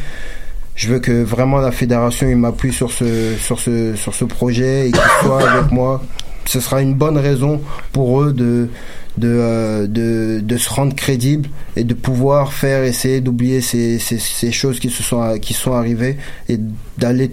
Je 0.75 0.87
veux 0.89 0.99
que 0.99 1.23
vraiment 1.23 1.57
la 1.59 1.71
fédération 1.71 2.27
m'appuie 2.35 2.73
sur 2.73 2.91
ce 2.91 3.35
sur 3.37 3.59
ce 3.59 3.95
sur 3.95 4.13
ce 4.13 4.25
projet 4.25 4.87
et 4.87 4.91
qu'il 4.91 5.09
soit 5.23 5.41
avec 5.53 5.71
moi. 5.71 6.01
Ce 6.45 6.59
sera 6.59 6.81
une 6.81 6.93
bonne 6.93 7.17
raison 7.17 7.61
pour 7.93 8.21
eux 8.21 8.31
de 8.33 8.69
de, 9.17 9.27
euh, 9.29 9.85
de, 9.87 10.39
de 10.41 10.57
se 10.57 10.69
rendre 10.71 10.95
crédible 10.95 11.47
et 11.75 11.83
de 11.83 11.93
pouvoir 11.93 12.51
faire 12.51 12.83
essayer 12.83 13.21
d'oublier 13.21 13.61
ces, 13.61 13.99
ces, 13.99 14.17
ces 14.17 14.51
choses 14.51 14.79
qui 14.79 14.89
se 14.89 15.03
sont 15.03 15.37
qui 15.39 15.53
sont 15.53 15.73
arrivées 15.73 16.17
et 16.49 16.57
d'aller 16.97 17.29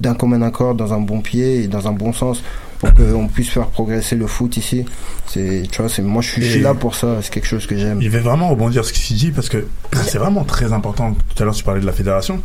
d'un 0.00 0.14
commun 0.14 0.42
accord 0.42 0.74
dans 0.74 0.92
un 0.92 1.00
bon 1.00 1.20
pied 1.20 1.62
et 1.62 1.68
dans 1.68 1.86
un 1.86 1.92
bon 1.92 2.12
sens 2.12 2.42
pour 2.82 2.92
qu'on 2.94 3.28
puisse 3.28 3.48
faire 3.50 3.68
progresser 3.68 4.16
le 4.16 4.26
foot 4.26 4.56
ici. 4.56 4.84
C'est 5.28 5.62
tu 5.70 5.80
vois 5.80 5.88
c'est 5.88 6.02
moi 6.02 6.20
je 6.20 6.28
suis, 6.30 6.42
je 6.42 6.48
suis 6.50 6.58
Et- 6.58 6.62
là 6.62 6.74
pour 6.74 6.94
ça, 6.96 7.22
c'est 7.22 7.32
quelque 7.32 7.46
chose 7.46 7.66
que 7.66 7.76
j'aime. 7.78 8.02
Il 8.02 8.10
va 8.10 8.18
vraiment 8.18 8.48
rebondir 8.50 8.84
sur 8.84 8.94
ce 8.96 9.00
qu'il 9.06 9.16
dit 9.16 9.30
parce 9.30 9.48
que 9.48 9.66
c'est 10.04 10.18
vraiment 10.18 10.44
très 10.44 10.72
important. 10.72 11.14
Tout 11.34 11.42
à 11.42 11.46
l'heure, 11.46 11.54
tu 11.54 11.62
parlais 11.64 11.80
de 11.80 11.86
la 11.86 11.92
fédération. 11.92 12.42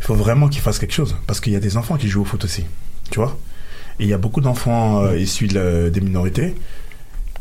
Il 0.00 0.04
faut 0.04 0.14
vraiment 0.14 0.48
qu'ils 0.48 0.60
fassent 0.62 0.80
quelque 0.80 0.92
chose 0.94 1.14
parce 1.28 1.38
qu'il 1.40 1.52
y 1.52 1.56
a 1.56 1.60
des 1.60 1.76
enfants 1.76 1.96
qui 1.96 2.08
jouent 2.08 2.22
au 2.22 2.24
foot 2.24 2.44
aussi. 2.44 2.64
Tu 3.12 3.20
vois? 3.20 3.38
Et 4.00 4.04
il 4.04 4.08
y 4.08 4.12
a 4.14 4.18
beaucoup 4.18 4.40
d'enfants 4.40 5.02
euh, 5.04 5.16
issus 5.16 5.46
de 5.46 5.54
la- 5.54 5.90
des 5.90 6.00
minorités 6.00 6.56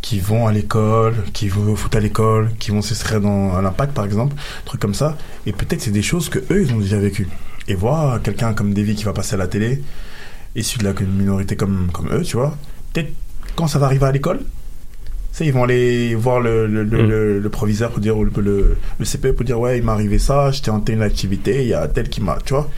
qui 0.02 0.20
vont 0.20 0.46
à 0.48 0.52
l'école, 0.52 1.16
qui 1.34 1.48
vont 1.48 1.72
au 1.72 1.76
foot 1.76 1.96
à 1.96 2.00
l'école, 2.00 2.52
qui 2.60 2.70
vont 2.72 2.82
s'inscrire 2.84 3.20
dans 3.22 3.56
à 3.56 3.62
l'impact 3.62 3.94
par 3.94 4.06
exemple, 4.06 4.36
trucs 4.66 4.80
comme 4.82 4.94
ça. 4.94 5.18
Et 5.48 5.54
peut-être 5.54 5.82
c'est 5.82 5.92
des 5.92 6.02
choses 6.04 6.30
que 6.30 6.40
eux 6.52 6.64
ils 6.68 6.72
ont 6.74 6.80
déjà 6.80 6.98
vécues. 7.00 7.28
Et 7.68 7.74
voir 7.76 8.22
quelqu'un 8.22 8.54
comme 8.54 8.74
Davy 8.74 8.96
qui 8.96 9.04
va 9.04 9.14
passer 9.14 9.36
à 9.36 9.38
la 9.38 9.48
télé, 9.48 9.82
issu 10.56 10.78
de 10.80 10.84
la 10.84 10.94
minorité 10.94 11.56
comme 11.56 11.90
comme 11.94 12.10
eux, 12.12 12.24
tu 12.24 12.38
vois. 12.38 12.58
Peut-être 12.94 13.12
quand 13.56 13.68
ça 13.68 13.80
va 13.80 13.86
arriver 13.88 14.06
à 14.06 14.12
l'école, 14.12 14.40
sais, 15.32 15.46
ils 15.46 15.54
vont 15.54 15.64
aller 15.64 16.14
voir 16.16 16.40
le, 16.42 16.68
le, 16.68 16.84
le, 16.84 17.04
Mm. 17.04 17.10
le- 17.10 17.40
le 17.40 17.50
proviseur 17.50 17.92
pour 17.92 18.00
dire, 18.02 18.18
ou 18.18 18.26
le, 18.26 18.78
le, 19.00 19.06
CPE 19.06 19.32
pour 19.34 19.46
dire, 19.46 19.60
ouais, 19.60 19.78
il 19.78 19.84
m'est 19.84 19.92
arrivé 19.92 20.20
ça, 20.20 20.52
j'étais 20.52 20.72
en 20.72 20.80
telle 20.82 21.02
activité, 21.04 21.62
il 21.64 21.70
y 21.70 21.74
a 21.74 21.88
tel 21.88 22.10
qui 22.10 22.22
m'a, 22.22 22.38
tu 22.44 22.54
vois. 22.54 22.70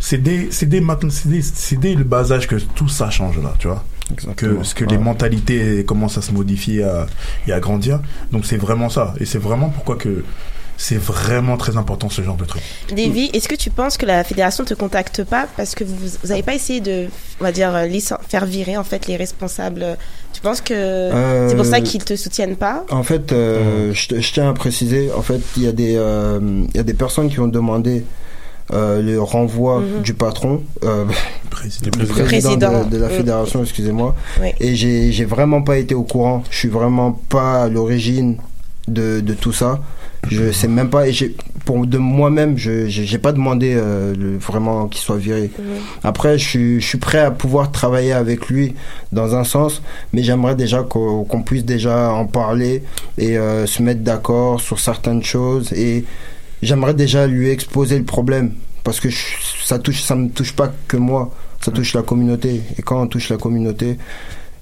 C'est 0.00 0.18
dès, 0.18 0.48
c'est 0.50 0.66
dès 0.66 0.80
maintenant, 0.80 1.10
c'est 1.10 1.28
dès, 1.28 1.42
c'est 1.42 1.76
dès 1.76 1.94
le 1.94 2.02
bas 2.04 2.32
âge 2.32 2.48
que 2.48 2.56
tout 2.56 2.88
ça 2.88 3.10
change 3.10 3.38
là, 3.42 3.54
tu 3.58 3.68
vois. 3.68 3.84
Exactement. 4.10 4.60
Que, 4.60 4.64
ce 4.66 4.74
que 4.74 4.84
Ouais. 4.84 4.90
les 4.92 4.98
mentalités 4.98 5.84
commencent 5.84 6.18
à 6.18 6.22
se 6.22 6.32
modifier 6.32 6.82
à- 6.82 7.06
et 7.46 7.52
à 7.52 7.60
grandir. 7.60 8.00
Donc 8.32 8.44
c'est 8.46 8.56
vraiment 8.56 8.88
ça. 8.88 9.14
Et 9.20 9.24
c'est 9.26 9.38
vraiment 9.38 9.68
pourquoi 9.70 9.96
que 9.96 10.24
c'est 10.76 10.96
vraiment 11.00 11.56
très 11.56 11.76
important 11.76 12.08
ce 12.08 12.22
genre 12.22 12.36
de 12.36 12.44
truc. 12.44 12.62
Davy, 12.90 13.30
est-ce 13.32 13.48
que 13.48 13.54
tu 13.54 13.70
penses 13.70 13.96
que 13.96 14.06
la 14.06 14.24
fédération 14.24 14.64
te 14.64 14.74
contacte 14.74 15.22
pas 15.24 15.46
parce 15.56 15.74
que 15.74 15.84
vous 15.84 16.26
n'avez 16.28 16.42
pas 16.42 16.54
essayé 16.54 16.80
de, 16.80 17.06
on 17.40 17.44
va 17.44 17.52
dire, 17.52 17.72
euh, 17.74 17.88
faire 18.28 18.46
virer 18.46 18.76
en 18.76 18.84
fait 18.84 19.06
les 19.06 19.16
responsables? 19.16 19.96
Tu 20.32 20.40
penses 20.40 20.60
que 20.60 20.74
Euh, 20.74 21.48
c'est 21.48 21.56
pour 21.56 21.66
ça 21.66 21.80
qu'ils 21.80 22.04
te 22.04 22.16
soutiennent 22.16 22.56
pas? 22.56 22.84
En 22.90 23.02
fait, 23.02 23.32
euh, 23.32 23.92
je, 23.92 24.32
tiens 24.32 24.50
à 24.50 24.54
préciser, 24.54 25.10
en 25.16 25.22
fait, 25.22 25.40
il 25.56 25.62
y 25.64 25.68
a 25.68 25.72
des, 25.72 25.94
euh, 25.96 26.40
il 26.70 26.76
y 26.76 26.80
a 26.80 26.82
des 26.82 26.94
personnes 26.94 27.28
qui 27.30 27.38
ont 27.40 27.48
demandé 27.48 28.04
euh, 28.72 29.02
le 29.02 29.20
renvoi 29.20 29.80
Mhm. 29.80 30.02
du 30.02 30.14
patron, 30.14 30.62
euh, 30.84 31.04
du 31.42 31.48
président, 31.50 32.24
Président. 32.24 32.84
de, 32.84 32.90
de 32.90 32.96
la 32.96 33.08
Mhm. 33.08 33.12
fédération, 33.16 33.62
excusez-moi. 33.62 34.14
Oui. 34.40 34.48
Et 34.60 34.74
j'ai, 34.74 35.12
j'ai 35.12 35.26
vraiment 35.26 35.62
pas 35.62 35.76
été 35.76 35.94
au 35.94 36.04
courant. 36.04 36.42
Je 36.50 36.56
suis 36.56 36.68
vraiment 36.68 37.12
pas 37.28 37.64
à 37.64 37.68
l'origine 37.68 38.38
de, 38.88 39.20
de 39.20 39.34
tout 39.34 39.52
ça. 39.52 39.80
Je 40.30 40.52
sais 40.52 40.68
même 40.68 40.88
pas. 40.88 41.08
Et 41.08 41.12
j'ai, 41.12 41.34
pour 41.64 41.86
de 41.86 41.98
moi-même, 41.98 42.56
je 42.56 42.86
j'ai, 42.86 43.18
pas 43.18 43.32
demandé 43.32 43.74
euh, 43.76 44.14
le- 44.14 44.38
vraiment 44.38 44.86
qu'il 44.88 45.00
soit 45.00 45.16
viré. 45.16 45.50
Après, 46.04 46.38
je 46.38 46.48
suis, 46.48 46.80
je 46.80 46.86
suis 46.86 46.98
prêt 46.98 47.18
à 47.18 47.30
pouvoir 47.30 47.70
travailler 47.72 48.12
avec 48.12 48.48
lui 48.48 48.74
dans 49.12 49.34
un 49.34 49.44
sens, 49.44 49.82
mais 50.12 50.22
j'aimerais 50.22 50.54
déjà 50.54 50.82
qu'on 50.82 51.24
qu'on 51.24 51.42
puisse 51.42 51.64
déjà 51.64 52.12
en 52.12 52.26
parler 52.26 52.82
et 53.18 53.36
euh, 53.36 53.66
se 53.66 53.82
mettre 53.82 54.00
d'accord 54.02 54.60
sur 54.60 54.78
certaines 54.80 55.22
choses. 55.24 55.72
Et 55.72 56.04
j'aimerais 56.62 56.94
déjà 56.94 57.26
lui 57.26 57.50
exposer 57.50 57.98
le 57.98 58.04
problème 58.04 58.52
parce 58.84 59.00
que 59.00 59.08
je- 59.10 59.16
ça 59.64 59.78
touche, 59.78 60.02
ça 60.02 60.14
me 60.14 60.28
touche 60.28 60.52
pas 60.54 60.72
que 60.88 60.96
moi, 60.96 61.30
ça 61.60 61.70
touche 61.72 61.94
la 61.94 62.02
communauté. 62.02 62.62
Et 62.78 62.82
quand 62.82 63.02
on 63.02 63.06
touche 63.06 63.28
la 63.28 63.36
communauté, 63.38 63.98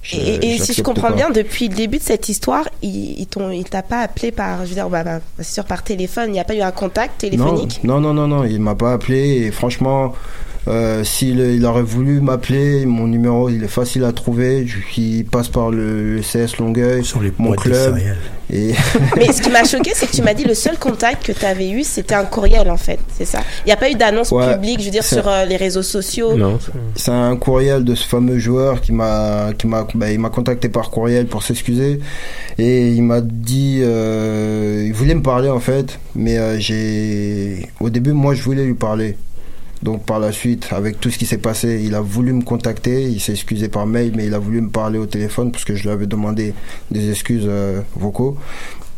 je- 0.01 0.17
Et, 0.17 0.55
et 0.55 0.57
si 0.57 0.73
je 0.73 0.81
comprends 0.81 1.09
pas. 1.09 1.15
bien, 1.15 1.29
depuis 1.29 1.67
le 1.67 1.75
début 1.75 1.97
de 1.97 2.03
cette 2.03 2.27
histoire, 2.29 2.67
il, 2.81 3.19
il 3.19 3.63
t'a 3.65 3.83
pas 3.83 4.01
appelé 4.01 4.31
par, 4.31 4.63
je 4.63 4.69
veux 4.69 4.75
dire, 4.75 4.89
bah, 4.89 5.03
bah, 5.03 5.19
c'est 5.37 5.53
sûr 5.53 5.65
par 5.65 5.83
téléphone. 5.83 6.25
Il 6.29 6.33
n'y 6.33 6.39
a 6.39 6.43
pas 6.43 6.55
eu 6.55 6.61
un 6.61 6.71
contact 6.71 7.19
téléphonique? 7.21 7.81
Non, 7.83 7.99
non, 7.99 8.13
non, 8.13 8.27
non, 8.27 8.37
non, 8.39 8.43
il 8.45 8.59
m'a 8.59 8.75
pas 8.75 8.93
appelé 8.93 9.43
et 9.45 9.51
franchement, 9.51 10.13
euh, 10.67 11.03
s'il 11.03 11.39
il 11.39 11.65
aurait 11.65 11.81
voulu 11.81 12.21
m'appeler, 12.21 12.85
mon 12.85 13.07
numéro 13.07 13.49
il 13.49 13.63
est 13.63 13.67
facile 13.67 14.03
à 14.03 14.11
trouver, 14.11 14.67
il 14.97 15.25
passe 15.25 15.47
par 15.49 15.71
le, 15.71 16.15
le 16.15 16.21
CS 16.21 16.57
Longueuil, 16.59 17.03
mon 17.37 17.53
club. 17.53 17.97
Et 18.53 18.73
Mais 19.17 19.31
ce 19.31 19.41
qui 19.41 19.49
m'a 19.49 19.63
choqué, 19.63 19.91
c'est 19.95 20.07
que 20.07 20.11
tu 20.15 20.21
m'as 20.21 20.33
dit 20.33 20.43
le 20.43 20.53
seul 20.53 20.77
contact 20.77 21.25
que 21.25 21.31
tu 21.31 21.45
avais 21.45 21.69
eu, 21.69 21.83
c'était 21.83 22.15
un 22.15 22.25
courriel 22.25 22.69
en 22.69 22.77
fait, 22.77 22.99
c'est 23.17 23.25
ça? 23.25 23.39
Il 23.65 23.67
n'y 23.67 23.71
a 23.71 23.77
pas 23.77 23.89
eu 23.89 23.95
d'annonce 23.95 24.31
Ouais, 24.31 24.53
publique, 24.53 24.81
je 24.81 24.85
veux 24.85 24.91
dire, 24.91 25.03
sur 25.05 25.27
euh, 25.27 25.45
les 25.45 25.55
réseaux 25.55 25.83
sociaux? 25.83 26.33
c'est 26.95 27.11
un 27.11 27.35
courriel 27.37 27.83
de 27.83 27.95
ce 27.95 28.05
fameux 28.05 28.37
joueur 28.39 28.81
qui 28.81 28.91
m'a 28.91 29.51
qui 29.57 29.67
m'a 29.67 29.87
bah, 29.95 30.11
il 30.11 30.19
m'a 30.19 30.29
contacté 30.29 30.67
par 30.69 30.89
courriel 30.89 31.27
pour 31.27 31.43
s'excuser 31.43 31.99
et 32.57 32.89
il 32.89 33.03
m'a 33.03 33.21
dit 33.21 33.79
euh, 33.81 34.83
il 34.85 34.93
voulait 34.93 35.15
me 35.15 35.21
parler 35.21 35.49
en 35.49 35.59
fait 35.59 35.99
mais 36.15 36.37
euh, 36.37 36.59
j'ai 36.59 37.69
au 37.79 37.89
début 37.89 38.11
moi 38.11 38.33
je 38.33 38.43
voulais 38.43 38.65
lui 38.65 38.73
parler 38.73 39.17
donc 39.83 40.05
par 40.05 40.19
la 40.19 40.31
suite 40.31 40.67
avec 40.71 40.99
tout 40.99 41.09
ce 41.09 41.17
qui 41.17 41.25
s'est 41.25 41.37
passé 41.39 41.81
il 41.83 41.95
a 41.95 42.01
voulu 42.01 42.33
me 42.33 42.43
contacter 42.43 43.03
il 43.09 43.19
s'est 43.19 43.31
excusé 43.33 43.67
par 43.67 43.87
mail 43.87 44.13
mais 44.15 44.25
il 44.27 44.33
a 44.33 44.39
voulu 44.39 44.61
me 44.61 44.69
parler 44.69 44.99
au 44.99 45.05
téléphone 45.07 45.51
parce 45.51 45.65
que 45.65 45.75
je 45.75 45.83
lui 45.83 45.89
avais 45.89 46.05
demandé 46.07 46.53
des 46.91 47.09
excuses 47.09 47.45
euh, 47.47 47.81
vocaux 47.95 48.37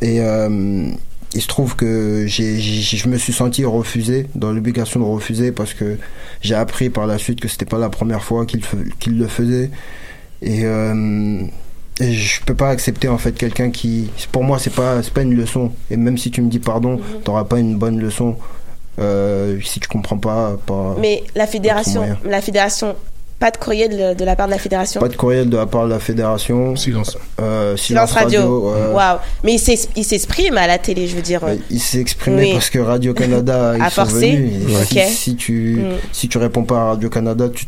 et 0.02 0.20
euh, 0.20 0.88
il 1.36 1.42
se 1.42 1.48
trouve 1.48 1.76
que 1.76 2.26
j'ai, 2.28 2.60
j'ai- 2.60 2.98
je 2.98 3.08
me 3.10 3.18
suis 3.18 3.34
senti 3.34 3.66
refusé, 3.66 4.28
dans 4.36 4.52
l'obligation 4.52 5.00
de 5.00 5.06
refuser, 5.06 5.52
parce 5.52 5.74
que 5.74 5.98
j'ai 6.42 6.54
appris 6.54 6.92
par 6.92 7.08
la 7.08 7.18
suite 7.18 7.40
que 7.40 7.48
c'était 7.48 7.66
pas 7.66 7.80
la 7.80 7.90
première 7.90 8.24
fois 8.24 8.46
qu'il, 8.46 8.62
le 9.18 9.28
faisait. 9.28 9.72
Et, 10.44 10.60
euh, 10.66 11.42
et 12.00 12.14
je 12.14 12.40
peux 12.44 12.54
pas 12.54 12.70
accepter 12.70 13.08
en 13.08 13.18
fait 13.18 13.32
quelqu'un 13.32 13.72
qui, 13.72 14.12
pour 14.32 14.44
moi, 14.44 14.60
c'est 14.60 14.76
pas, 14.76 15.02
c'est 15.02 15.12
pas 15.14 15.24
une 15.24 15.34
leçon. 15.36 15.72
Et 15.90 15.98
même 15.98 16.20
si 16.20 16.30
tu 16.30 16.40
me 16.44 16.52
dis 16.52 16.60
pardon, 16.60 17.00
t'auras 17.24 17.46
pas 17.46 17.58
une 17.58 17.78
bonne 17.78 18.00
leçon. 18.00 18.36
Euh, 19.00 19.60
si 19.64 19.80
tu 19.80 19.88
comprends 19.88 20.18
pas, 20.18 20.58
pas. 20.66 20.96
Mais 21.00 21.24
la 21.36 21.48
fédération, 21.48 22.06
la 22.26 22.42
fédération, 22.42 22.96
pas 23.40 23.50
de 23.52 23.58
courrier 23.58 23.90
de, 23.90 24.14
de 24.14 24.24
la 24.24 24.36
part 24.36 24.46
de 24.48 24.52
la 24.52 24.58
fédération? 24.60 25.02
Pas 25.02 25.10
de 25.10 25.16
courriel 25.16 25.50
de 25.50 25.58
la 25.58 25.66
part 25.66 25.86
de 25.86 25.90
la 25.90 26.00
fédération. 26.00 26.76
Silence. 26.76 27.18
Euh, 27.42 27.76
Silence 27.76 28.12
radio. 28.12 28.72
ouais. 28.72 28.94
Waouh. 28.94 29.18
Mais 29.44 29.54
il 29.56 29.60
s'ex- 29.60 29.90
il 29.96 30.06
s'exprime 30.06 30.58
à 30.58 30.68
la 30.68 30.78
télé, 30.78 31.08
je 31.08 31.16
veux 31.16 31.22
dire. 31.22 31.42
Il 31.70 31.80
s'est 31.80 32.00
exprimé 32.00 32.42
Oui. 32.44 32.54
parce 32.54 32.70
que 32.70 32.80
Radio 32.80 33.14
Canada 33.14 33.74
A 33.82 33.90
forcé. 33.90 34.36
venus. 34.36 34.70
Et 34.70 34.76
Ok. 34.78 35.06
Si, 35.08 35.14
si 35.16 35.36
tu 35.36 35.54
Mm. 35.84 35.94
si 36.12 36.30
tu 36.30 36.38
réponds 36.38 36.64
pas 36.64 36.78
à 36.82 36.86
Radio 36.90 37.10
Canada, 37.10 37.50
tu 37.50 37.66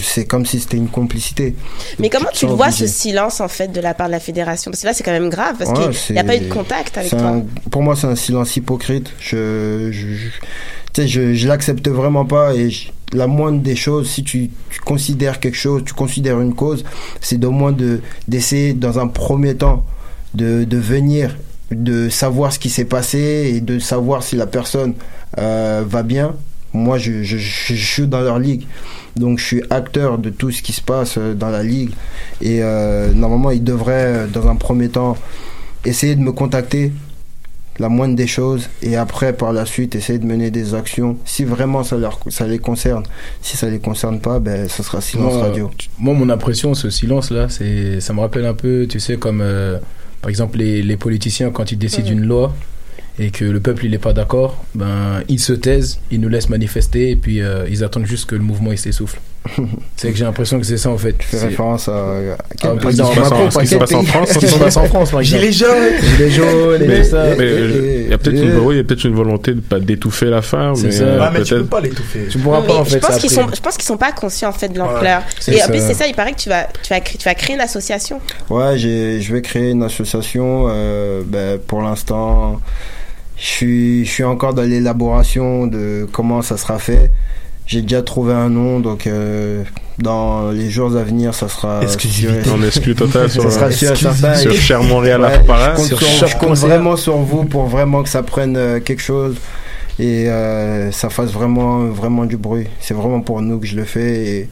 c'est 0.00 0.26
comme 0.26 0.44
si 0.46 0.60
c'était 0.60 0.76
une 0.76 0.88
complicité. 0.88 1.54
Mais 1.98 2.08
comment 2.10 2.28
tu 2.32 2.46
vois 2.46 2.66
obligé. 2.68 2.86
ce 2.86 2.92
silence 2.92 3.40
en 3.40 3.48
fait 3.48 3.68
de 3.72 3.80
la 3.80 3.94
part 3.94 4.06
de 4.06 4.12
la 4.12 4.20
fédération? 4.20 4.70
Parce 4.70 4.82
que 4.82 4.86
là 4.86 4.94
c'est 4.94 5.02
quand 5.02 5.12
même 5.12 5.30
grave 5.30 5.56
parce 5.58 5.70
Ouais, 5.70 5.90
qu'il 5.90 6.14
n'y 6.14 6.20
a 6.20 6.24
pas 6.24 6.36
eu 6.36 6.40
de 6.40 6.52
contact 6.52 6.96
avec 6.98 7.10
toi. 7.10 7.20
un- 7.20 7.42
pour 7.70 7.82
moi, 7.82 7.96
c'est 7.96 8.06
un 8.06 8.14
silence 8.16 8.56
hypocrite. 8.56 9.10
Je, 9.18 9.88
je, 9.90 10.06
je- 10.14 11.06
je, 11.06 11.34
je 11.34 11.48
l'accepte 11.48 11.88
vraiment 11.88 12.24
pas 12.24 12.54
et 12.54 12.70
je- 12.70 12.90
la 13.12 13.26
moindre 13.26 13.60
des 13.62 13.74
choses, 13.76 14.08
si 14.10 14.22
tu, 14.22 14.50
tu 14.70 14.80
considères 14.80 15.40
quelque 15.40 15.56
chose, 15.56 15.82
tu 15.84 15.94
considères 15.94 16.40
une 16.40 16.54
cause, 16.54 16.84
c'est 17.20 17.38
de 17.38 17.46
moins 17.48 17.72
de 17.72 18.00
d'essayer 18.28 18.74
dans 18.74 18.98
un 18.98 19.08
premier 19.08 19.54
temps 19.56 19.84
de, 20.34 20.64
de 20.64 20.76
venir, 20.76 21.36
de 21.70 22.08
savoir 22.10 22.52
ce 22.52 22.58
qui 22.58 22.68
s'est 22.68 22.84
passé 22.84 23.52
et 23.54 23.60
de 23.62 23.78
savoir 23.78 24.22
si 24.22 24.36
la 24.36 24.46
personne 24.46 24.94
euh, 25.38 25.82
va 25.86 26.02
bien. 26.02 26.34
Moi, 26.74 26.98
je, 26.98 27.22
je, 27.22 27.38
je, 27.38 27.74
je 27.74 27.86
suis 27.94 28.06
dans 28.06 28.20
leur 28.20 28.38
ligue. 28.38 28.66
Donc, 29.18 29.38
je 29.38 29.44
suis 29.44 29.62
acteur 29.70 30.18
de 30.18 30.30
tout 30.30 30.50
ce 30.50 30.62
qui 30.62 30.72
se 30.72 30.80
passe 30.80 31.16
euh, 31.18 31.34
dans 31.34 31.50
la 31.50 31.62
ligue. 31.62 31.90
Et 32.40 32.62
euh, 32.62 33.12
normalement, 33.12 33.50
ils 33.50 33.64
devraient, 33.64 34.14
euh, 34.14 34.26
dans 34.26 34.48
un 34.48 34.56
premier 34.56 34.88
temps, 34.88 35.16
essayer 35.84 36.14
de 36.14 36.20
me 36.20 36.32
contacter, 36.32 36.92
la 37.78 37.88
moindre 37.88 38.16
des 38.16 38.26
choses, 38.26 38.68
et 38.82 38.96
après, 38.96 39.32
par 39.32 39.52
la 39.52 39.64
suite, 39.64 39.94
essayer 39.94 40.18
de 40.18 40.26
mener 40.26 40.50
des 40.50 40.74
actions. 40.74 41.16
Si 41.24 41.44
vraiment 41.44 41.84
ça, 41.84 41.96
leur, 41.96 42.18
ça 42.28 42.46
les 42.46 42.58
concerne. 42.58 43.04
Si 43.40 43.56
ça 43.56 43.68
les 43.68 43.78
concerne 43.78 44.20
pas, 44.20 44.40
ben, 44.40 44.68
ce 44.68 44.82
sera 44.82 45.00
silence 45.00 45.34
moi, 45.34 45.42
radio. 45.42 45.70
Moi, 45.98 46.14
mon 46.14 46.28
impression, 46.28 46.74
ce 46.74 46.90
silence-là, 46.90 47.48
c'est, 47.48 48.00
ça 48.00 48.12
me 48.12 48.20
rappelle 48.20 48.46
un 48.46 48.54
peu, 48.54 48.86
tu 48.88 48.98
sais, 48.98 49.16
comme 49.16 49.40
euh, 49.40 49.78
par 50.20 50.28
exemple 50.28 50.58
les, 50.58 50.82
les 50.82 50.96
politiciens 50.96 51.50
quand 51.50 51.70
ils 51.70 51.78
décident 51.78 52.10
une 52.10 52.24
loi 52.24 52.52
et 53.18 53.30
que 53.30 53.44
le 53.44 53.60
peuple 53.60 53.86
il 53.86 53.94
est 53.94 53.98
pas 53.98 54.12
d'accord, 54.12 54.64
ben 54.74 55.22
ils 55.28 55.40
se 55.40 55.52
taisent, 55.52 55.98
ils 56.10 56.20
nous 56.20 56.28
laissent 56.28 56.48
manifester 56.48 57.10
et 57.10 57.16
puis 57.16 57.40
euh, 57.42 57.66
ils 57.68 57.82
attendent 57.84 58.06
juste 58.06 58.26
que 58.26 58.34
le 58.36 58.42
mouvement 58.42 58.72
il 58.72 58.78
s'essouffle. 58.78 59.18
c'est 59.96 60.10
que 60.10 60.16
j'ai 60.16 60.24
l'impression 60.24 60.58
que 60.60 60.66
c'est 60.66 60.76
ça 60.76 60.90
en 60.90 60.98
fait. 60.98 61.14
Tu 61.16 61.26
fais 61.26 61.38
référence 61.38 61.88
à, 61.88 62.14
quel 62.60 62.70
quel 62.72 62.78
président 62.80 63.08
pays 63.08 63.20
Macron, 63.20 63.50
Ce 63.50 63.58
qui 63.60 63.66
se 63.66 63.76
passe 63.76 63.92
en 63.94 64.02
France, 64.02 64.28
Ce 64.32 64.38
qui 64.38 64.46
se 64.48 64.58
passe 64.58 64.76
en 64.76 64.84
France, 64.88 65.10
par 65.10 65.20
exemple. 65.20 65.42
Gilets 65.42 65.52
jaunes 65.52 65.92
Gilets 66.16 66.30
jaunes 66.30 66.82
et 66.82 66.86
Mais- 66.86 66.98
tout 67.02 67.08
ça. 67.08 67.24
mais, 67.38 67.44
euh, 67.44 68.02
il 68.04 68.10
y 68.10 68.14
a 68.14 68.18
peut-être 68.18 68.42
une, 68.42 68.58
oui, 68.58 68.74
il 68.74 68.78
y 68.78 68.80
a 68.80 68.84
peut-être 68.84 69.04
une 69.04 69.14
volonté 69.14 69.54
de 69.54 69.60
pas 69.60 69.78
d'étouffer 69.80 70.26
l'affaire, 70.26 70.72
C'est 70.76 70.86
mais, 70.86 70.92
ça. 70.92 71.04
euh, 71.04 71.18
Ah, 71.22 71.30
mais 71.32 71.42
tu 71.44 71.54
peux 71.54 71.64
pas 71.64 71.80
l'étouffer. 71.80 72.26
Tu 72.30 72.38
pourras 72.38 72.62
pas 72.62 72.74
en 72.74 72.84
je 72.84 72.90
fait. 72.90 73.00
pense 73.00 73.18
ça 73.20 73.28
sont, 73.28 73.46
je 73.54 73.60
pense 73.60 73.76
qu'ils 73.76 73.86
sont 73.86 73.96
pas 73.96 74.12
conscients 74.12 74.50
en 74.50 74.52
fait 74.52 74.68
de 74.68 74.78
l'ampleur. 74.78 75.22
c'est 75.40 75.52
et 75.54 75.62
en 75.62 75.66
ça. 75.66 75.70
plus 75.70 75.80
c'est 75.80 75.94
ça, 75.94 76.06
il 76.06 76.14
paraît 76.14 76.32
que 76.32 76.40
tu 76.40 76.48
vas, 76.50 76.64
tu 76.82 76.90
vas, 76.92 77.00
créer- 77.00 77.18
tu 77.18 77.24
vas 77.24 77.34
créer 77.34 77.54
une 77.54 77.62
association. 77.62 78.20
Ouais, 78.50 78.76
je 78.76 79.32
vais 79.32 79.40
créer 79.42 79.70
une 79.70 79.82
association. 79.84 80.66
Euh, 80.68 81.22
ben, 81.24 81.58
pour 81.58 81.80
l'instant, 81.80 82.60
je 83.38 83.44
suis, 83.46 84.04
je 84.04 84.10
suis 84.10 84.24
encore 84.24 84.54
dans 84.54 84.62
l'élaboration 84.62 85.66
de 85.66 86.06
comment 86.12 86.42
ça 86.42 86.56
sera 86.56 86.78
fait. 86.78 87.10
J'ai 87.66 87.82
déjà 87.82 88.00
trouvé 88.02 88.32
un 88.32 88.48
nom, 88.48 88.80
donc 88.80 89.06
euh, 89.06 89.62
dans 89.98 90.50
les 90.50 90.70
jours 90.70 90.96
à 90.96 91.02
venir, 91.02 91.34
ça 91.34 91.48
sera. 91.48 91.82
Exclusivité. 91.82 92.48
On 92.50 92.62
exclut 92.62 92.94
total 92.94 93.28
sur- 93.30 93.42
ça 93.52 93.70
sera 93.70 93.70
certain. 93.70 94.34
Sur 94.34 94.52
Et- 94.52 94.56
Cher 94.56 94.82
Montréal 94.82 95.20
Ouais, 95.20 95.34
Apparat. 95.34 95.72
Je 95.74 95.76
compte, 95.76 95.86
Sur 95.86 95.98
sur- 96.02 96.26
je 96.28 96.36
compte 96.38 96.56
vraiment 96.58 96.96
sur 96.96 97.16
vous 97.18 97.44
pour 97.44 97.66
vraiment 97.66 98.02
que 98.02 98.08
ça 98.08 98.22
prenne 98.22 98.56
euh, 98.56 98.80
quelque 98.80 99.02
chose 99.02 99.36
et 99.98 100.28
euh, 100.30 100.90
ça 100.92 101.10
fasse 101.10 101.30
vraiment, 101.30 101.80
vraiment 101.88 102.24
du 102.24 102.38
bruit. 102.38 102.66
C'est 102.80 102.94
vraiment 102.94 103.20
pour 103.20 103.42
nous 103.42 103.58
que 103.58 103.66
je 103.66 103.76
le 103.76 103.84
fais 103.84 104.16
et, 104.26 104.48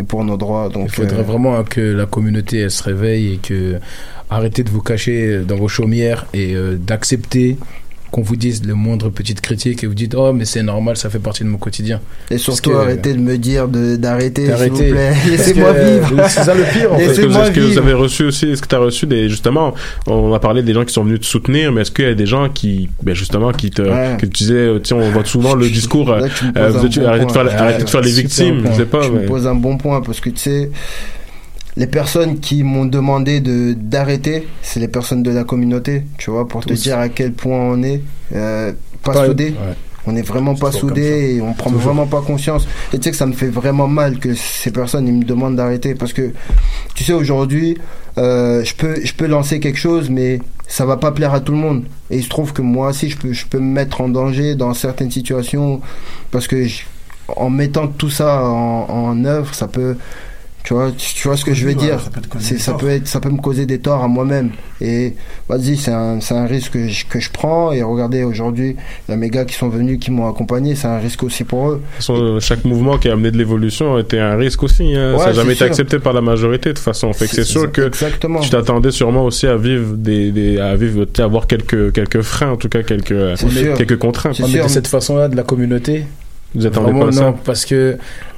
et 0.00 0.02
pour 0.02 0.24
nos 0.24 0.36
droits. 0.36 0.68
Donc, 0.68 0.88
Il 0.88 0.94
faudrait 0.94 1.20
euh, 1.20 1.22
vraiment 1.22 1.62
que 1.62 1.80
la 1.80 2.06
communauté 2.06 2.58
elle 2.60 2.70
se 2.72 2.82
réveille 2.82 3.34
et 3.34 3.36
que 3.36 3.76
arrêtez 4.28 4.64
de 4.64 4.70
vous 4.70 4.82
cacher 4.82 5.38
dans 5.46 5.56
vos 5.56 5.68
chaumières 5.68 6.26
et 6.34 6.54
euh, 6.56 6.74
d'accepter 6.74 7.58
qu'on 8.16 8.22
vous 8.22 8.36
dise 8.36 8.64
le 8.64 8.72
moindre 8.74 9.10
petite 9.10 9.42
critique 9.42 9.84
et 9.84 9.86
vous 9.86 9.92
dites 9.94 10.14
oh 10.16 10.32
mais 10.32 10.46
c'est 10.46 10.62
normal 10.62 10.96
ça 10.96 11.10
fait 11.10 11.18
partie 11.18 11.44
de 11.44 11.48
mon 11.50 11.58
quotidien 11.58 12.00
Et 12.30 12.38
surtout 12.38 12.70
que- 12.70 12.76
arrêtez 12.76 13.12
de 13.12 13.18
me 13.18 13.36
dire 13.36 13.68
de- 13.68 13.96
d'arrêter, 13.96 14.46
s'il 14.56 14.70
vous 14.70 14.78
plaît. 14.78 15.12
Laissez-moi 15.28 15.74
que, 15.74 16.08
vivre. 16.14 16.24
c'est 16.30 16.42
ça 16.44 16.54
le 16.54 16.62
pire, 16.72 16.94
en 16.94 16.98
fait. 16.98 17.04
Est-ce 17.04 17.20
que, 17.50 17.60
vous 17.60 17.76
avez 17.78 17.92
reçu 17.92 18.24
aussi, 18.24 18.46
est-ce 18.50 18.62
que 18.62 18.68
tu 18.68 18.74
as 18.74 18.78
reçu 18.78 19.04
des, 19.06 19.28
justement, 19.28 19.74
on 20.06 20.32
a 20.32 20.38
parlé 20.40 20.62
des 20.62 20.72
gens 20.72 20.84
qui 20.86 20.94
sont 20.94 21.04
venus 21.04 21.20
te 21.20 21.26
soutenir, 21.26 21.72
mais 21.72 21.82
est-ce 21.82 21.90
qu'il 21.90 22.06
y 22.06 22.08
a 22.08 22.14
des 22.14 22.24
gens 22.24 22.48
qui, 22.48 22.88
ben 23.02 23.14
justement, 23.14 23.52
qui 23.52 23.70
te, 23.70 23.82
Ouais. 23.82 24.16
que 24.18 24.24
tu 24.24 24.32
disais, 24.44 24.54
euh, 24.54 24.78
tiens, 24.78 24.96
on 24.96 25.10
voit 25.10 25.24
souvent 25.26 25.54
le 25.54 25.68
discours, 25.78 26.10
euh, 26.10 26.20
Là, 26.20 26.28
tu 26.30 26.44
euh, 26.46 26.50
un 26.68 26.70
vous 26.70 26.86
êtes- 26.86 26.98
bon 26.98 27.06
arrêtez 27.06 27.26
de 27.26 27.32
faire, 27.32 27.60
arrêtez 27.62 27.84
de 27.84 27.90
faire 27.90 28.00
les 28.00 28.12
victimes, 28.12 28.62
je 28.70 28.76
sais 28.78 28.86
pas, 28.86 29.02
Tu 29.04 29.10
mais- 29.10 29.20
me 29.22 29.26
poses 29.26 29.46
un 29.46 29.54
bon 29.54 29.76
point 29.76 30.00
parce 30.00 30.20
que 30.20 30.30
tu 30.30 30.38
sais, 30.40 30.70
les 31.76 31.86
personnes 31.86 32.40
qui 32.40 32.62
m'ont 32.62 32.86
demandé 32.86 33.40
de 33.40 33.74
d'arrêter, 33.74 34.46
c'est 34.62 34.80
les 34.80 34.88
personnes 34.88 35.22
de 35.22 35.30
la 35.30 35.44
communauté, 35.44 36.04
tu 36.18 36.30
vois, 36.30 36.48
pour 36.48 36.64
te 36.64 36.72
dire 36.72 36.98
à 36.98 37.08
quel 37.08 37.32
point 37.32 37.58
on 37.58 37.82
est 37.82 38.00
euh, 38.34 38.72
pas, 39.02 39.12
Pas- 39.12 39.26
soudés. 39.26 39.50
ouais. 39.50 39.74
On 40.08 40.14
est 40.14 40.22
vraiment 40.22 40.54
pas 40.54 40.70
soudés 40.70 41.34
et 41.34 41.40
on 41.42 41.52
prend 41.52 41.68
Toujours. 41.68 41.86
vraiment 41.86 42.06
pas 42.06 42.22
conscience. 42.22 42.68
Et 42.92 42.98
tu 42.98 43.02
sais 43.02 43.10
que 43.10 43.16
ça 43.16 43.26
me 43.26 43.32
fait 43.32 43.48
vraiment 43.48 43.88
mal 43.88 44.20
que 44.20 44.34
ces 44.34 44.70
personnes 44.70 45.08
ils 45.08 45.12
me 45.14 45.24
demandent 45.24 45.56
d'arrêter 45.56 45.96
parce 45.96 46.12
que 46.12 46.30
tu 46.94 47.02
sais 47.02 47.12
aujourd'hui 47.12 47.76
euh, 48.16 48.62
je 48.62 48.72
peux 48.76 48.94
je 49.04 49.12
peux 49.14 49.26
lancer 49.26 49.58
quelque 49.58 49.80
chose 49.80 50.08
mais 50.08 50.38
ça 50.68 50.86
va 50.86 50.96
pas 50.96 51.10
plaire 51.10 51.34
à 51.34 51.40
tout 51.40 51.50
le 51.50 51.58
monde 51.58 51.82
et 52.10 52.18
il 52.18 52.22
se 52.22 52.28
trouve 52.28 52.52
que 52.52 52.62
moi 52.62 52.90
aussi 52.90 53.10
je 53.10 53.16
peux 53.18 53.32
je 53.32 53.46
peux 53.46 53.58
me 53.58 53.72
mettre 53.72 54.00
en 54.00 54.08
danger 54.08 54.54
dans 54.54 54.74
certaines 54.74 55.10
situations 55.10 55.80
parce 56.30 56.46
que 56.46 56.62
je- 56.66 56.82
en 57.26 57.50
mettant 57.50 57.88
tout 57.88 58.08
ça 58.10 58.44
en, 58.44 58.86
en 58.88 59.24
œuvre 59.24 59.52
ça 59.56 59.66
peut 59.66 59.96
tu 60.66 60.74
vois 60.74 60.90
tu 60.96 61.28
vois 61.28 61.36
ce 61.36 61.44
que 61.44 61.54
je 61.54 61.64
veux 61.64 61.74
Ouais, 61.74 61.76
dire 61.86 62.00
ça 62.00 62.10
peut 62.74 62.88
ça 62.90 62.92
être 62.94 63.06
ça 63.06 63.20
peut 63.20 63.30
me 63.30 63.40
causer 63.40 63.66
des 63.66 63.78
torts 63.78 64.02
à 64.02 64.08
moi-même 64.08 64.50
et 64.80 65.14
vas-y 65.48 65.76
c'est 65.76 65.92
un 65.92 66.20
c'est 66.20 66.34
un 66.34 66.44
risque 66.46 66.72
que 66.72 66.88
je, 66.88 67.06
que 67.06 67.20
je 67.20 67.30
prends 67.30 67.70
et 67.70 67.84
regardez 67.84 68.24
aujourd'hui 68.24 68.74
il 69.08 69.12
y 69.12 69.14
a 69.14 69.16
mes 69.16 69.30
gars 69.30 69.44
qui 69.44 69.54
sont 69.54 69.68
venus 69.68 70.00
qui 70.00 70.10
m'ont 70.10 70.28
accompagné 70.28 70.74
c'est 70.74 70.88
un 70.88 70.98
risque 70.98 71.22
aussi 71.22 71.44
pour 71.44 71.70
eux 71.70 71.74
De 71.74 71.78
toute 71.78 71.94
façon, 71.98 72.40
chaque 72.40 72.64
mouvement 72.64 72.98
qui 72.98 73.08
a 73.08 73.12
amené 73.12 73.30
de 73.30 73.38
l'évolution 73.38 73.94
a 73.94 74.00
été 74.00 74.18
un 74.18 74.34
risque 74.34 74.64
aussi. 74.64 74.92
Hein. 74.96 75.12
Ouais, 75.12 75.18
ça 75.20 75.26
n'a 75.26 75.32
jamais 75.34 75.50
été 75.52 75.58
sûr. 75.58 75.66
accepté 75.66 75.98
par 76.00 76.12
la 76.12 76.20
majorité 76.20 76.70
de 76.70 76.74
toute 76.74 76.84
façon. 76.84 77.12
Fait 77.12 77.26
que 77.28 77.36
C'est- 77.36 77.44
sûr 77.44 77.70
que 77.70 77.82
exactement. 77.86 78.40
tu 78.40 78.50
t'attendais 78.50 78.90
sûrement 78.90 79.24
aussi 79.24 79.46
à 79.46 79.56
vivre 79.56 79.94
des, 79.96 80.32
des 80.32 80.58
à 80.58 80.74
vivre, 80.74 81.06
avoir 81.18 81.46
quelques 81.46 81.92
quelques 81.92 82.22
freins, 82.22 82.50
en 82.50 82.56
tout 82.56 82.68
cas 82.68 82.82
quelques 82.82 83.14
quelques 83.78 83.98
contraintes. 83.98 84.38
Ouais, 84.40 84.46
mais 84.52 84.62
de 84.64 84.68
cette 84.68 84.88
façon-là 84.88 85.28
de 85.28 85.36
la 85.36 85.44
communauté 85.44 86.04
Vous 86.56 86.66
attendez 86.66 86.86
Vraiment, 86.90 87.04
pas 87.04 87.08
à 87.10 87.12
ça? 87.12 87.20
non, 87.22 87.34
parce 87.44 87.64
que 87.64 87.96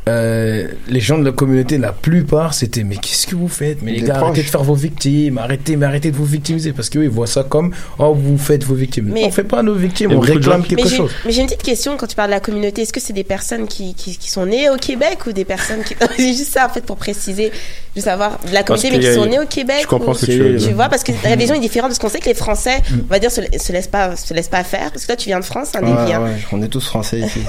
euh, 0.08 0.68
les 0.88 1.00
gens 1.00 1.18
de 1.18 1.24
la 1.24 1.32
communauté, 1.32 1.78
la 1.78 1.92
plupart, 1.92 2.54
c'était 2.54 2.82
mais 2.84 2.96
qu'est-ce 2.96 3.26
que 3.26 3.34
vous 3.36 3.48
faites? 3.48 3.82
Mais 3.82 3.92
les 3.92 4.02
gars, 4.02 4.16
arrêtez 4.16 4.42
de 4.42 4.48
faire 4.48 4.62
vos 4.62 4.74
victimes, 4.74 5.38
arrêtez, 5.38 5.76
mais 5.76 5.86
arrêtez 5.86 6.10
de 6.10 6.16
vous 6.16 6.24
victimiser 6.24 6.72
parce 6.72 6.88
qu'eux, 6.90 7.04
ils 7.04 7.10
voient 7.10 7.26
ça 7.26 7.42
comme 7.44 7.72
oh, 7.98 8.14
vous 8.14 8.38
faites 8.38 8.64
vos 8.64 8.74
victimes. 8.74 9.10
Mais- 9.12 9.24
on 9.24 9.30
fait 9.30 9.44
pas 9.44 9.62
nos 9.62 9.74
victimes, 9.74 10.12
on 10.12 10.20
de 10.20 10.26
réclame 10.32 10.64
quelque 10.64 10.84
mais 10.84 10.96
chose. 10.96 11.10
mais 11.24 11.32
j'ai 11.32 11.40
une 11.42 11.46
petite 11.46 11.62
question 11.62 11.96
quand 11.96 12.06
tu 12.06 12.16
parles 12.16 12.30
de 12.30 12.34
la 12.34 12.40
communauté. 12.40 12.82
Est-ce 12.82 12.92
que 12.92 13.00
c'est 13.00 13.12
des 13.12 13.24
personnes 13.24 13.66
qui, 13.66 13.94
qui, 13.94 14.16
qui 14.16 14.30
sont 14.30 14.46
nées 14.46 14.70
au 14.70 14.76
Québec 14.76 15.26
ou 15.26 15.32
des 15.32 15.44
personnes 15.44 15.82
qui. 15.84 15.94
c'est 16.16 16.32
juste 16.34 16.52
ça 16.52 16.66
en 16.66 16.68
fait 16.70 16.84
pour 16.84 16.96
préciser. 16.96 17.52
Je 17.94 18.00
veux 18.00 18.04
savoir. 18.04 18.38
De 18.48 18.54
la 18.54 18.62
communauté, 18.62 18.90
mais 18.92 19.00
qui 19.00 19.14
sont 19.14 19.26
nés 19.26 19.38
au 19.40 19.46
Québec. 19.46 19.78
je 19.82 19.86
comprends 19.86 20.12
ou- 20.12 20.14
ce 20.14 20.26
que 20.26 20.32
tu 20.32 20.38
veux 20.38 20.54
dire. 20.56 20.68
Tu 20.68 20.74
vois, 20.74 20.88
parce 20.88 21.02
que 21.02 21.12
la 21.24 21.36
vision 21.36 21.54
est 21.54 21.60
différente 21.60 21.90
parce 21.90 21.98
qu'on 21.98 22.08
sait 22.08 22.20
que 22.20 22.26
les 22.28 22.34
Français, 22.34 22.78
on 22.92 23.06
va 23.10 23.18
dire, 23.18 23.30
se, 23.30 23.40
se 23.58 23.72
laissent 23.72 23.86
pas, 23.88 24.14
se 24.16 24.32
laissent 24.34 24.48
pas 24.48 24.64
faire. 24.64 24.90
Parce 24.92 25.02
que 25.02 25.06
toi, 25.08 25.16
tu 25.16 25.28
viens 25.28 25.40
de 25.40 25.44
France, 25.44 25.72
un 25.74 25.82
Ouais, 25.82 25.88
Lévi, 25.88 26.12
hein. 26.12 26.22
ouais, 26.22 26.36
on 26.52 26.62
est 26.62 26.68
tous 26.68 26.86
français 26.86 27.20
ici 27.20 27.40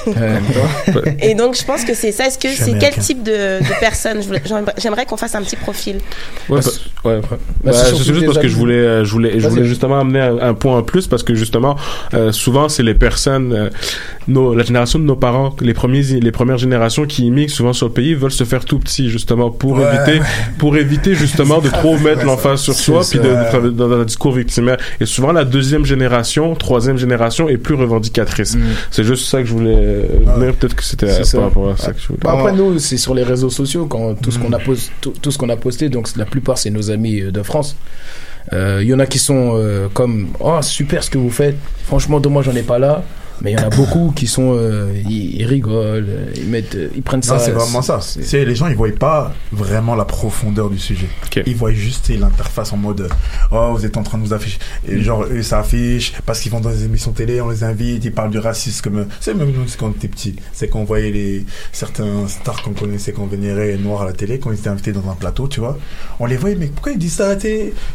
Et 1.21 1.35
donc, 1.35 1.55
je 1.55 1.63
pense 1.63 1.83
que 1.83 1.93
c'est 1.93 2.11
ça. 2.11 2.27
Est-ce 2.27 2.37
que 2.37 2.48
C'est 2.55 2.77
quel 2.77 2.95
type 2.95 3.23
de, 3.23 3.59
de 3.59 3.79
personne? 3.79 4.21
J'aimerais 4.77 5.05
qu'on 5.05 5.17
fasse 5.17 5.35
un 5.35 5.41
petit 5.41 5.55
profil. 5.55 5.97
Ouais, 6.49 6.59
bah, 6.61 7.09
ouais. 7.11 7.21
Bah, 7.21 7.37
Bah, 7.63 7.73
c'est 7.73 7.95
juste 8.13 8.25
parce 8.25 8.37
que 8.37 8.41
amis. 8.43 8.49
je 8.49 8.55
voulais, 8.55 8.73
euh, 8.75 9.05
je 9.05 9.11
voulais, 9.11 9.31
je 9.35 9.39
Vas-y. 9.39 9.49
voulais 9.49 9.65
justement 9.65 9.99
amener 9.99 10.19
un, 10.21 10.37
un 10.39 10.53
point 10.53 10.77
en 10.77 10.83
plus 10.83 11.07
parce 11.07 11.23
que 11.23 11.33
justement, 11.35 11.75
euh, 12.13 12.31
souvent 12.31 12.69
c'est 12.69 12.83
les 12.83 12.93
personnes, 12.95 13.53
euh, 13.53 13.69
nos, 14.29 14.53
la 14.55 14.63
génération 14.63 14.99
de 14.99 15.03
nos 15.03 15.15
parents, 15.15 15.55
les 15.61 15.73
premiers, 15.73 16.01
les 16.01 16.31
premières 16.31 16.57
générations 16.57 17.05
qui 17.05 17.25
immigrent 17.25 17.51
souvent 17.51 17.73
sur 17.73 17.87
le 17.87 17.93
pays 17.93 18.13
veulent 18.13 18.31
se 18.31 18.43
faire 18.43 18.63
tout 18.65 18.79
petit 18.79 19.09
justement 19.09 19.49
pour 19.51 19.73
Ouais, 19.73 19.83
éviter, 19.93 20.19
ouais. 20.19 20.25
pour 20.57 20.77
éviter 20.77 21.15
justement 21.15 21.59
de 21.61 21.69
trop 21.69 21.97
mettre 21.97 22.25
l'emphase 22.25 22.61
sur 22.61 22.73
soi 22.73 23.01
puis 23.09 23.19
de, 23.19 23.23
de 23.23 23.43
faire 23.51 23.61
dans 23.71 23.91
un 23.91 24.05
discours 24.05 24.31
victimaire. 24.33 24.77
Et 25.01 25.05
souvent 25.05 25.31
la 25.31 25.43
deuxième 25.45 25.85
génération, 25.85 26.55
troisième 26.55 26.97
génération 26.97 27.49
est 27.49 27.57
plus 27.57 27.75
revendicatrice. 27.75 28.57
C'est 28.91 29.03
juste 29.03 29.25
ça 29.25 29.41
que 29.41 29.47
je 29.47 29.53
voulais 29.53 29.75
euh, 29.75 30.03
venir. 30.37 30.53
Peut-être 30.55 30.75
que 30.75 30.83
c'était 30.83 31.09
euh, 31.09 31.23
par 31.33 31.41
rapport 31.43 31.69
à 31.71 31.77
ça 31.77 31.91
que 31.93 31.99
je 31.99 32.07
voulais. 32.07 32.19
Bah, 32.23 32.33
après 32.37 32.53
nous, 32.53 32.79
c'est 32.79 32.97
sur 32.97 33.13
les 33.15 33.23
réseaux 33.23 33.49
sociaux 33.49 33.85
quand 33.87 34.15
tout 34.15 34.31
ce 34.31 34.39
qu'on 34.39 34.53
a 34.53 34.59
posté, 34.59 34.91
tout, 35.01 35.13
tout 35.21 35.31
ce 35.31 35.37
qu'on 35.37 35.49
a 35.49 35.57
posté. 35.57 35.89
Donc 35.89 36.07
la 36.15 36.25
plupart 36.25 36.57
c'est 36.57 36.69
nos 36.69 36.91
amis 36.91 37.21
euh, 37.21 37.31
de 37.31 37.41
France. 37.43 37.75
Euh, 38.53 38.79
Il 38.81 38.87
y 38.87 38.93
en 38.93 38.99
a 38.99 39.05
qui 39.05 39.19
sont 39.19 39.51
euh, 39.55 39.87
comme 39.93 40.29
oh 40.39 40.59
super 40.61 41.03
ce 41.03 41.09
que 41.09 41.17
vous 41.17 41.29
faites. 41.29 41.55
Franchement, 41.85 42.19
dommage 42.19 42.45
j'en 42.45 42.55
ai 42.55 42.63
pas 42.63 42.79
là. 42.79 43.03
Mais 43.41 43.51
il 43.51 43.59
y 43.59 43.61
en 43.61 43.67
a 43.67 43.69
beaucoup 43.69 44.11
qui 44.15 44.27
sont 44.27 44.53
euh, 44.55 44.91
ils, 45.07 45.35
ils 45.41 45.45
rigolent, 45.45 46.05
euh, 46.09 46.31
ils 46.35 46.47
mettent, 46.47 46.75
euh, 46.75 46.89
ils 46.95 47.01
prennent 47.01 47.23
ça. 47.23 47.35
Non, 47.35 47.39
c'est 47.43 47.51
vraiment 47.51 47.81
ça. 47.81 47.99
C'est 48.01 48.45
les 48.45 48.55
gens, 48.55 48.67
ils 48.67 48.75
voient 48.75 48.89
pas 48.97 49.33
vraiment 49.51 49.95
la 49.95 50.05
profondeur 50.05 50.69
du 50.69 50.77
sujet. 50.79 51.07
Ils 51.45 51.55
voient 51.55 51.71
juste 51.71 52.09
l'interface 52.09 52.73
en 52.73 52.77
mode 52.77 53.07
oh 53.51 53.71
vous 53.73 53.85
êtes 53.85 53.97
en 53.97 54.03
train 54.03 54.17
de 54.17 54.23
nous 54.23 54.33
afficher. 54.33 54.59
Et 54.87 54.99
genre 55.01 55.23
eux 55.29 55.41
ça 55.43 55.59
affiche 55.59 56.13
parce 56.25 56.39
qu'ils 56.41 56.51
vont 56.51 56.59
dans 56.59 56.69
des 56.69 56.83
émissions 56.85 57.11
télé, 57.11 57.39
on 57.41 57.49
les 57.49 57.63
invite, 57.63 58.03
ils 58.03 58.11
parlent 58.11 58.31
du 58.31 58.39
racisme 58.39 58.81
comme 58.83 59.05
c'est 59.19 59.33
même 59.33 59.51
nous 59.51 59.67
c'est 59.67 59.77
quand 59.79 59.87
on 59.87 59.91
était 59.91 60.07
petits, 60.07 60.35
c'est 60.53 60.67
qu'on 60.67 60.83
voyait 60.83 61.11
les 61.11 61.45
certains 61.71 62.27
stars 62.27 62.61
qu'on 62.61 62.73
connaissait 62.73 63.11
qu'on 63.11 63.27
vénérait 63.27 63.77
noirs 63.77 64.01
à 64.01 64.05
la 64.05 64.13
télé 64.13 64.39
quand 64.39 64.51
ils 64.51 64.59
étaient 64.59 64.69
invités 64.69 64.91
dans 64.91 65.09
un 65.09 65.15
plateau, 65.15 65.47
tu 65.47 65.59
vois. 65.59 65.77
On 66.19 66.25
les 66.25 66.37
voyait 66.37 66.55
mais 66.55 66.67
pourquoi 66.67 66.91
ils 66.91 66.97
disent 66.97 67.13
ça 67.15 67.35
Tu 67.35 67.47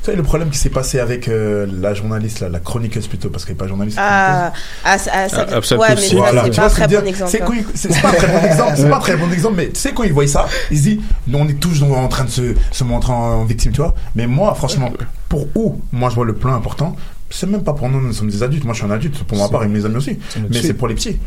sais 0.02 0.16
le 0.16 0.22
problème 0.22 0.50
qui 0.50 0.58
s'est 0.58 0.70
passé 0.70 1.00
avec 1.00 1.28
euh, 1.28 1.66
la 1.80 1.92
journaliste 1.94 2.40
là, 2.40 2.48
la 2.48 2.60
chroniqueuse 2.60 3.06
plutôt 3.08 3.28
parce 3.30 3.44
qu'elle 3.44 3.54
est 3.56 3.58
pas 3.58 3.66
journaliste. 3.66 3.96
Ça- 3.96 4.52
ah, 5.32 5.33
ça- 5.34 5.46
Ah, 5.50 5.56
Absent 5.56 5.76
ouais, 5.78 5.88
mais 5.90 5.94
Kursi. 5.94 6.08
ça, 6.10 6.16
Voilà. 6.16 6.44
c'est 6.44 6.50
Tu 6.50 6.60
pas 6.60 6.68
ce 6.68 6.74
très 6.74 6.84
bon 6.84 6.88
dire 6.90 7.04
exemple. 7.06 7.30
C'est 7.74 8.00
pas 8.00 8.08
un 8.08 8.12
très 8.12 8.26
bon 8.28 8.46
exemple, 8.46 8.72
c'est 8.76 8.88
pas 8.90 8.96
un 8.96 9.00
très 9.00 9.16
bon 9.16 9.32
exemple, 9.32 9.54
mais 9.56 9.68
tu 9.70 9.80
sais, 9.80 9.92
quand 9.92 10.02
ils 10.04 10.12
voient 10.12 10.26
ça, 10.26 10.46
ils 10.70 10.78
se 10.78 10.82
disent, 10.84 10.98
nous, 11.26 11.38
on 11.38 11.48
est 11.48 11.60
toujours 11.60 11.96
en 11.98 12.08
train 12.08 12.24
de 12.24 12.30
se, 12.30 12.54
se 12.72 12.84
montrer 12.84 13.12
en 13.12 13.44
victime, 13.44 13.72
tu 13.72 13.80
vois. 13.80 13.94
Mais 14.14 14.26
moi, 14.26 14.54
franchement, 14.54 14.92
pour 15.28 15.48
où 15.54 15.80
moi 15.92 16.10
je 16.10 16.14
vois 16.14 16.24
le 16.24 16.34
plan 16.34 16.54
important, 16.54 16.96
c'est 17.30 17.46
même 17.48 17.62
pas 17.64 17.72
pour 17.72 17.88
nous, 17.88 18.00
nous 18.00 18.12
sommes 18.12 18.30
des 18.30 18.42
adultes. 18.42 18.64
Moi, 18.64 18.74
je 18.74 18.80
suis 18.82 18.86
un 18.88 18.94
adulte, 18.94 19.24
pour 19.24 19.36
ma 19.38 19.48
part, 19.48 19.64
et 19.64 19.68
mes 19.68 19.84
amis 19.84 19.96
aussi. 19.96 20.18
Mais 20.50 20.62
c'est 20.62 20.74
pour 20.74 20.88
les 20.88 20.94
petits. 20.94 21.18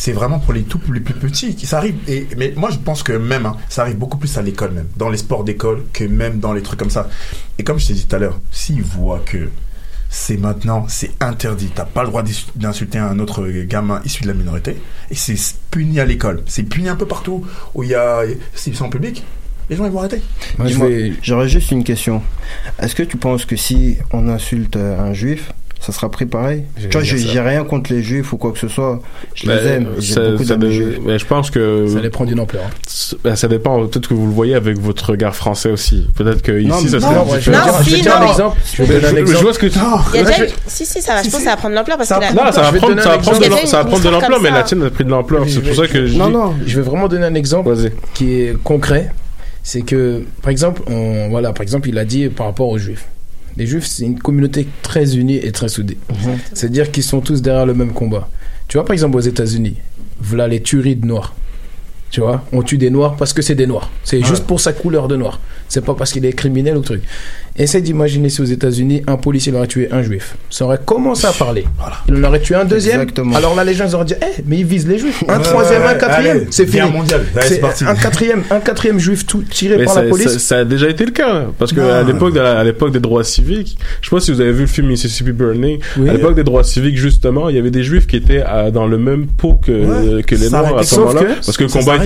C'est 0.00 0.12
vraiment 0.12 0.38
pour 0.38 0.52
les 0.54 0.62
tout 0.62 0.80
les 0.92 1.00
plus 1.00 1.14
petits 1.14 1.56
qui 1.56 1.66
ça 1.66 1.78
arrive. 1.78 1.96
Et, 2.06 2.28
mais 2.36 2.52
moi, 2.56 2.70
je 2.70 2.76
pense 2.78 3.02
que 3.02 3.12
même, 3.14 3.46
hein, 3.46 3.56
ça 3.68 3.82
arrive 3.82 3.96
beaucoup 3.96 4.16
plus 4.16 4.38
à 4.38 4.42
l'école, 4.42 4.70
même, 4.70 4.86
dans 4.96 5.08
les 5.08 5.16
sports 5.18 5.42
d'école, 5.42 5.82
que 5.92 6.04
même 6.04 6.38
dans 6.38 6.52
les 6.52 6.62
trucs 6.62 6.78
comme 6.78 6.90
ça. 6.90 7.08
Et 7.58 7.64
comme 7.64 7.80
je 7.80 7.88
t'ai 7.88 7.94
dit 7.94 8.06
tout 8.06 8.14
à 8.14 8.20
l'heure, 8.20 8.38
s'ils 8.52 8.80
voient 8.82 9.20
que 9.26 9.48
c'est 10.08 10.36
maintenant, 10.36 10.86
c'est 10.88 11.10
interdit. 11.20 11.70
T'as 11.74 11.84
pas 11.84 12.02
le 12.02 12.08
droit 12.08 12.22
d'insulter 12.54 12.98
un 12.98 13.18
autre 13.18 13.46
gamin 13.64 14.00
issu 14.04 14.22
de 14.22 14.28
la 14.28 14.34
minorité. 14.34 14.76
Et 15.10 15.14
c'est 15.14 15.36
puni 15.70 16.00
à 16.00 16.04
l'école. 16.04 16.42
C'est 16.46 16.62
puni 16.62 16.88
un 16.88 16.96
peu 16.96 17.06
partout 17.06 17.46
où 17.74 17.82
il 17.82 17.90
y 17.90 17.94
a, 17.94 18.22
s'ils 18.54 18.76
sont 18.76 18.86
en 18.86 18.90
public, 18.90 19.22
les 19.68 19.76
gens 19.76 19.84
ils 19.84 19.90
vont 19.90 19.98
arrêter. 19.98 20.22
Dis-moi, 20.58 20.88
J'aurais 21.22 21.48
juste 21.48 21.70
une 21.70 21.84
question. 21.84 22.22
Est-ce 22.78 22.94
que 22.94 23.02
tu 23.02 23.16
penses 23.18 23.44
que 23.44 23.56
si 23.56 23.98
on 24.12 24.28
insulte 24.28 24.76
un 24.76 25.12
juif, 25.12 25.52
ça 25.88 25.92
sera 25.94 26.10
pris 26.10 26.26
pareil 26.26 26.64
J'ai 26.76 26.88
Tu 26.90 26.98
vois, 26.98 27.02
j'ai 27.06 27.40
rien 27.40 27.64
contre 27.64 27.92
les 27.94 28.02
juifs 28.02 28.30
ou 28.34 28.36
quoi 28.36 28.52
que 28.52 28.58
ce 28.58 28.68
soit. 28.68 29.00
Je 29.34 29.46
Ben, 29.46 29.56
les 29.56 29.66
aime. 29.68 29.86
J'ai 29.98 30.12
ça- 30.12 30.30
beaucoup 30.32 30.44
ça 30.44 30.56
d'amis 30.56 30.72
juifs. 30.72 30.98
mais 31.02 31.18
je 31.18 31.24
pense 31.24 31.50
que 31.50 31.86
Ça 31.88 32.00
dépend 32.00 32.24
d'une 32.26 32.40
ampleur. 32.40 32.64
Ben, 33.24 33.34
ça 33.36 33.48
dépend 33.48 33.86
peut-être 33.86 34.06
que 34.08 34.12
vous 34.14 34.26
le 34.26 34.32
voyez 34.32 34.54
avec 34.54 34.78
votre 34.78 35.10
regard 35.12 35.34
français 35.34 35.70
aussi. 35.70 36.06
Peut-être 36.14 36.42
que 36.42 36.52
Non, 36.52 36.76
ici 36.78 36.90
ça 36.90 37.00
serait 37.00 37.14
non, 37.14 37.24
je 37.30 37.50
vais 37.50 37.56
dire- 37.56 37.62
je 37.82 37.90
vais 37.90 38.00
dire 38.02 38.16
un 38.16 38.20
non. 38.20 38.30
exemple. 38.30 38.58
Je 38.74 38.82
vais 38.82 38.86
donner 39.00 39.06
un 39.06 39.10
Je- 39.10 39.16
exemple. 39.16 39.36
Je 39.38 39.42
vois 39.42 39.52
ce 39.54 39.58
que 39.58 39.66
tu. 39.66 39.78
Il 40.14 40.16
y 40.16 40.20
a 40.20 40.24
déjà 40.24 40.44
Si, 40.66 40.84
si, 40.84 41.00
ça 41.00 41.14
va, 41.14 41.22
je 41.22 41.30
pense 41.30 41.38
que 41.40 41.44
ça 41.44 41.50
va 41.52 41.56
prendre 41.56 41.70
de 41.72 41.78
l'ampleur 41.78 41.96
parce 41.96 42.10
que 42.10 42.20
la- 42.20 42.32
Non, 42.32 42.52
ça 42.52 42.60
va 42.60 42.68
Je 42.68 42.72
vais 42.72 42.78
prendre, 42.78 42.92
donner 42.94 43.02
ça 43.02 43.08
va 43.08 43.14
un 43.14 43.18
prendre 43.86 44.02
de 44.04 44.08
l'ampleur, 44.10 44.40
mais 44.42 44.50
la 44.50 44.62
tienne 44.64 44.82
a 44.82 44.90
pris 44.90 45.04
de 45.04 45.10
l'ampleur. 45.10 45.44
C'est 45.48 45.60
pour 45.62 45.74
ça 45.74 45.86
que 45.86 46.06
je 46.06 46.16
non, 46.18 46.28
non, 46.28 46.54
je 46.66 46.76
vais 46.76 46.82
vraiment 46.82 47.08
donner 47.08 47.24
un 47.24 47.34
exemple 47.34 47.74
qui 48.14 48.40
est 48.42 48.62
concret. 48.62 49.10
C'est 49.62 49.82
que, 49.82 50.22
par 50.42 50.50
exemple, 50.50 50.82
on, 50.90 51.28
voilà, 51.28 51.52
par 51.52 51.62
exemple, 51.62 51.88
il 51.88 51.98
a 51.98 52.04
dit 52.04 52.28
par 52.28 52.46
rapport 52.46 52.68
aux 52.68 52.78
juifs. 52.78 53.06
Les 53.58 53.66
juifs, 53.66 53.86
c'est 53.86 54.04
une 54.04 54.20
communauté 54.20 54.68
très 54.82 55.16
unie 55.16 55.34
et 55.36 55.50
très 55.50 55.68
soudée. 55.68 55.98
C'est-à-dire 56.54 56.92
qu'ils 56.92 57.02
sont 57.02 57.20
tous 57.20 57.42
derrière 57.42 57.66
le 57.66 57.74
même 57.74 57.92
combat. 57.92 58.30
Tu 58.68 58.76
vois, 58.76 58.84
par 58.84 58.92
exemple, 58.92 59.16
aux 59.16 59.20
États-Unis, 59.20 59.74
voilà 60.20 60.46
les 60.46 60.62
tueries 60.62 60.94
de 60.94 61.04
noirs. 61.04 61.34
Tu 62.10 62.20
vois, 62.20 62.42
on 62.52 62.62
tue 62.62 62.78
des 62.78 62.88
noirs 62.90 63.16
parce 63.16 63.32
que 63.34 63.42
c'est 63.42 63.54
des 63.54 63.66
noirs. 63.66 63.90
C'est 64.02 64.22
juste 64.24 64.44
pour 64.46 64.60
sa 64.60 64.72
couleur 64.72 65.08
de 65.08 65.16
noir. 65.16 65.40
C'est 65.68 65.84
pas 65.84 65.92
parce 65.94 66.12
qu'il 66.12 66.24
est 66.24 66.32
criminel 66.32 66.76
ou 66.78 66.80
truc. 66.80 67.02
Essaye 67.58 67.82
d'imaginer 67.82 68.28
si 68.30 68.40
aux 68.40 68.44
États-Unis, 68.44 69.02
un 69.08 69.16
policier 69.16 69.52
aurait 69.52 69.66
tué 69.66 69.88
un 69.90 70.00
juif. 70.02 70.36
Ça 70.48 70.64
aurait 70.64 70.78
commencé 70.82 71.26
à 71.26 71.32
parler. 71.32 71.64
Il 72.08 72.14
en 72.14 72.24
aurait 72.28 72.40
tué 72.40 72.54
un 72.54 72.64
deuxième. 72.64 73.00
Exactement. 73.02 73.34
Alors 73.36 73.54
là, 73.56 73.64
les 73.64 73.74
gens 73.74 73.84
ils 73.86 73.94
auraient 73.96 74.04
dit, 74.04 74.14
eh, 74.22 74.42
mais 74.46 74.58
ils 74.58 74.64
visent 74.64 74.86
les 74.86 74.98
juifs. 74.98 75.22
Un 75.28 75.38
Ouais, 75.38 75.42
troisième, 75.42 75.82
un 75.82 75.94
quatrième. 75.94 76.46
C'est 76.50 76.66
fini. 76.66 76.86
c'est 77.42 77.58
parti. 77.60 77.84
un 77.84 77.94
quatrième, 77.96 78.42
un 78.50 78.60
quatrième 78.60 78.98
juif 79.00 79.26
tout 79.26 79.42
tiré 79.42 79.76
Mais 79.76 79.84
par 79.84 79.94
ça, 79.94 80.02
la 80.04 80.08
police. 80.08 80.28
ça- 80.28 80.38
ça 80.38 80.58
a 80.58 80.64
déjà 80.64 80.88
été 80.88 81.04
le 81.04 81.10
cas, 81.10 81.32
là. 81.34 81.46
parce 81.58 81.72
que 81.72 81.80
Non. 81.80 81.90
à 81.92 82.02
l'époque, 82.04 82.36
à 82.36 82.62
l'époque 82.64 82.92
des 82.92 83.00
droits 83.00 83.24
civiques, 83.24 83.76
je 84.00 84.08
sais 84.08 84.14
pas 84.16 84.20
si 84.20 84.30
vous 84.32 84.40
avez 84.40 84.52
vu 84.52 84.60
le 84.62 84.66
film 84.68 84.86
Mississippi 84.86 85.32
Burning. 85.32 85.80
Oui. 85.98 86.08
À 86.08 86.12
l'époque 86.12 86.36
des 86.36 86.44
droits 86.44 86.64
civiques, 86.64 86.96
justement, 86.96 87.48
il 87.50 87.56
y 87.56 87.58
avait 87.58 87.72
des 87.72 87.82
juifs 87.82 88.06
qui 88.06 88.16
étaient 88.16 88.44
euh, 88.48 88.70
dans 88.70 88.86
le 88.86 88.96
même 88.98 89.26
pot 89.26 89.58
que 89.60 90.16
Ouais. 90.16 90.22
que 90.22 90.36
les 90.36 90.48
noirs 90.48 90.78
à 90.78 90.82
ce 90.84 90.94
moment-là, 91.00 91.20
que- 91.22 91.34
parce 91.44 91.56
que 91.56 91.64
le 91.64 91.70
combat 91.70 91.97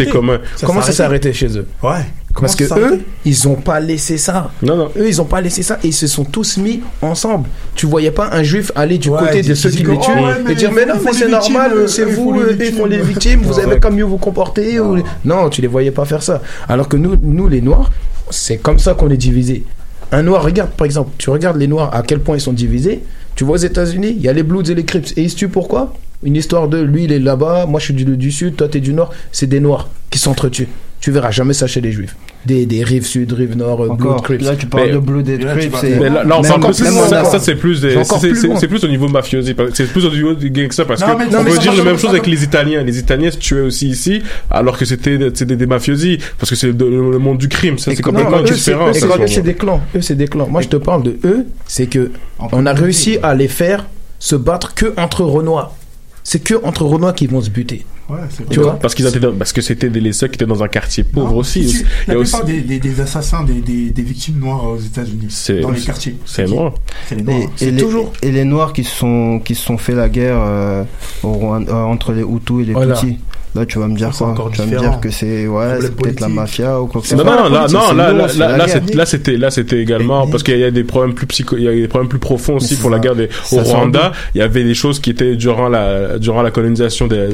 Comment 0.65 0.83
ça 0.83 0.93
s'est 0.93 1.03
arrêté 1.03 1.33
chez 1.33 1.57
eux 1.59 1.67
Ouais. 1.83 2.05
Parce 2.41 2.57
que 2.57 2.65
eux, 2.65 3.01
ils 3.27 3.47
ont 3.47 3.57
pas 3.57 3.79
laissé 3.79 4.17
ça. 4.17 4.51
Non, 4.63 4.75
non. 4.77 4.91
Eux, 4.97 5.07
ils 5.07 5.21
ont 5.21 5.27
pas 5.27 5.41
laissé 5.41 5.63
ça 5.63 5.79
et 5.85 5.89
ils 5.89 5.93
se 5.93 6.07
sont 6.07 6.25
tous 6.25 6.57
mis 6.57 6.81
ensemble. 7.03 7.49
Tu 7.75 7.85
voyais 7.87 8.11
pas 8.11 8.31
un 8.33 8.43
juif 8.43 8.73
aller 8.75 8.97
du 8.99 9.11
Ouais, 9.11 9.19
côté 9.21 9.43
de 9.43 9.55
ceux 9.55 9.69
qui 9.71 9.85
les 9.85 9.99
tuent 9.99 10.11
oh 10.19 10.25
ouais, 10.47 10.53
et 10.53 10.55
dire 10.55 10.73
mais 10.73 10.87
non 10.87 10.95
mais 11.05 11.13
c'est 11.13 11.29
normal, 11.29 11.89
c'est 11.89 12.05
vous, 12.05 12.35
ils 12.41 12.57
victimes. 12.57 12.79
font 12.79 12.87
les 12.87 13.03
victimes, 13.03 13.41
vous 13.43 13.59
avez 13.59 13.79
qu'à 13.79 13.91
mieux 13.91 14.05
vous 14.05 14.17
comporter. 14.17 14.79
Non, 15.25 15.51
tu 15.51 15.61
les 15.61 15.69
voyais 15.69 15.91
pas 15.91 16.05
faire 16.07 16.23
ça. 16.23 16.41
Alors 16.69 16.89
que 16.89 16.97
nous, 16.97 17.17
nous 17.23 17.49
les 17.49 17.61
noirs, 17.61 17.91
c'est 18.31 18.57
comme 18.57 18.79
ça 18.79 18.95
qu'on 18.95 19.11
est 19.11 19.17
divisés. 19.19 19.65
Un 20.11 20.23
noir, 20.23 20.43
regarde 20.43 20.71
par 20.71 20.87
exemple, 20.87 21.11
tu 21.19 21.29
regardes 21.31 21.59
les 21.59 21.67
noirs 21.69 21.95
à 21.95 22.03
quel 22.03 22.21
point 22.21 22.37
ils 22.37 22.41
sont 22.41 22.53
divisés. 22.53 23.03
Tu 23.35 23.45
vois 23.45 23.55
aux 23.55 23.59
États-Unis, 23.59 24.15
il 24.17 24.23
y 24.23 24.29
a 24.29 24.33
les 24.33 24.43
Bloods 24.43 24.71
et 24.71 24.75
les 24.75 24.85
Crips 24.85 25.13
et 25.17 25.23
ils 25.23 25.31
se 25.31 25.37
tuent 25.37 25.49
pourquoi? 25.49 25.93
Une 26.25 26.37
histoire 26.37 26.69
de 26.69 26.79
lui 26.81 27.05
il 27.05 27.13
est 27.13 27.19
là-bas, 27.19 27.67
moi 27.67 27.81
je 27.81 27.87
suis 27.87 27.95
du, 27.95 28.05
du 28.05 28.31
sud, 28.31 28.57
toi 28.57 28.69
t'es 28.69 28.81
du 28.81 28.93
nord. 28.95 29.13
C'est 29.33 29.47
des 29.49 29.61
noirs 29.61 29.89
qui 30.11 30.19
s'entretuent. 30.19 30.69
Tu 31.01 31.11
verras 31.11 31.33
jamais 31.33 31.53
ça 31.53 31.67
chez 31.67 31.81
les 31.81 31.91
juifs. 31.91 32.15
Des, 32.47 32.65
des 32.65 32.85
rives 32.85 33.05
sud, 33.07 33.33
rives 33.33 33.57
nord, 33.57 33.83
euh, 33.85 33.89
Blood. 33.89 34.23
Crips. 34.23 34.41
Là, 34.43 34.55
tu 34.55 34.67
parles 34.67 34.87
Mais- 34.87 34.93
de 34.93 34.99
Blood 34.99 35.29
et 35.29 35.37
là, 35.37 35.53
tu 35.55 35.59
Crips. 35.69 35.77
c'est- 35.81 35.99
Mais 35.99 36.09
là, 36.09 36.23
là, 36.23 36.39
on 36.39 36.43
même- 36.43 36.61
parle 36.61 36.73
plus, 36.75 36.85
même 36.85 36.93
ça, 37.09 37.39
c'est 37.41 37.57
plus, 37.57 37.81
des- 37.81 37.91
C'est 37.91 38.05
c'est- 38.05 38.19
plus 38.29 38.41
c'est 38.41 38.57
c'est 38.57 38.69
plus 38.69 38.85
au 38.85 38.89
niveau 38.89 39.09
mafiosi. 39.09 39.55
C'est 39.75 39.87
plus 39.93 40.05
au 40.07 40.11
niveau 40.11 40.35
du 40.35 40.49
gangsta 40.51 40.85
parce 40.85 41.01
Non, 41.01 41.09
que 41.09 41.19
mais- 41.19 41.25
on 41.29 41.31
non, 41.39 41.43
mais 41.43 41.51
peut 41.51 41.59
dire 41.59 41.75
la 41.75 41.83
même 41.83 41.99
chose 41.99 42.11
avec 42.11 42.27
les 42.29 42.45
Italiens. 42.45 42.85
Les 42.85 43.01
Italiens 43.01 43.33
se 43.33 43.37
tuaient 43.39 43.63
aussi 43.63 43.89
ici, 43.89 44.23
alors 44.49 44.79
que 44.79 44.85
c'était 44.85 45.19
des, 45.19 45.31
des 45.57 45.67
mafiosi 45.67 46.19
parce 46.39 46.51
que 46.51 46.55
c'est 46.57 46.69
le 46.69 47.19
monde 47.19 47.39
du 47.39 47.49
crime. 47.49 47.79
Ça, 47.79 47.91
c'est 47.97 48.01
complètement 48.01 48.39
c'est- 48.47 48.55
différent. 48.55 48.93
c'est- 48.93 49.05
eux, 49.07 49.27
c'est 49.27 49.43
des 49.43 49.55
clans. 49.55 49.81
Eux, 49.97 50.01
c'est 50.03 50.15
des 50.15 50.29
clans. 50.29 50.47
Moi, 50.49 50.63
je 50.63 50.69
te 50.69 50.77
parle 50.77 51.03
de 51.03 51.17
eux, 51.25 51.47
c'est 51.67 51.87
que 51.87 52.13
on 52.53 52.65
a 52.67 52.73
réussi 52.73 53.19
à 53.25 53.35
les 53.35 53.49
faire 53.49 53.87
se 54.21 54.37
battre 54.37 54.75
que 54.75 54.93
entre 54.97 55.23
Renois. 55.25 55.75
C'est 56.25 56.43
que 56.43 56.55
entre 56.65 56.85
Renois 56.85 57.13
qui 57.13 57.27
vont 57.27 57.41
se 57.41 57.51
buter. 57.51 57.85
Ouais, 58.11 58.19
c'est 58.31 58.49
Tu 58.51 58.61
vois 58.61 58.75
parce 58.75 58.95
qu'ils 58.95 59.07
étaient 59.07 59.21
dans- 59.21 59.33
parce 59.33 59.53
que 59.53 59.61
c'était 59.63 59.89
des 59.89 60.01
les 60.01 60.13
seuls 60.13 60.29
qui 60.29 60.35
étaient 60.35 60.45
dans 60.47 60.63
un 60.63 60.69
quartier 60.69 61.05
pauvre 61.05 61.31
Non, 61.33 61.37
aussi. 61.39 61.69
si, 61.69 61.77
si, 61.79 61.85
Il 61.85 61.85
y 61.85 62.09
La 62.09 62.15
a 62.15 62.19
aussi 62.19 62.33
plupart 62.33 62.47
des, 62.47 62.61
des, 62.61 62.79
des 62.79 63.01
assassins, 63.01 63.45
des, 63.45 63.61
des, 63.61 63.91
des 63.91 64.03
victimes 64.03 64.39
noires 64.41 64.65
aux 64.65 64.79
États-Unis, 64.79 65.27
C'est- 65.29 65.61
dans 65.61 65.71
les 65.71 65.81
quartiers. 65.81 66.17
c'est 66.27 66.47
noir. 66.49 66.75
C'est 67.09 67.15
les 67.15 67.23
noirs. 67.23 67.39
Et, 67.61 67.65
et 67.67 67.71
les, 67.71 67.85
et 68.23 68.31
les 68.33 68.45
Noirs 68.45 68.73
qui 68.73 68.85
se 68.85 68.95
sont, 68.95 69.41
qui 69.45 69.55
sont 69.55 69.79
fait 69.79 69.95
la 69.95 70.09
guerre 70.09 70.37
euh, 70.39 70.85
au 71.23 71.33
Rwanda- 71.33 71.71
euh, 71.71 71.85
entre 71.85 72.13
les 72.13 72.23
Hutus 72.23 72.63
et 72.63 72.65
les 72.67 72.73
Voilà. 72.73 72.95
Tutsis. 72.97 73.19
Là, 73.55 73.67
tu 73.67 73.79
vas 73.79 73.87
me 73.87 73.95
dire 73.95 74.15
C'est 74.15 74.25
quoi? 74.25 74.49
Tu 74.51 74.59
vas 74.61 74.65
me 74.65 74.79
dire 74.79 74.99
que 74.99 75.11
c'est 75.11 75.47
ouais, 75.47 75.77
peut-être 75.91 76.21
la 76.21 76.29
mafia 76.29 76.81
ou 76.81 76.87
quoi 76.87 77.03
que 77.03 77.07
ce 77.07 77.15
Non, 77.15 77.23
soit. 77.23 77.37
non, 77.37 77.43
non, 77.43 77.49
là, 77.51 77.67
non, 77.71 77.93
là, 77.93 78.11
non, 78.15 78.27
là, 78.39 78.57
là, 78.57 79.05
c'était, 79.07 79.37
là, 79.37 79.51
c'était 79.51 79.79
également, 79.83 80.27
parce 80.27 80.43
qu'il 80.43 80.57
y 80.59 80.65
a 80.65 80.71
des 80.71 80.85
problèmes 80.85 81.13
plus 81.13 81.27
psycho, 81.27 81.59
il 81.59 81.65
y 81.65 81.69
a 81.69 81.73
des 81.73 81.87
problèmes 81.87 82.09
plus 82.09 82.19
profonds 82.19 82.55
aussi 82.57 82.77
pour 82.77 82.89
la 82.89 82.99
guerre 82.99 83.15
des, 83.15 83.29
au 83.53 83.59
Rwanda. 83.59 84.13
Il 84.35 84.39
y 84.39 84.41
avait 84.43 84.65
des 84.65 84.73
choses 84.73 85.01
qui 85.01 85.11
étaient 85.11 85.37
durant 85.37 85.69
la, 85.69 86.19
durant 86.19 86.41
la 86.41 86.51
colonisation 86.51 87.07
des, 87.09 87.29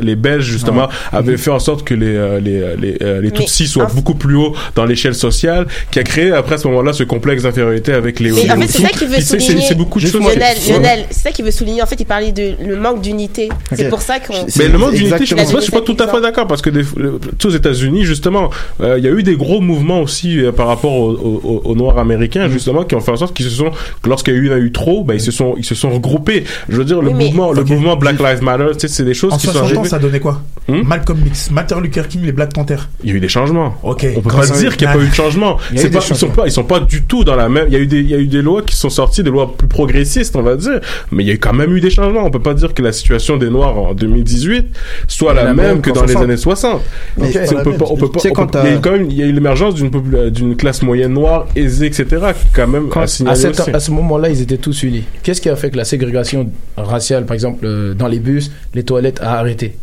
les 0.00 0.13
Belges, 0.16 0.44
justement, 0.44 0.88
avaient 1.12 1.36
fait 1.36 1.50
en 1.50 1.58
sorte 1.58 1.84
que 1.84 1.94
les, 1.94 2.14
euh, 2.16 2.40
les, 2.40 2.60
les, 2.76 2.96
euh, 3.02 3.20
les 3.20 3.30
Mais 3.30 3.38
Tutsis 3.44 3.66
soient 3.66 3.84
en- 3.90 3.94
beaucoup 3.94 4.14
plus 4.14 4.36
hauts 4.36 4.54
dans 4.74 4.84
l'échelle 4.84 5.14
sociale, 5.14 5.66
qui 5.90 5.98
a 5.98 6.02
créé 6.02 6.30
après 6.32 6.54
à 6.54 6.58
ce 6.58 6.68
moment-là 6.68 6.92
ce 6.92 7.04
complexe 7.04 7.42
d'infériorité 7.44 7.92
avec 7.92 8.20
les, 8.20 8.30
Mais 8.32 8.42
les 8.44 8.50
en 8.50 8.56
fait, 8.60 8.68
c'est 8.68 8.82
ça 8.82 8.88
qu'il 8.88 9.08
veut 9.08 9.14
Puis 9.14 9.22
c'est- 9.22 9.38
c'est- 9.38 9.46
souligner. 9.46 9.64
C'est 9.68 9.74
beaucoup 9.74 10.00
de 10.00 10.06
choses. 10.06 10.20
Lionel, 10.20 10.56
qui- 10.56 10.70
Lionel, 10.72 11.04
c'est 11.10 11.22
ça 11.22 11.30
qu'il 11.30 11.44
veut 11.44 11.50
souligner. 11.50 11.82
En 11.82 11.86
fait, 11.86 11.96
il 12.00 12.06
parlait 12.06 12.32
de 12.32 12.52
le 12.64 12.76
manque 12.76 13.00
d'unité. 13.00 13.48
C'est 13.72 13.84
Ok. 13.84 13.90
pour 13.90 14.02
ça 14.02 14.20
qu'on. 14.20 14.34
Mais 14.58 14.68
le 14.68 14.78
manque 14.78 14.94
d'unité, 14.94 15.24
je 15.26 15.34
pense 15.34 15.52
pas, 15.52 15.58
je 15.58 15.62
suis 15.64 15.72
pas 15.72 15.80
tout 15.80 15.96
à 15.98 16.08
fait 16.08 16.20
d'accord 16.20 16.46
parce 16.46 16.62
que 16.62 16.70
des, 16.70 16.82
le- 16.96 17.18
aux 17.44 17.50
États-Unis, 17.50 18.04
justement, 18.04 18.50
euh, 18.80 18.96
il 18.98 19.04
y 19.04 19.08
a 19.08 19.10
eu 19.10 19.22
des 19.22 19.36
gros 19.36 19.60
mouvements 19.60 20.00
aussi 20.00 20.38
euh, 20.40 20.52
par 20.52 20.66
rapport 20.66 20.92
aux, 20.92 21.10
aux- 21.12 21.62
aux 21.64 21.74
Noirs 21.74 21.98
américains, 21.98 22.48
justement, 22.48 22.84
qui 22.84 22.94
ont 22.94 23.00
fait 23.00 23.10
en 23.12 23.16
sorte 23.16 23.34
qu'ils 23.36 23.46
se 23.46 23.52
sont, 23.52 23.70
que 24.02 24.08
lorsqu'il 24.08 24.34
y 24.34 24.36
a 24.36 24.40
eu, 24.40 24.44
il 24.46 24.50
y 24.50 24.54
en 24.54 24.56
a 24.56 24.58
eu 24.60 24.72
trop, 24.72 25.04
ben 25.04 25.14
ils 25.14 25.20
se 25.20 25.30
sont, 25.30 25.54
ils 25.58 25.64
se 25.64 25.74
sont 25.74 25.90
regroupés. 25.90 26.44
Je 26.68 26.76
veux 26.76 26.84
dire, 26.84 27.00
le 27.02 27.08
Oui, 27.08 27.14
mais- 27.16 27.24
mouvement, 27.26 27.52
le 27.52 27.64
mouvement 27.64 27.96
Black 27.96 28.18
Lives 28.20 28.42
Matter, 28.42 28.66
tu 28.74 28.80
sais, 28.80 28.88
c'est 28.88 29.04
des 29.04 29.14
choses 29.14 29.32
En 29.32 29.36
qui 29.38 29.46
sont 29.46 29.52
60 29.52 29.76
ans, 29.78 29.84
ça 29.84 29.98
donnait 30.04 30.20
quoi 30.20 30.40
Hmm 30.66 30.80
Malcolm 30.82 31.18
X, 31.26 31.50
Martin 31.50 31.78
Luther 31.80 32.08
King, 32.08 32.22
les 32.24 32.32
Black 32.32 32.54
Panthers. 32.54 32.88
Il 33.02 33.10
y 33.10 33.12
a 33.12 33.16
eu 33.16 33.20
des 33.20 33.28
changements. 33.28 33.74
Ok. 33.82 34.06
On 34.16 34.20
peut 34.22 34.30
Quand 34.30 34.38
pas 34.38 34.46
dire 34.46 34.76
qu'il 34.78 34.86
n'y 34.86 34.92
a 34.94 34.96
pas 34.96 35.02
eu 35.02 35.08
de 35.08 35.14
changement. 35.14 35.58
Il 35.70 35.76
y 35.76 35.78
a 35.78 35.82
C'est 35.82 35.88
eu 35.88 35.90
pas, 35.90 35.98
des 36.00 36.06
ils 36.08 36.16
sont 36.16 36.28
pas, 36.30 36.46
ils 36.46 36.52
sont 36.52 36.64
pas 36.64 36.80
du 36.80 37.02
tout 37.02 37.22
dans 37.22 37.36
la 37.36 37.50
même. 37.50 37.66
Il 37.68 37.74
y 37.74 37.76
a 37.76 37.80
eu 37.80 37.86
des, 37.86 38.00
il 38.00 38.08
y 38.10 38.14
a 38.14 38.18
eu 38.18 38.26
des 38.26 38.40
lois 38.40 38.62
qui 38.62 38.74
sont 38.74 38.88
sorties, 38.88 39.22
des 39.22 39.28
lois 39.30 39.54
plus 39.56 39.68
progressistes, 39.68 40.34
on 40.36 40.42
va 40.42 40.56
dire. 40.56 40.80
Mais 41.12 41.22
il 41.22 41.26
y 41.26 41.32
a 41.32 41.36
quand 41.36 41.52
même 41.52 41.76
eu 41.76 41.80
des 41.82 41.90
changements. 41.90 42.24
On 42.24 42.30
peut 42.30 42.40
pas 42.40 42.54
dire 42.54 42.72
que 42.72 42.80
la 42.80 42.92
situation 42.92 43.36
des 43.36 43.50
Noirs 43.50 43.76
en 43.76 43.92
2018 43.94 44.66
soit 45.06 45.34
la, 45.34 45.44
la 45.44 45.52
même 45.54 45.66
même 45.66 45.80
que 45.82 45.90
dans 45.90 46.02
les 46.02 46.12
60. 46.12 46.24
années 46.24 46.36
60. 46.38 46.80
Mais 47.18 47.30
C'est- 47.32 47.46
c'est 47.46 47.56
on 47.56 47.62
peut 47.62 47.72
pas, 47.74 47.84
on 47.90 47.96
peut 47.96 48.08
pas, 48.10 48.20
on 48.24 48.46
peut- 48.46 48.58
il 48.62 48.64
y 48.64 48.68
a 48.68 48.70
eu 48.70 48.74
t'as- 48.76 48.80
quand 48.80 48.92
même, 48.92 49.10
il 49.10 49.16
y 49.18 49.22
a 49.22 49.26
eu 49.26 49.32
l'émergence 49.32 49.74
d'une 49.74 50.56
classe 50.56 50.82
moyenne 50.82 51.12
noire 51.12 51.46
aisée, 51.56 51.86
etc. 51.86 52.06
Quand 52.54 52.66
même 52.68 52.88
Quand- 52.88 53.00
à 53.00 53.02
à, 53.04 53.06
signaler 53.06 53.36
cette- 53.38 53.60
aussi. 53.60 53.70
à 53.70 53.80
ce 53.80 53.90
moment-là, 53.90 54.30
ils 54.30 54.40
étaient 54.40 54.56
tous 54.56 54.82
unis. 54.82 55.04
Qu'est-ce 55.22 55.40
qui 55.42 55.50
a 55.50 55.56
fait 55.56 55.70
que 55.70 55.76
la 55.76 55.84
ségrégation 55.84 56.50
raciale, 56.76 57.26
par 57.26 57.34
exemple, 57.34 57.66
euh, 57.66 57.92
dans 57.94 58.08
les 58.08 58.18
bus, 58.18 58.50
les 58.74 58.82
toilettes, 58.82 59.20
a 59.20 59.38
arrêté? 59.38 59.76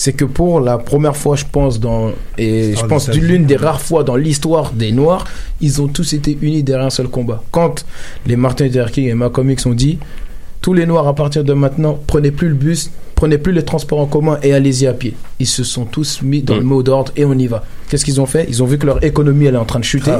C'est 0.00 0.14
que 0.14 0.24
pour 0.24 0.60
la 0.60 0.78
première 0.78 1.14
fois, 1.14 1.36
je 1.36 1.44
pense, 1.44 1.78
dans, 1.78 2.12
et 2.38 2.74
je 2.74 2.86
pense 2.86 3.10
l'une 3.10 3.44
des 3.44 3.56
rares 3.56 3.82
fois 3.82 4.02
dans 4.02 4.16
l'histoire 4.16 4.72
des 4.72 4.92
Noirs, 4.92 5.26
ils 5.60 5.82
ont 5.82 5.88
tous 5.88 6.14
été 6.14 6.38
unis 6.40 6.62
derrière 6.62 6.86
un 6.86 6.90
seul 6.90 7.08
combat. 7.08 7.42
Quand 7.50 7.84
les 8.26 8.36
Martin 8.36 8.64
Luther 8.64 8.90
King 8.92 9.08
et 9.08 9.14
Malcolm 9.14 9.50
X 9.50 9.66
ont 9.66 9.74
dit, 9.74 9.98
tous 10.60 10.74
les 10.74 10.86
Noirs 10.86 11.08
à 11.08 11.14
partir 11.14 11.42
de 11.44 11.52
maintenant, 11.52 11.98
prenez 12.06 12.30
plus 12.30 12.48
le 12.48 12.54
bus, 12.54 12.90
prenez 13.14 13.38
plus 13.38 13.52
les 13.52 13.62
transports 13.64 13.98
en 14.00 14.06
commun 14.06 14.38
et 14.42 14.52
allez-y 14.52 14.86
à 14.86 14.92
pied. 14.92 15.14
Ils 15.38 15.46
se 15.46 15.64
sont 15.64 15.84
tous 15.86 16.20
mis 16.22 16.42
dans 16.42 16.56
le 16.56 16.62
mot 16.62 16.82
d'ordre 16.82 17.12
et 17.16 17.24
on 17.24 17.32
y 17.34 17.46
va. 17.46 17.64
Qu'est-ce 17.88 18.04
qu'ils 18.04 18.20
ont 18.20 18.26
fait? 18.26 18.44
Ils 18.48 18.62
ont 18.62 18.66
vu 18.66 18.78
que 18.78 18.86
leur 18.86 19.02
économie 19.02 19.46
elle 19.46 19.54
est 19.54 19.58
en 19.58 19.64
train 19.64 19.80
de 19.80 19.84
chuter. 19.84 20.12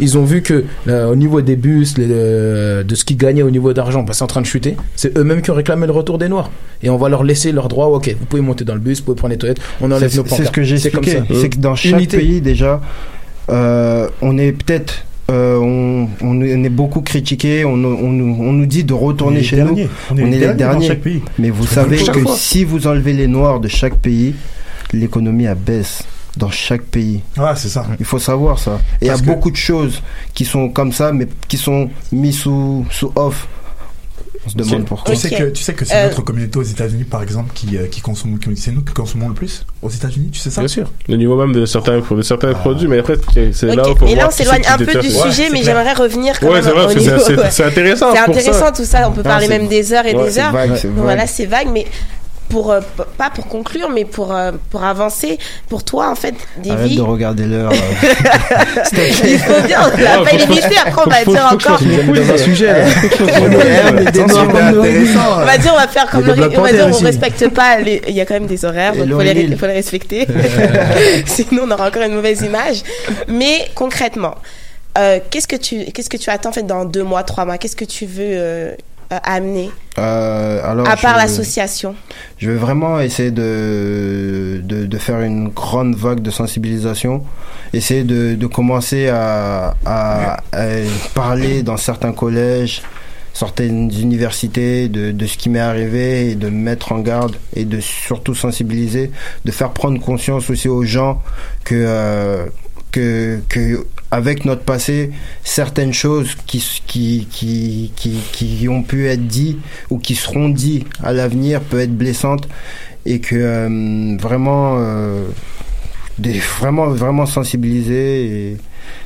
Ils 0.00 0.18
ont 0.18 0.24
vu 0.24 0.42
que 0.42 0.64
euh, 0.88 1.10
au 1.10 1.16
niveau 1.16 1.40
des 1.40 1.56
bus, 1.56 1.96
les, 1.96 2.06
euh, 2.10 2.82
de 2.82 2.94
ce 2.94 3.04
qu'ils 3.04 3.16
gagnaient 3.16 3.42
au 3.42 3.50
niveau 3.50 3.72
d'argent, 3.72 4.02
bah, 4.02 4.12
c'est 4.14 4.24
en 4.24 4.26
train 4.26 4.40
de 4.42 4.46
chuter. 4.46 4.76
C'est 4.96 5.16
eux-mêmes 5.16 5.40
qui 5.42 5.50
ont 5.50 5.54
réclamé 5.54 5.86
le 5.86 5.92
retour 5.92 6.18
des 6.18 6.28
Noirs. 6.28 6.50
Et 6.82 6.90
on 6.90 6.96
va 6.96 7.08
leur 7.08 7.22
laisser 7.24 7.52
leurs 7.52 7.68
droits. 7.68 7.86
Ok, 7.88 8.14
vous 8.18 8.26
pouvez 8.26 8.42
monter 8.42 8.64
dans 8.64 8.74
le 8.74 8.80
bus, 8.80 8.98
vous 8.98 9.04
pouvez 9.04 9.16
prendre 9.16 9.32
les 9.32 9.38
toilettes, 9.38 9.60
on 9.80 9.90
enlève 9.90 10.10
C'est 10.10 10.18
nos 10.18 10.24
c'est 10.24 10.28
pancartes. 10.30 10.48
ce 10.48 10.52
que 10.52 10.62
j'ai 10.64 10.74
expliqué. 10.74 11.22
C'est 11.40 11.48
que 11.50 11.58
dans 11.58 11.76
chaque 11.76 11.92
Unité. 11.92 12.18
pays, 12.18 12.40
déjà, 12.42 12.80
euh, 13.48 14.08
on 14.20 14.36
est 14.38 14.52
peut-être. 14.52 15.06
Euh, 15.30 15.58
on, 15.58 16.08
on 16.20 16.40
est 16.42 16.68
beaucoup 16.68 17.00
critiqué, 17.00 17.64
on, 17.64 17.72
on 17.72 18.10
nous, 18.12 18.36
on 18.40 18.52
nous 18.52 18.66
dit 18.66 18.84
de 18.84 18.92
retourner 18.92 19.36
On 19.36 19.40
les 19.40 19.44
chez 19.44 19.56
derniers. 19.56 19.84
nous. 19.84 19.90
On 20.10 20.16
est 20.18 20.30
les 20.30 20.38
derniers 20.54 20.74
dans 20.74 20.80
chaque 20.82 21.00
pays. 21.00 21.22
Mais 21.38 21.50
vous 21.50 21.66
savez 21.66 21.96
que 21.96 22.20
fois. 22.20 22.36
si 22.36 22.64
vous 22.64 22.86
enlevez 22.86 23.12
les 23.14 23.26
noirs 23.26 23.60
de 23.60 23.68
chaque 23.68 23.96
pays, 23.96 24.34
l'économie 24.92 25.46
abaisse 25.46 26.02
dans 26.36 26.50
chaque 26.50 26.82
pays. 26.82 27.20
Ouais, 27.38 27.52
c'est 27.56 27.68
ça. 27.68 27.86
Il 27.98 28.04
faut 28.04 28.18
savoir 28.18 28.58
ça. 28.58 28.80
Et 29.00 29.06
il 29.06 29.08
y 29.08 29.10
a 29.10 29.16
que- 29.16 29.22
beaucoup 29.24 29.50
de 29.50 29.56
choses 29.56 30.02
qui 30.34 30.44
sont 30.44 30.68
comme 30.68 30.92
ça, 30.92 31.12
mais 31.12 31.26
qui 31.48 31.56
sont 31.56 31.88
mises 32.12 32.38
sous, 32.38 32.84
sous 32.90 33.12
off. 33.16 33.46
On 34.46 34.50
se 34.50 34.56
demande 34.56 34.84
pourquoi. 34.86 35.14
Tu 35.14 35.20
sais 35.20 35.30
que 35.30 35.44
tu 35.50 35.62
sais 35.62 35.72
que 35.74 35.84
c'est 35.84 35.94
Euh, 35.94 36.04
notre 36.08 36.22
communauté 36.22 36.58
aux 36.58 36.62
États-Unis, 36.62 37.04
par 37.04 37.22
exemple, 37.22 37.50
qui 37.54 37.76
euh, 37.78 37.86
qui 37.86 38.00
consomme, 38.00 38.38
qui- 38.38 38.56
c'est 38.56 38.72
nous 38.72 38.82
qui 38.82 38.92
consommons 38.92 39.28
le 39.28 39.34
plus 39.34 39.64
aux 39.82 39.88
États-Unis. 39.88 40.30
Tu 40.32 40.38
sais 40.40 40.50
ça? 40.50 40.60
Bien 40.60 40.68
sûr. 40.68 40.90
Le 41.08 41.16
niveau 41.16 41.36
même 41.36 41.52
de 41.54 41.64
certains, 41.66 42.00
de 42.00 42.22
certains 42.22 42.52
produits, 42.52 42.86
mais 42.88 42.98
après, 42.98 43.16
c'est 43.52 43.66
là 43.74 43.82
où 43.88 44.06
Et 44.06 44.14
là, 44.14 44.28
on 44.28 44.30
s'éloigne 44.30 44.62
un 44.68 44.76
peu 44.78 45.00
du 45.00 45.10
sujet, 45.10 45.48
mais 45.50 45.62
j'aimerais 45.62 45.94
revenir 45.94 46.38
quand 46.38 46.46
Ouais, 46.48 46.54
même 46.60 46.64
c'est 46.64 46.70
vrai, 46.70 47.50
c'est- 47.50 47.62
intéressant, 47.64 48.12
C'est 48.12 48.18
intéressant 48.30 48.72
tout 48.72 48.84
ça. 48.84 49.08
On 49.08 49.12
peut 49.12 49.22
parler 49.22 49.48
même 49.48 49.68
des 49.68 49.92
heures 49.92 50.06
et 50.06 50.14
Ouais, 50.14 50.24
des 50.24 50.38
heures. 50.38 50.54
Voilà, 50.96 51.26
c'est 51.26 51.46
vague, 51.46 51.68
mais 51.72 51.86
pour 52.54 52.70
euh, 52.70 52.80
pas 53.18 53.30
pour 53.30 53.48
conclure, 53.48 53.90
mais 53.90 54.04
pour 54.04 54.32
euh, 54.32 54.52
pour 54.70 54.84
avancer, 54.84 55.40
pour 55.68 55.82
toi 55.82 56.08
en 56.08 56.14
fait, 56.14 56.36
Arrête 56.64 56.82
Davy. 56.82 56.94
de 56.94 57.02
regarder 57.02 57.46
l'heure. 57.46 57.72
euh. 57.72 59.10
Il 59.24 59.40
faut 59.40 59.66
dire, 59.66 59.80
on 59.92 60.00
l'a 60.00 60.22
Ouais, 60.22 60.30
pas 60.30 60.36
limité. 60.36 60.76
Après, 60.86 61.02
on 61.04 61.10
va 61.10 61.16
faut- 61.16 61.32
dire 61.32 61.48
encore. 61.52 61.80
dans 61.80 62.32
un 62.32 62.38
sujet. 62.38 62.72
On 63.34 63.48
des 63.48 64.04
va 64.04 65.58
dire, 65.58 65.72
on 65.74 65.78
va 65.80 65.88
faire 65.88 66.08
comme 66.08 66.26
le, 66.26 66.32
des 66.34 66.56
on 66.56 66.62
va 66.62 66.72
dire, 66.72 66.88
on 66.92 67.04
respecte 67.04 67.48
pas 67.48 67.80
les, 67.80 68.00
il 68.06 68.14
y 68.14 68.20
a 68.20 68.24
quand 68.24 68.34
même 68.34 68.46
des 68.46 68.64
horaires, 68.64 68.94
donc 68.94 69.20
les, 69.24 69.56
faut 69.56 69.66
les 69.66 69.72
respecter. 69.72 70.28
Sinon, 71.26 71.64
on 71.66 71.70
aura 71.72 71.88
encore 71.88 72.02
une 72.02 72.14
mauvaise 72.14 72.42
image. 72.42 72.84
Mais 73.26 73.68
concrètement, 73.74 74.36
euh, 74.96 75.18
qu'est-ce 75.28 75.48
que 75.48 75.56
tu, 75.56 75.86
qu'est-ce 75.86 76.08
que 76.08 76.18
tu 76.18 76.30
attends 76.30 76.50
en 76.50 76.52
fait 76.52 76.62
dans 76.66 76.84
deux 76.84 77.02
mois, 77.02 77.24
trois 77.24 77.44
mois? 77.46 77.58
Qu'est-ce 77.58 77.74
que 77.74 77.84
tu 77.84 78.06
veux 78.06 78.76
euh, 79.14 79.16
euh, 79.16 79.20
amener 79.24 79.70
Euh, 79.98 80.60
alors, 80.70 80.88
à 80.88 80.96
part 80.96 81.16
l'association. 81.16 81.94
Je 82.38 82.50
vais 82.50 82.56
vraiment 82.56 83.00
essayer 83.00 83.30
de, 83.30 84.60
de, 84.62 84.86
de 84.86 84.98
faire 84.98 85.20
une 85.20 85.48
grande 85.48 85.94
vague 85.94 86.20
de 86.20 86.30
sensibilisation, 86.30 87.22
essayer 87.72 88.02
de, 88.04 88.34
de 88.34 88.46
commencer 88.46 89.08
à, 89.08 89.74
à, 89.86 90.38
à 90.52 90.66
parler 91.14 91.62
dans 91.62 91.76
certains 91.76 92.12
collèges, 92.12 92.82
certaines 93.32 93.90
universités 93.92 94.88
de, 94.88 95.12
de 95.12 95.26
ce 95.26 95.36
qui 95.36 95.48
m'est 95.48 95.60
arrivé 95.60 96.30
et 96.30 96.34
de 96.34 96.48
me 96.48 96.56
mettre 96.58 96.92
en 96.92 96.98
garde 97.00 97.36
et 97.54 97.64
de 97.64 97.80
surtout 97.80 98.34
sensibiliser, 98.34 99.10
de 99.44 99.50
faire 99.52 99.70
prendre 99.70 100.00
conscience 100.00 100.50
aussi 100.50 100.68
aux 100.68 100.84
gens 100.84 101.22
que, 101.64 101.74
euh, 101.76 102.46
que, 102.94 103.86
avec 104.10 104.44
notre 104.44 104.62
passé, 104.62 105.10
certaines 105.42 105.92
choses 105.92 106.36
qui, 106.46 106.62
ont 108.68 108.82
pu 108.82 109.08
être 109.08 109.26
dites 109.26 109.58
ou 109.90 109.98
qui 109.98 110.14
seront 110.14 110.48
dites 110.48 110.86
à 111.02 111.12
l'avenir 111.12 111.60
peuvent 111.60 111.80
être 111.80 111.96
blessantes 111.96 112.48
et 113.06 113.20
que 113.20 113.34
euh, 113.34 114.16
vraiment, 114.18 114.76
euh, 114.78 115.26
sensibiliser 117.26 118.56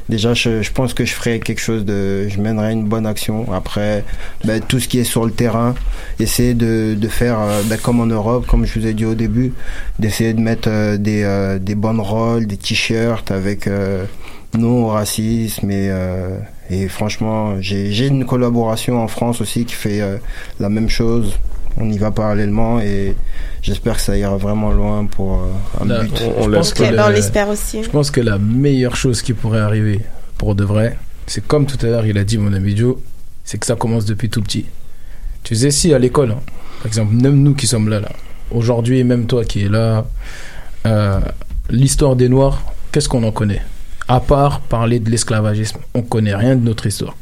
déjà 0.09 0.35
je, 0.35 0.63
je 0.63 0.73
pense 0.73 0.95
que 0.95 1.05
je 1.05 1.13
ferai 1.13 1.41
quelque 1.41 1.61
chose 1.61 1.85
de 1.85 2.29
je 2.29 2.41
mènerai 2.41 2.73
une 2.73 2.85
bonne 2.85 3.07
action. 3.07 3.53
Après 3.53 4.05
ben, 4.45 4.61
tout 4.61 4.81
ce 4.81 4.89
qui 4.89 4.99
est 4.99 5.05
sur 5.05 5.25
le 5.25 5.33
terrain 5.33 5.75
essayer 6.21 6.55
de, 6.55 6.95
de 6.95 7.09
faire 7.09 7.41
euh, 7.41 7.63
ben, 7.65 7.79
comme 7.79 8.01
en 8.01 8.07
Europe 8.07 8.47
comme 8.47 8.67
je 8.67 8.79
vous 8.79 8.87
ai 8.87 8.95
dit 8.95 9.05
au 9.05 9.15
début 9.15 9.53
d'essayer 9.99 10.33
de 10.35 10.41
mettre 10.41 10.69
euh, 10.71 10.97
des, 10.97 11.23
euh, 11.25 11.59
des 11.59 11.75
des 11.75 12.57
t-shirts 12.57 13.31
avec 13.31 13.67
euh, 13.67 14.05
non 14.57 14.85
au 14.85 14.89
racisme 14.89 15.71
et, 15.71 15.89
euh, 15.91 16.39
et 16.71 16.89
franchement 16.89 17.61
j'ai 17.61 17.93
j'ai 17.93 18.07
une 18.07 18.25
collaboration 18.25 19.03
en 19.03 19.09
France 19.09 19.41
aussi 19.41 19.65
qui 19.65 19.75
fait 19.75 20.01
euh, 20.01 20.17
la 20.61 20.69
même 20.69 20.89
chose. 20.89 21.39
On 21.81 21.89
y 21.91 21.99
va 21.99 22.11
parallèlement 22.11 22.81
et 22.81 23.15
j'espère 23.63 23.97
que 23.97 24.01
ça 24.03 24.17
ira 24.17 24.37
vraiment 24.37 24.71
loin 24.73 25.05
pour 25.07 25.43
euh, 25.43 25.83
un 25.83 25.87
Là, 25.87 26.03
but 26.05 26.13
je 26.17 26.49
pense 26.51 26.73
que 26.73 26.83
Ok, 26.83 26.91
le- 26.91 26.97
ben, 26.97 27.05
on 27.07 27.11
l'espère 27.11 27.49
aussi. 27.49 27.83
Je 27.83 27.91
pense 27.91 28.11
que 28.11 28.21
la 28.21 28.39
meilleure 28.39 28.97
chose 28.97 29.23
qui 29.23 29.33
pourrait 29.35 29.61
arriver 29.61 30.01
pour 30.37 30.55
de 30.55 30.65
vrai, 30.65 30.97
c'est 31.27 31.47
comme 31.47 31.67
tout 31.67 31.79
à 31.85 31.89
l'heure 31.91 32.07
il 32.07 32.17
a 32.19 32.25
dit 32.25 32.39
mon 32.39 32.53
ami 32.53 32.77
Joe, 32.77 32.97
c'est 33.45 33.59
que 33.59 33.67
ça 33.67 33.75
commence 33.77 34.05
depuis 34.05 34.29
tout 34.31 34.43
petit. 34.43 34.67
Tu 35.43 35.55
sais 35.55 35.71
si 35.71 35.93
à 35.95 35.99
l'école, 35.99 36.33
hein, 36.33 36.41
par 36.79 36.87
exemple 36.87 37.15
même 37.15 37.43
nous 37.43 37.55
qui 37.55 37.67
sommes 37.67 37.89
là, 37.89 38.01
là 38.01 38.09
aujourd'hui 38.51 39.03
même 39.05 39.27
toi 39.27 39.45
qui 39.45 39.65
es 39.65 39.69
là, 39.69 40.07
euh, 40.87 41.21
l'histoire 41.71 42.17
des 42.17 42.29
Noirs, 42.29 42.63
qu'est-ce 42.93 43.09
qu'on 43.09 43.23
en 43.25 43.33
connaît? 43.33 43.63
À 44.07 44.21
part 44.21 44.61
parler 44.61 45.01
de 45.01 45.11
l'esclavagisme, 45.11 45.79
on 45.95 46.03
connaît 46.03 46.35
rien 46.35 46.57
de 46.57 46.65
notre 46.65 46.87
histoire. 46.87 47.15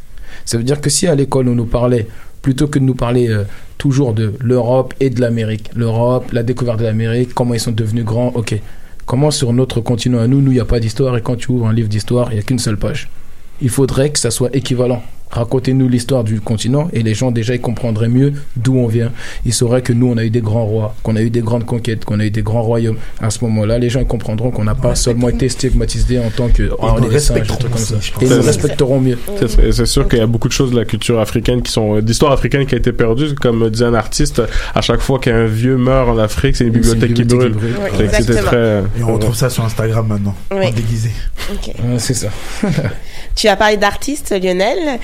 Ça 0.45 0.57
veut 0.57 0.63
dire 0.63 0.81
que 0.81 0.89
si 0.91 1.09
à 1.09 1.15
l'école 1.17 1.49
on 1.49 1.55
nous 1.55 1.65
parlait, 1.67 2.07
plutôt 2.47 2.69
que 2.69 2.79
de 2.79 2.85
nous 2.85 2.95
parler 2.95 3.29
euh, 3.29 3.43
toujours 3.77 4.15
de 4.15 4.35
l'Europe 4.39 4.95
et 5.01 5.11
de 5.11 5.21
l'Amérique, 5.21 5.69
l'Europe, 5.75 6.31
la 6.31 6.45
découverte 6.45 6.79
de 6.79 6.85
l'Amérique, 6.85 7.35
comment 7.35 7.55
ils 7.55 7.59
sont 7.59 7.73
devenus 7.73 8.05
grands, 8.05 8.29
ok. 8.37 8.55
Comment 9.05 9.33
sur 9.33 9.53
notre 9.53 9.81
continent 9.81 10.21
à 10.21 10.29
nous, 10.29 10.41
nous, 10.41 10.53
il 10.53 10.55
n'y 10.55 10.61
a 10.61 10.65
pas 10.65 10.79
d'histoire 10.79 11.17
et 11.17 11.23
quand 11.23 11.35
tu 11.35 11.51
ouvres 11.51 11.67
un 11.67 11.73
livre 11.73 11.89
d'histoire, 11.89 12.29
il 12.31 12.35
n'y 12.35 12.39
a 12.39 12.45
qu'une 12.45 12.61
seule 12.61 12.77
page. 12.77 13.11
Il 13.61 13.69
faudrait 13.69 14.11
que 14.11 14.21
ça 14.21 14.31
soit 14.31 14.55
équivalent. 14.55 15.03
Racontez-nous 15.31 15.89
l'histoire 15.89 16.25
du 16.25 16.41
continent 16.41 16.89
et 16.93 17.03
les 17.03 17.15
gens 17.15 17.31
déjà 17.31 17.55
ils 17.55 17.61
comprendraient 17.61 18.09
mieux 18.09 18.33
d'où 18.57 18.79
on 18.79 18.87
vient. 18.87 19.11
Ils 19.45 19.53
sauraient 19.53 19.83
que 19.83 19.93
nous 19.93 20.07
on 20.07 20.17
a 20.17 20.25
eu 20.25 20.31
des 20.31 20.41
grands 20.41 20.65
rois, 20.65 20.95
qu'on 21.03 21.17
a 21.17 21.23
eu 21.23 21.31
des 21.31 21.41
grandes 21.41 21.65
conquêtes, 21.67 22.05
qu'on 22.05 22.21
a 22.21 22.25
eu 22.25 22.31
des 22.31 22.43
grands 22.43 22.63
royaumes. 22.63 22.97
À 23.21 23.31
ce 23.31 23.45
moment-là, 23.45 23.79
les 23.79 23.91
gens 23.91 24.01
ils 24.01 24.07
comprendront 24.07 24.51
qu'on 24.51 24.65
n'a 24.65 24.75
pas 24.75 24.95
seulement 24.95 25.29
été 25.29 25.49
stigmatisés 25.49 26.19
en 26.19 26.31
tant 26.31 26.49
que 26.49 26.71
oh, 26.73 26.77
on 26.81 27.03
est 27.05 27.09
des 27.09 27.19
singes, 27.19 27.47
comme 27.49 27.77
ça. 27.77 27.97
Et 28.21 28.27
ils 28.27 28.29
nous 28.31 28.43
respecteront 28.43 29.01
mieux. 29.01 29.19
C'est- 29.73 29.87
sûr 29.87 30.09
qu'il 30.09 30.19
y 30.19 30.23
a 30.23 30.27
beaucoup 30.27 30.49
de 30.49 30.53
choses 30.53 30.73
de 30.73 30.77
la 30.77 30.85
culture 30.85 31.21
africaine 31.21 31.63
qui 31.63 31.71
sont, 31.71 32.01
d'histoire 32.01 32.33
africaine 32.33 32.67
qui 32.67 32.75
a 32.75 32.79
été 32.79 32.93
perdue. 32.93 33.35
Comme 33.35 33.71
disait 33.71 33.85
un 33.85 33.95
artiste, 33.95 34.43
à 34.75 34.81
chaque 34.81 35.01
fois 35.01 35.19
qu'un 35.21 35.47
vieux 35.47 35.77
meurt 35.77 36.09
en 36.09 36.19
Afrique, 36.19 36.57
c'est 36.57 36.65
une 36.65 36.71
bibliothèque 36.71 37.15
qui 37.15 37.25
brûle. 37.25 37.53
qui 37.53 37.59
brûle. 37.59 38.37
Très. 38.45 38.83
Et 38.99 39.03
on 39.03 39.15
retrouve 39.15 39.35
ça 39.37 39.49
sur 39.51 39.65
Instagram 39.65 40.07
maintenant, 40.09 40.35
Oui. 40.51 40.67
en 40.67 40.71
déguisé. 40.71 41.11
Ok. 41.53 41.69
Ouais, 41.69 41.99
c'est 41.99 42.15
ça. 42.15 42.29
Tu 43.35 43.49
as 43.49 43.57
parlé 43.57 43.77
d'artiste, 43.77 44.31
Lionel. 44.43 44.99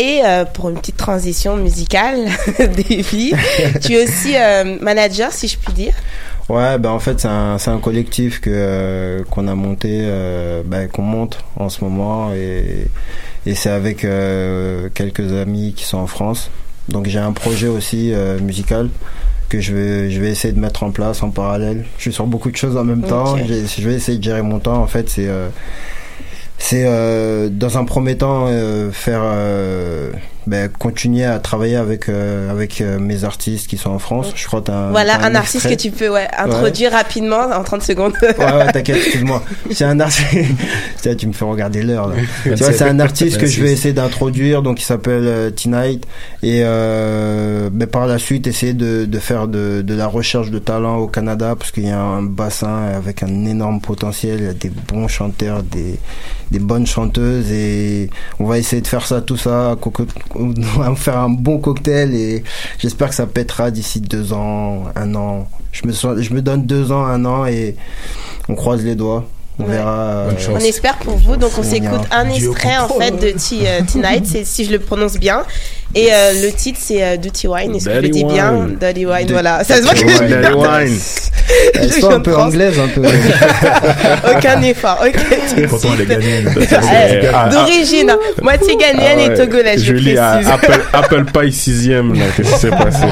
Et 0.00 0.22
euh, 0.24 0.46
pour 0.46 0.70
une 0.70 0.76
petite 0.76 0.96
transition 0.96 1.58
musicale, 1.58 2.24
Davy, 2.58 3.34
tu 3.82 3.92
es 3.92 4.02
aussi 4.02 4.34
euh, 4.34 4.78
manager, 4.80 5.30
si 5.30 5.46
je 5.46 5.58
puis 5.58 5.74
dire. 5.74 5.92
Ouais, 6.48 6.78
ben 6.78 6.88
en 6.88 6.98
fait 6.98 7.20
c'est 7.20 7.28
un, 7.28 7.58
c'est 7.58 7.70
un 7.70 7.78
collectif 7.78 8.40
que 8.40 8.50
euh, 8.50 9.22
qu'on 9.30 9.46
a 9.46 9.54
monté, 9.54 10.08
ben, 10.64 10.88
qu'on 10.88 11.02
monte 11.02 11.44
en 11.56 11.68
ce 11.68 11.84
moment 11.84 12.32
et, 12.32 12.88
et 13.44 13.54
c'est 13.54 13.68
avec 13.68 14.06
quelques 14.94 15.32
amis 15.32 15.74
qui 15.76 15.84
sont 15.84 15.98
en 15.98 16.06
France. 16.06 16.50
Donc 16.88 17.06
j'ai 17.06 17.20
un 17.20 17.32
projet 17.32 17.68
aussi 17.68 18.12
musical 18.40 18.88
que 19.48 19.60
je 19.60 19.74
vais 19.74 20.10
je 20.10 20.20
vais 20.20 20.30
essayer 20.30 20.52
de 20.52 20.58
mettre 20.58 20.82
en 20.82 20.90
place 20.90 21.22
en 21.22 21.30
parallèle. 21.30 21.84
Je 21.98 22.02
suis 22.02 22.12
sur 22.12 22.26
beaucoup 22.26 22.50
de 22.50 22.56
choses 22.56 22.76
en 22.76 22.84
même 22.84 23.02
temps. 23.02 23.36
Je 23.36 23.86
vais 23.86 23.94
essayer 23.94 24.18
de 24.18 24.24
gérer 24.24 24.42
mon 24.42 24.60
temps. 24.60 24.82
En 24.82 24.88
fait 24.88 25.08
c'est 25.10 25.28
c'est 26.60 26.84
euh, 26.86 27.48
dans 27.50 27.78
un 27.78 27.84
premier 27.84 28.16
temps 28.16 28.44
euh, 28.46 28.92
faire 28.92 29.22
euh, 29.24 30.12
ben, 30.46 30.68
continuer 30.68 31.24
à 31.24 31.38
travailler 31.38 31.76
avec 31.76 32.08
euh, 32.08 32.50
avec 32.50 32.80
euh, 32.80 32.98
mes 32.98 33.24
artistes 33.24 33.68
qui 33.68 33.76
sont 33.76 33.90
en 33.90 33.98
France. 33.98 34.32
Je 34.34 34.46
crois 34.46 34.60
que 34.60 34.66
t'as 34.66 34.88
un, 34.88 34.90
voilà, 34.90 35.22
un 35.22 35.34
artiste 35.34 35.68
que 35.68 35.74
tu 35.74 35.90
peux 35.90 36.08
ouais, 36.08 36.28
introduire 36.36 36.92
rapidement 36.92 37.40
en 37.52 37.62
30 37.62 37.82
secondes. 37.82 38.12
Ouais, 38.22 38.34
ouais, 38.38 38.72
t'inquiète, 38.72 38.96
excuse-moi. 38.96 39.42
C'est 39.70 39.84
un 39.84 40.00
artiste. 40.00 40.30
Tu 41.20 41.26
me 41.26 41.32
fais 41.32 41.44
regarder 41.44 41.82
l'heure, 41.82 42.08
là. 42.08 42.16
tu 42.44 42.54
vois, 42.54 42.72
c'est 42.72 42.84
un 42.84 43.00
artiste 43.00 43.38
que 43.38 43.46
je 43.46 43.62
vais 43.62 43.72
essayer 43.72 43.92
d'introduire, 43.92 44.62
donc 44.62 44.80
il 44.80 44.84
s'appelle 44.84 45.24
euh, 45.24 45.50
Tonight. 45.50 46.06
Et, 46.42 46.62
euh, 46.64 47.68
mais 47.72 47.86
par 47.86 48.06
la 48.06 48.18
suite, 48.18 48.46
essayer 48.46 48.74
de, 48.74 49.06
de 49.06 49.18
faire 49.18 49.48
de, 49.48 49.82
de 49.82 49.94
la 49.94 50.06
recherche 50.06 50.50
de 50.50 50.58
talent 50.58 50.96
au 50.98 51.08
Canada, 51.08 51.56
parce 51.58 51.72
qu'il 51.72 51.86
y 51.86 51.90
a 51.90 52.00
un 52.00 52.22
bassin 52.22 52.84
avec 52.96 53.22
un 53.22 53.44
énorme 53.46 53.80
potentiel. 53.80 54.38
Il 54.40 54.46
y 54.46 54.48
a 54.48 54.54
des 54.54 54.70
bons 54.70 55.08
chanteurs, 55.08 55.62
des, 55.62 55.98
des 56.50 56.58
bonnes 56.58 56.86
chanteuses. 56.86 57.50
Et 57.50 58.10
on 58.38 58.46
va 58.46 58.58
essayer 58.58 58.82
de 58.82 58.86
faire 58.86 59.06
ça, 59.06 59.20
tout 59.20 59.36
ça, 59.36 59.72
à 59.72 59.76
on 60.34 60.52
va 60.78 60.94
faire 60.94 61.18
un 61.18 61.30
bon 61.30 61.58
cocktail 61.58 62.14
et 62.14 62.44
j'espère 62.78 63.08
que 63.08 63.14
ça 63.14 63.26
pètera 63.26 63.70
d'ici 63.70 64.00
deux 64.00 64.32
ans, 64.32 64.84
un 64.94 65.14
an. 65.14 65.48
Je 65.72 65.86
me, 65.86 65.92
je 65.92 66.34
me 66.34 66.42
donne 66.42 66.66
deux 66.66 66.92
ans, 66.92 67.04
un 67.04 67.24
an 67.24 67.46
et 67.46 67.76
on 68.48 68.54
croise 68.54 68.84
les 68.84 68.94
doigts. 68.94 69.26
On 69.60 69.64
Ouais. 69.68 69.76
verra. 69.76 69.98
euh, 70.28 70.30
On 70.54 70.58
espère 70.58 70.96
pour 70.98 71.16
vous, 71.16 71.36
donc 71.36 71.52
on 71.58 71.62
s'écoute 71.62 72.00
un 72.10 72.24
Dieu 72.24 72.50
extrait 72.50 72.78
en 72.78 72.88
fait 72.88 73.10
de 73.12 73.30
T, 73.30 73.66
euh, 73.66 74.40
si 74.44 74.64
je 74.64 74.72
le 74.72 74.78
prononce 74.78 75.14
bien. 75.18 75.42
Et 75.94 76.08
euh, 76.12 76.32
le 76.44 76.52
titre 76.52 76.78
c'est 76.80 77.18
Dirty 77.18 77.48
Wine, 77.48 77.74
est-ce 77.74 77.86
que 77.86 77.94
je 77.96 78.00
le 78.00 78.08
dis 78.10 78.24
bien? 78.24 78.52
Wine. 78.52 78.76
Dirty 78.80 79.06
Wine, 79.06 79.26
voilà. 79.30 79.64
Ça 79.64 79.76
se 79.78 79.82
voit 79.82 79.92
que 79.94 79.98
Dirty 80.04 80.18
je 80.48 80.84
Wine. 80.84 80.98
Elle 81.74 82.04
un 82.14 82.20
peu 82.20 82.36
anglaise, 82.36 82.78
un 82.78 82.86
peu. 82.88 83.02
Aucun 84.36 84.62
effort, 84.62 85.04
ok. 85.04 85.66
Pourtant, 85.68 85.88
elle 85.98 86.10
est 86.12 87.26
Ah, 87.32 87.44
ah. 87.46 87.48
D'origine, 87.48 88.12
moitié 88.40 88.76
ghanéenne 88.76 89.18
Ah 89.18 89.22
et 89.24 89.28
ouais. 89.30 89.36
togolaise, 89.36 89.80
je 89.82 89.94
Julie 89.96 90.16
Apple 90.16 91.24
Pie 91.24 91.50
6ème, 91.50 92.16
là. 92.16 92.24
Qu'est-ce 92.36 92.52
qui 92.54 92.58
s'est 92.60 92.70
passé? 92.70 93.04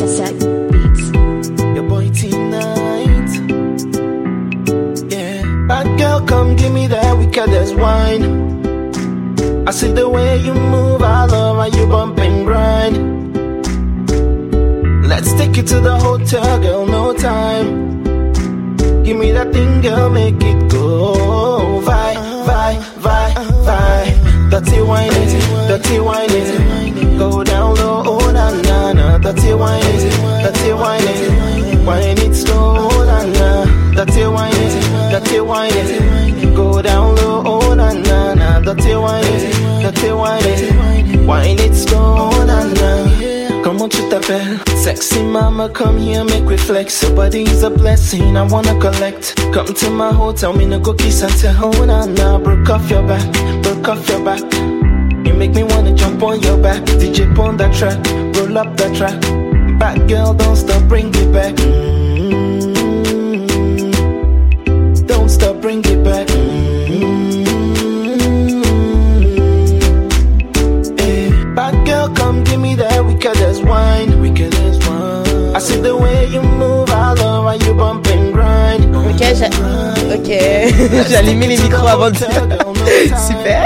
T'as- 0.00 0.16
t'as- 0.16 1.74
Your 1.74 1.84
boy 1.88 2.08
tonight. 2.20 3.30
Yeah. 5.12 5.42
Bad 5.68 5.86
girl, 5.98 6.20
come 6.26 6.56
give 6.56 6.72
me 6.72 6.86
that 6.88 7.18
wickedest 7.18 7.74
wine. 7.76 8.24
I 9.68 9.70
see 9.72 9.92
the 9.92 10.08
way 10.08 10.38
you 10.38 10.54
move, 10.54 11.02
I 11.02 11.26
love 11.26 11.56
how 11.58 11.66
you 11.78 11.86
bump 11.86 12.18
and 12.18 12.46
grind. 12.46 12.96
Let's 15.06 15.32
take 15.34 15.58
it 15.58 15.66
to 15.68 15.80
the 15.80 15.96
hotel, 15.98 16.58
girl, 16.60 16.86
no 16.86 17.12
time. 17.12 17.68
Give 19.04 19.16
me 19.18 19.32
that 19.32 19.52
thing, 19.52 19.82
girl, 19.82 20.08
make 20.08 20.42
it 20.42 20.68
go. 20.70 21.80
Vi, 21.88 22.14
vi, 22.48 22.72
vi. 23.04 23.19
Dirty 24.50 24.82
wine 24.82 25.08
it, 25.12 25.68
dirty 25.68 26.00
wine 26.00 26.28
it. 26.30 27.18
Go 27.18 27.44
down 27.44 27.74
low, 27.76 28.02
oh 28.04 28.32
na 28.32 28.50
na 28.50 28.92
na. 28.92 29.18
Dirty 29.18 29.54
wine 29.54 29.80
it, 29.84 30.42
dirty 30.42 30.72
wine 30.72 31.00
it. 31.04 31.86
Wine 31.86 32.18
it 32.18 32.34
slow, 32.34 32.76
oh 32.90 33.04
na 33.04 33.22
na. 33.24 33.69
Dirty 34.00 34.24
wine 34.24 34.50
it, 34.54 35.10
dirty 35.12 35.40
wine 35.40 35.70
it. 35.74 36.56
Go 36.56 36.80
down 36.80 37.16
low, 37.16 37.42
oh 37.44 37.74
na 37.74 37.92
na 37.92 38.32
na. 38.32 38.58
Dirty 38.60 38.94
wine 38.94 39.82
dirty 39.82 40.10
wine. 40.12 41.26
Wine 41.26 41.58
it 41.58 41.74
slow, 41.74 42.16
oh 42.32 42.44
na 42.46 42.64
na. 42.64 43.62
Comment 43.62 43.90
tu 43.90 44.00
t'appelles? 44.08 44.58
Sexy 44.74 45.22
mama, 45.22 45.68
come 45.68 45.98
here, 45.98 46.24
make 46.24 46.46
we 46.46 46.56
flex. 46.56 47.02
Your 47.02 47.14
body 47.14 47.42
is 47.42 47.62
a 47.62 47.68
blessing, 47.68 48.38
I 48.38 48.42
wanna 48.44 48.74
collect. 48.80 49.36
Come 49.52 49.66
to 49.66 49.90
my 49.90 50.14
hotel, 50.14 50.54
me 50.54 50.64
no 50.64 50.78
go 50.80 50.94
kiss 50.94 51.20
and 51.20 51.36
tell. 51.36 51.54
Oh 51.62 51.84
na 51.84 52.06
na, 52.06 52.38
broke 52.38 52.70
off 52.70 52.88
your 52.90 53.06
back, 53.06 53.30
broke 53.62 53.86
off 53.86 54.08
your 54.08 54.24
back. 54.24 54.40
You 55.26 55.34
make 55.34 55.54
me 55.54 55.62
wanna 55.62 55.92
jump 55.94 56.22
on 56.22 56.40
your 56.40 56.56
back. 56.56 56.82
DJ 56.84 57.38
on 57.38 57.58
that 57.58 57.74
track, 57.74 57.98
roll 58.34 58.56
up 58.56 58.78
that 58.78 58.96
track. 58.96 59.20
Back 59.78 60.08
girl, 60.08 60.32
don't 60.32 60.56
stop, 60.56 60.88
bring 60.88 61.08
it 61.14 61.32
back. 61.34 61.54
Mm. 61.56 61.99
The 75.82 75.96
way 75.96 76.26
you 76.26 76.42
move, 76.42 76.90
I 76.90 77.12
love 77.14 77.44
how 77.44 77.66
you 77.66 77.74
bump 77.74 78.06
and 78.08 78.32
grind. 78.32 78.84
J'a- 79.18 79.99
ok. 80.14 80.28
j'ai 81.08 81.16
allumé 81.16 81.46
les 81.46 81.56
micros 81.58 81.86
avant 81.86 82.10
de 82.10 82.16
Super. 83.26 83.64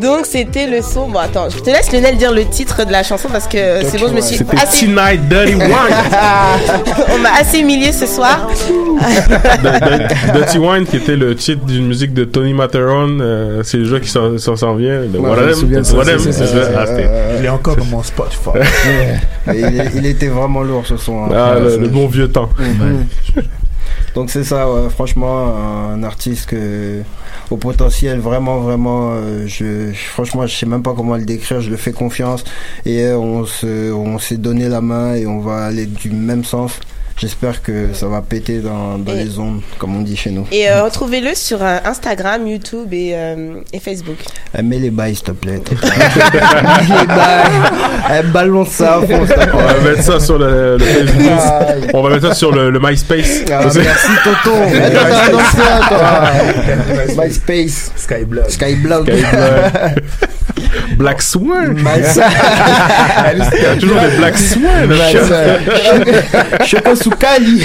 Donc 0.00 0.26
c'était 0.26 0.66
le 0.66 0.82
son. 0.82 1.08
Bon 1.08 1.18
attends, 1.18 1.48
je 1.50 1.58
te 1.58 1.70
laisse 1.70 1.92
Lionel 1.92 2.16
dire 2.16 2.32
le 2.32 2.44
titre 2.46 2.84
de 2.84 2.92
la 2.92 3.02
chanson 3.02 3.28
parce 3.30 3.46
que 3.46 3.82
c'est 3.84 3.98
bon, 3.98 4.08
je 4.08 4.14
me 4.14 4.20
suis 4.20 4.38
assez. 4.60 4.86
Tonight 4.86 5.28
Dirty 5.28 5.54
Wine. 5.54 5.70
On 7.14 7.18
m'a 7.18 7.32
assez 7.40 7.58
humilié 7.60 7.92
ce 7.92 8.06
soir. 8.06 8.48
Dirty 10.32 10.58
Wine, 10.58 10.86
qui 10.86 10.96
était 10.96 11.16
le 11.16 11.34
titre 11.34 11.64
d'une 11.64 11.86
musique 11.86 12.14
de 12.14 12.24
Tony 12.24 12.54
Matterhorn, 12.54 13.20
euh, 13.20 13.62
c'est 13.62 13.78
le 13.78 13.84
jeu 13.84 13.98
qui 14.00 14.08
s'en 14.08 14.30
vient. 14.74 15.02
What 15.18 15.36
je 15.36 16.30
c'est- 16.30 16.70
Ah, 16.76 17.40
l'ai 17.40 17.48
encore 17.48 17.76
dans 17.76 17.84
mon 17.84 18.02
Spotify. 18.02 18.50
Il, 19.52 20.06
était 20.06 20.28
vraiment 20.28 20.62
lourd 20.62 20.86
ce 20.86 20.96
son. 20.96 21.24
hein. 21.24 21.28
Ah, 21.34 21.54
le, 21.58 21.88
bon 21.88 22.06
vieux 22.06 22.28
temps. 22.28 22.48
Donc 24.14 24.30
c'est 24.30 24.44
ça, 24.44 24.66
franchement, 24.90 25.56
un 25.92 26.02
artiste 26.04 26.54
au 27.50 27.56
potentiel 27.56 28.20
vraiment, 28.20 28.60
vraiment, 28.60 29.12
euh, 29.14 29.46
je, 29.46 29.92
je- 29.92 30.04
franchement, 30.08 30.46
je 30.46 30.54
sais 30.56 30.66
même 30.66 30.82
pas 30.82 30.94
comment 30.94 31.16
le 31.16 31.24
décrire, 31.24 31.60
je 31.60 31.70
le 31.70 31.76
fais 31.76 31.92
confiance. 31.92 32.44
Et 32.86 33.02
euh, 33.04 33.16
on 33.18 33.44
on 33.64 34.18
s'est 34.18 34.36
donné 34.36 34.68
la 34.68 34.80
main 34.80 35.14
et 35.14 35.26
on 35.26 35.40
va 35.40 35.64
aller 35.66 35.86
du 35.86 36.10
même 36.10 36.44
sens. 36.44 36.78
J'espère 37.16 37.62
que 37.62 37.92
ça 37.94 38.08
va 38.08 38.22
péter 38.22 38.58
dans, 38.58 38.98
dans 38.98 39.12
les 39.12 39.38
ondes, 39.38 39.60
comme 39.78 39.94
on 39.96 40.00
dit 40.00 40.16
chez 40.16 40.30
nous. 40.30 40.46
Et 40.50 40.68
euh, 40.68 40.82
retrouvez-le 40.82 41.34
sur 41.36 41.62
euh, 41.62 41.78
Instagram, 41.84 42.44
YouTube 42.46 42.92
et, 42.92 43.12
euh, 43.14 43.60
et 43.72 43.78
Facebook. 43.78 44.16
Eh, 44.58 44.62
mets 44.62 44.80
les 44.80 44.90
bails, 44.90 45.14
s'il 45.14 45.24
te 45.24 45.30
plaît. 45.30 45.60
mets 45.70 46.98
les 47.00 47.06
bails. 47.06 47.52
Eh, 48.18 48.22
balance 48.32 48.70
ça 48.70 49.00
fond. 49.08 49.20
On 49.52 49.56
va 49.58 49.90
mettre 49.90 50.02
ça 50.02 50.18
sur 50.18 50.38
le, 50.38 50.76
le 50.76 50.84
Facebook. 50.84 51.90
On 51.94 52.02
va 52.02 52.10
mettre 52.10 52.28
ça 52.28 52.34
sur 52.34 52.50
le, 52.50 52.70
le 52.70 52.80
MySpace. 52.82 53.44
Ah, 53.50 53.60
merci 53.62 54.08
toi. 54.42 54.54
MySpace. 57.16 57.92
Skyblog. 57.96 58.48
Skyblog. 58.48 59.08
Skyblog. 59.08 59.10
Black 60.96 61.22
Swan. 61.22 61.76
Il 63.54 63.62
y 63.62 63.66
a 63.66 63.76
toujours 63.76 64.00
des 64.00 64.16
Black 64.18 64.36
Swan. 64.38 64.88
là. 64.88 65.58
My- 66.60 66.66
Choco 66.66 66.94
Soukali. 66.94 67.64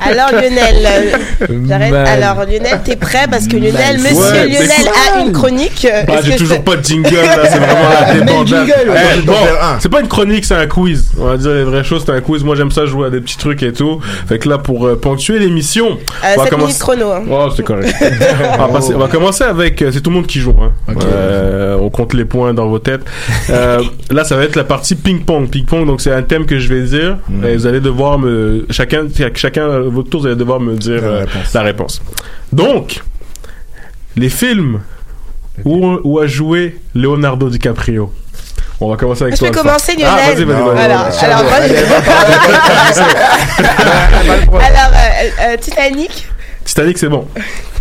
Alors 0.00 0.30
Lionel, 0.32 0.86
euh, 0.86 1.46
j'arrête. 1.68 1.94
Alors 1.94 2.44
Lionel, 2.44 2.80
t'es 2.84 2.96
prêt? 2.96 3.26
Parce 3.30 3.46
que 3.46 3.56
Lionel. 3.56 3.98
Monsieur 3.98 4.16
Ouais, 4.16 4.48
Lionel 4.48 4.88
a 5.16 5.20
une 5.20 5.32
chronique. 5.32 5.84
euh, 5.90 6.02
Ah, 6.08 6.12
est-ce 6.18 6.26
j'ai 6.26 6.36
toujours 6.36 6.56
c'est- 6.56 6.64
pas 6.64 6.76
de 6.76 6.84
jingle 6.84 7.14
là, 7.14 7.48
c'est 7.50 7.58
vraiment 7.58 7.88
la 7.88 8.14
débandade. 8.24 8.68
Eh, 9.16 9.20
bon, 9.22 9.34
c'est 9.78 9.88
pas 9.88 10.00
une 10.00 10.08
chronique, 10.08 10.44
c'est 10.44 10.54
un 10.54 10.66
quiz. 10.66 11.10
On 11.18 11.24
va 11.26 11.36
dire 11.36 11.52
les 11.52 11.64
vraies 11.64 11.84
choses, 11.84 12.02
c'est 12.06 12.12
un 12.12 12.20
quiz. 12.20 12.42
Moi 12.44 12.56
j'aime 12.56 12.70
ça 12.70 12.86
jouer 12.86 13.06
à 13.06 13.10
des 13.10 13.20
petits 13.20 13.36
trucs 13.38 13.62
et 13.62 13.72
tout. 13.72 14.00
Fait 14.28 14.38
que 14.38 14.48
là 14.48 14.58
pour 14.58 14.86
euh, 14.86 14.96
ponctuer 15.00 15.38
l'émission, 15.38 15.98
Euh, 16.24 16.34
on 16.36 16.38
va 16.38 16.44
7 16.44 16.52
commencer- 16.52 16.78
chrono. 16.78 17.12
hein. 17.12 17.22
Oh, 17.30 17.48
c'est 17.56 17.62
correct. 17.62 17.94
on, 18.00 18.58
va 18.58 18.68
passer- 18.68 18.94
on 18.94 18.98
va 18.98 19.08
commencer 19.08 19.44
avec. 19.44 19.84
C'est 19.92 20.00
tout 20.00 20.10
le 20.10 20.16
monde 20.16 20.26
qui 20.26 20.40
joue. 20.40 20.54
Hein. 20.60 20.72
Euh, 21.12 21.76
on 21.80 21.90
compte 21.90 22.14
les 22.14 22.24
points 22.24 22.54
dans 22.54 22.66
vos 22.68 22.78
têtes. 22.78 23.02
Euh, 23.50 23.82
là, 24.10 24.24
ça 24.24 24.36
va 24.36 24.44
être 24.44 24.56
la 24.56 24.64
partie 24.64 24.94
ping-pong. 24.94 25.48
Ping-pong, 25.48 25.86
donc 25.86 26.00
c'est 26.00 26.12
un 26.12 26.22
thème 26.22 26.46
que 26.46 26.58
je 26.58 26.72
vais 26.72 26.82
dire. 26.82 27.18
Et 27.46 27.56
vous 27.56 27.66
allez 27.66 27.80
devoir 27.80 28.18
me. 28.18 28.66
Chacun, 28.70 29.06
chacun 29.34 29.70
à 29.70 29.78
votre 29.80 30.08
tour, 30.10 30.20
vous 30.22 30.26
allez 30.26 30.36
devoir 30.36 30.60
me 30.60 30.74
dire 30.76 31.02
La 31.02 31.08
euh, 31.08 31.18
réponse. 31.20 31.54
la 31.54 31.62
réponse. 31.62 32.02
Donc, 32.52 33.02
les 34.16 34.28
films 34.28 34.80
où, 35.64 35.98
où 36.04 36.18
a 36.18 36.26
joué 36.26 36.78
Leonardo 36.94 37.48
DiCaprio. 37.50 38.12
On 38.80 38.90
va 38.90 38.96
commencer 38.96 39.22
avec 39.22 39.34
Je 39.34 39.38
toi. 39.40 39.50
peux 39.50 39.58
Alpha. 39.58 39.68
commencer 39.68 39.92
Lionel 39.94 40.08
Ah, 40.10 40.32
vas-y, 40.32 40.44
vas-y, 40.44 40.62
vas-y. 40.62 40.84
Alors, 40.84 41.06
je- 41.12 41.24
euh, 45.46 45.52
euh, 45.52 45.56
Titanic. 45.60 46.28
Titanic, 46.64 46.98
c'est 46.98 47.08
bon. 47.08 47.26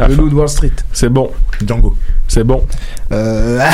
Le 0.08 0.16
loup 0.16 0.30
de 0.30 0.36
Wall 0.36 0.50
Street. 0.50 0.72
C'est 0.94 1.10
bon. 1.10 1.32
Django. 1.66 1.96
C'est 2.28 2.44
bon. 2.44 2.64
Euh, 3.12 3.60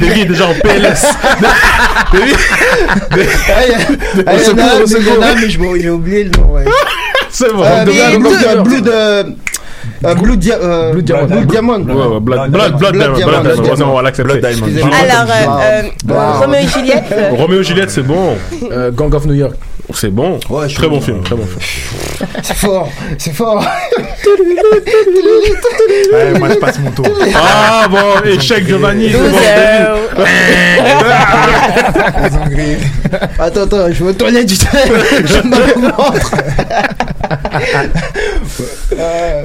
Davy 0.00 0.20
est 0.22 0.26
déjà 0.26 0.46
en 0.48 0.54
PLS. 0.54 1.06
Davy- 2.12 2.34
Ah, 3.50 3.64
il 3.66 3.70
y 3.70 3.74
a- 3.74 3.78
ah, 4.26 4.32
il 4.34 4.42
y 4.42 4.44
en 4.48 4.58
a 4.58 4.62
un, 4.62 4.78
mais 4.78 4.84
il 4.86 4.94
a 5.44 5.48
je 5.48 5.58
m'en- 5.58 5.74
j'ai 5.76 5.90
oublié 5.90 6.24
le 6.24 6.30
nom. 6.30 6.54
C'est 7.30 7.52
bon. 7.52 7.62
Euh, 7.64 7.84
Blue- 7.84 8.80
de- 8.80 9.26
euh, 10.04 10.14
Blue 10.14 10.36
Dia- 10.36 10.58
euh, 10.62 10.92
Blue 10.92 11.02
Diamond. 11.02 11.26
Blue 11.26 11.46
Diamond. 11.46 11.78
Blood, 11.80 12.22
Blood, 12.22 12.50
Blood, 12.50 12.78
Blood 12.78 12.94
Diamond, 12.96 13.16
Diamond, 13.16 13.30
Blood 13.30 13.42
Blood 13.42 13.42
Diamond. 13.42 13.62
Diamond. 13.74 13.90
On 13.92 13.96
va 13.96 14.02
l'accepter. 14.02 14.38
Blood. 14.38 14.54
Alors, 14.54 15.30
euh, 15.30 15.46
Wow. 15.46 15.60
euh, 15.60 15.82
Wow. 16.08 16.32
Roméo 16.40 16.60
et 16.60 16.68
Juliette. 16.68 17.14
Roméo 17.32 17.60
et 17.60 17.64
Juliette, 17.64 17.90
c'est 17.90 18.02
bon. 18.02 18.36
Euh, 18.70 18.90
Gang 18.92 19.12
of 19.14 19.24
New 19.26 19.34
York. 19.34 19.54
C'est 19.94 20.10
bon. 20.10 20.38
Ouais, 20.50 20.66
Très 20.68 20.74
suis- 20.82 20.88
bon 20.88 21.00
film. 21.00 21.22
Très 21.22 21.34
bon 21.34 21.46
film. 21.46 21.60
C'est 22.42 22.54
fort, 22.56 22.88
c'est 23.16 23.32
fort. 23.32 23.64
Ouais, 26.12 26.38
moi, 26.38 26.48
je 26.50 26.54
passe 26.56 26.78
mon 26.80 26.90
tour. 26.90 27.06
Ah 27.34 27.86
bon, 27.88 28.20
échec 28.28 28.66
Giovanni. 28.66 29.10
Attends, 33.38 33.62
attends, 33.62 33.92
je 33.92 34.04
vais 34.04 34.10
aux 34.10 34.12
toilettes. 34.12 34.50
Je 34.50 35.42
me 35.48 35.80
le 35.80 35.88
ventre. 35.88 36.34
Euh, 38.98 39.44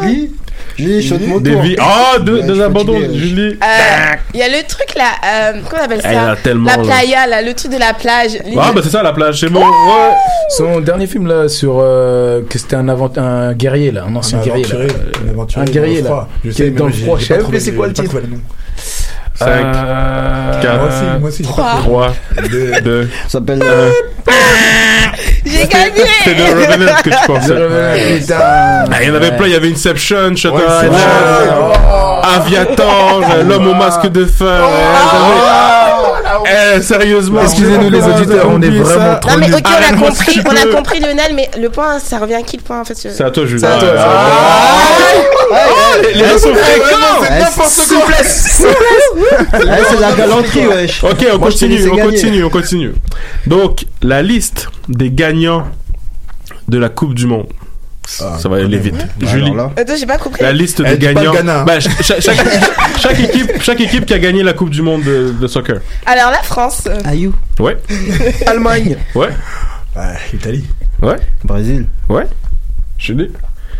Julie? 0.00 0.32
Julie, 0.78 1.40
Des 1.40 1.54
vies. 1.60 1.76
Ah, 1.80 2.18
deux, 2.20 2.42
deux 2.42 2.62
abandons. 2.62 2.98
Julie. 3.12 3.58
Euh, 3.62 4.16
Il 4.32 4.40
y 4.40 4.42
a 4.42 4.48
le 4.48 4.66
truc 4.66 4.94
là, 4.96 5.10
euh, 5.24 5.60
comment 5.68 5.82
on 5.82 5.84
appelle 5.84 6.00
Ah, 6.04 6.12
ça 6.12 6.30
a 6.30 6.36
tellement, 6.36 6.66
La 6.70 6.78
playa 6.78 7.26
là, 7.26 7.42
le 7.42 7.52
truc 7.54 7.72
de 7.72 7.78
la 7.78 7.94
plage. 7.94 8.38
Ah, 8.56 8.72
bah 8.74 8.80
c'est 8.84 8.90
ça 8.90 9.02
la 9.02 9.12
plage, 9.12 9.40
c'est 9.40 9.48
bon. 9.50 9.60
Oh 9.62 9.90
Ouais. 9.90 10.14
Son 10.50 10.80
dernier 10.80 11.06
film 11.06 11.26
là 11.26 11.48
sur 11.48 11.78
euh, 11.80 12.42
que 12.48 12.58
c'était 12.58 12.76
un 12.76 12.88
avant 12.88 13.10
un 13.16 13.52
guerrier 13.54 13.90
là, 13.90 14.04
un 14.08 14.14
ancien 14.14 14.38
Un 14.38 14.44
guerrier 14.44 14.64
là. 14.64 14.78
un 15.56 15.64
guerrier 15.64 16.02
là, 16.02 16.28
qui 16.42 16.52
sais, 16.52 16.66
est 16.66 16.70
dans 16.70 16.86
le 16.86 16.92
froid. 16.92 17.18
Je 17.18 17.24
sais 17.26 17.60
c'est 17.60 17.72
quoi 17.74 17.88
le 17.88 17.92
titre. 17.92 18.20
Trouvé 19.38 19.56
le 19.56 19.62
nom. 19.64 19.72
5, 19.72 19.84
Euh, 19.86 20.60
4, 20.62 20.76
Moi 20.78 20.88
aussi, 20.88 21.04
moi 21.20 21.28
aussi, 21.28 21.42
j'ai 21.44 21.48
pas 21.50 21.54
Trois. 21.54 21.74
trouvé. 21.80 22.06
3, 22.36 22.48
Deux. 22.48 22.80
2, 22.82 23.08
Ça 23.24 23.28
s'appelle. 23.38 23.62
1. 23.62 23.66
J'ai 25.46 25.66
gagné 25.66 26.02
C'est 26.24 26.34
de 26.34 26.42
Revenant 26.42 26.92
que 27.02 27.10
tu 27.10 27.16
pensais. 27.26 28.34
Ah, 28.38 29.02
il 29.02 29.08
y 29.08 29.10
en 29.10 29.14
avait 29.14 29.32
plein, 29.36 29.46
il 29.46 29.52
y 29.52 29.56
avait 29.56 29.70
Inception, 29.70 30.36
Shutter 30.36 30.56
Island. 30.56 30.92
Aviator, 32.36 33.22
euh, 33.30 33.42
L'homme 33.44 33.68
au 33.68 33.74
masque 33.74 34.06
de 34.08 34.24
feu. 34.26 34.46
Eh, 36.46 36.82
sérieusement. 36.82 37.42
Excusez-nous, 37.42 37.90
les 37.90 38.02
auditeurs, 38.02 38.46
on 38.50 38.60
est 38.62 38.70
vraiment 38.70 38.86
ça. 38.88 39.14
trop 39.16 39.30
Non 39.32 39.38
mais 39.38 39.54
ok, 39.54 39.66
on 39.66 39.94
a 39.94 40.08
compris, 40.08 40.40
on 40.46 40.56
a 40.56 40.76
compris 40.76 41.00
Lionel, 41.00 41.34
mais 41.34 41.50
le 41.58 41.68
point, 41.70 41.98
ça 41.98 42.18
revient 42.18 42.34
à 42.34 42.42
qui 42.42 42.56
le 42.56 42.62
point 42.62 42.80
en 42.80 42.84
fait 42.84 42.94
C'est 42.94 43.20
à 43.22 43.30
toi, 43.30 43.46
Julie. 43.46 43.60
C'est 43.60 43.66
à 43.66 43.78
toi. 43.78 43.88
Les 46.14 46.18
gens 46.20 46.38
sont 46.38 46.54
fréquents. 46.54 47.20
Ouais, 47.20 47.66
Souplesse. 47.68 48.62
Ouais, 48.62 49.78
c'est 49.90 49.96
de 49.96 50.00
la 50.00 50.12
galanterie, 50.12 50.66
wesh. 50.66 51.04
Ok, 51.04 51.26
on 51.32 51.38
continue, 51.38 51.88
on 51.90 51.96
continue, 51.96 52.44
on 52.44 52.50
continue. 52.50 52.94
Donc, 53.46 53.84
la 54.02 54.22
liste 54.22 54.68
des 54.88 55.10
gagnants 55.10 55.64
de 56.68 56.78
la 56.78 56.88
Coupe 56.88 57.14
du 57.14 57.26
Monde. 57.26 57.46
Ça 58.08 58.48
va 58.48 58.56
aller 58.56 58.78
vite. 58.78 58.94
Julie. 59.20 59.50
Alors 59.52 59.56
là. 59.56 59.70
Attends, 59.76 59.94
j'ai 59.98 60.06
pas 60.06 60.18
compris. 60.18 60.42
La 60.42 60.52
liste 60.52 60.80
des 60.82 60.96
gagnants. 60.98 61.32
Bah, 61.64 61.80
ch- 61.80 61.88
chaque, 62.00 62.20
chaque, 62.22 62.46
chaque 62.98 63.20
équipe, 63.20 63.52
chaque 63.60 63.80
équipe 63.80 64.06
qui 64.06 64.14
a 64.14 64.18
gagné 64.18 64.42
la 64.42 64.52
Coupe 64.54 64.70
du 64.70 64.82
Monde 64.82 65.02
de, 65.02 65.32
de 65.38 65.46
soccer. 65.46 65.80
Alors 66.06 66.30
la 66.30 66.42
France, 66.42 66.88
Ayou. 67.04 67.34
Ouais. 67.60 67.76
Allemagne. 68.46 68.96
Ouais. 69.14 69.28
Italie. 70.32 70.64
Ouais. 71.02 71.16
Brésil. 71.44 71.86
Ouais. 72.08 72.26
Julie. 72.98 73.30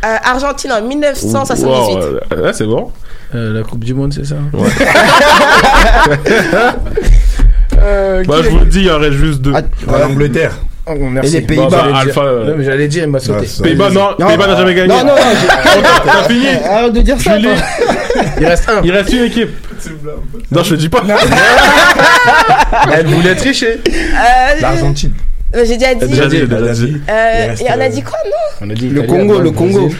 euh, 0.04 0.16
Argentine 0.24 0.72
en 0.72 0.82
1978. 0.82 1.66
Wow, 1.66 2.42
ouais, 2.44 2.52
c'est 2.52 2.66
bon. 2.66 2.92
Euh, 3.34 3.52
la 3.54 3.62
Coupe 3.62 3.84
du 3.84 3.94
Monde, 3.94 4.12
c'est 4.14 4.24
ça? 4.26 4.36
Ouais. 4.52 4.68
Euh, 7.80 8.24
Bah, 8.26 8.36
je 8.42 8.48
vous 8.48 8.58
le 8.58 8.66
dis, 8.66 8.80
il 8.80 8.86
y 8.86 8.90
en 8.90 8.98
reste 8.98 9.12
juste 9.12 9.40
deux. 9.40 9.52
Ah, 9.54 9.60
Ouais, 9.86 10.00
L'Angleterre. 10.00 10.52
Oh, 10.90 10.94
merci. 11.10 11.36
Et 11.36 11.40
les 11.40 11.46
Pays-Bas. 11.46 11.68
Bah, 11.70 11.82
dire- 11.86 11.96
Alpha, 11.96 12.20
euh, 12.22 12.44
Non, 12.50 12.54
mais 12.56 12.64
j'allais 12.64 12.88
dire, 12.88 13.04
il 13.04 13.10
m'a 13.10 13.18
sauté. 13.18 13.46
Ça- 13.46 13.62
Pays-Bas, 13.62 13.90
non. 13.90 14.10
Non. 14.18 14.26
Pays-Bas 14.26 14.46
n'a 14.46 14.56
jamais 14.56 14.74
gagné. 14.74 14.88
Non, 14.88 15.00
non, 15.04 15.14
non. 15.14 15.82
T'as 16.04 16.22
fini. 16.28 16.46
Arrête 16.68 16.92
de 16.92 17.00
dire 17.02 17.20
ça. 17.20 17.38
Il 17.38 18.46
reste 18.46 18.68
un. 18.68 18.80
Il 18.82 18.90
reste 18.92 19.12
une 19.12 19.24
équipe. 19.24 19.50
Non, 20.50 20.62
je 20.62 20.70
te 20.70 20.74
dis 20.74 20.88
pas. 20.88 21.02
Elle 22.92 23.06
voulait 23.06 23.34
tricher. 23.34 23.80
Euh, 23.88 24.60
L'Argentine. 24.60 25.12
euh, 25.54 25.64
j'ai 25.66 25.76
déjà 25.76 25.94
dit. 25.94 26.06
Déjà 26.06 26.26
dit, 26.26 26.40
déjà 26.46 26.72
dit. 26.72 26.96
Euh, 27.08 27.54
et 27.60 27.64
on 27.76 27.80
a 27.80 27.88
dit 27.88 28.02
quoi 28.02 28.18
non 28.24 28.66
On 28.66 28.70
a 28.70 28.74
dit 28.74 28.88
Le 28.90 29.02
Congo, 29.02 29.38
le 29.40 29.50
Congo. 29.50 29.90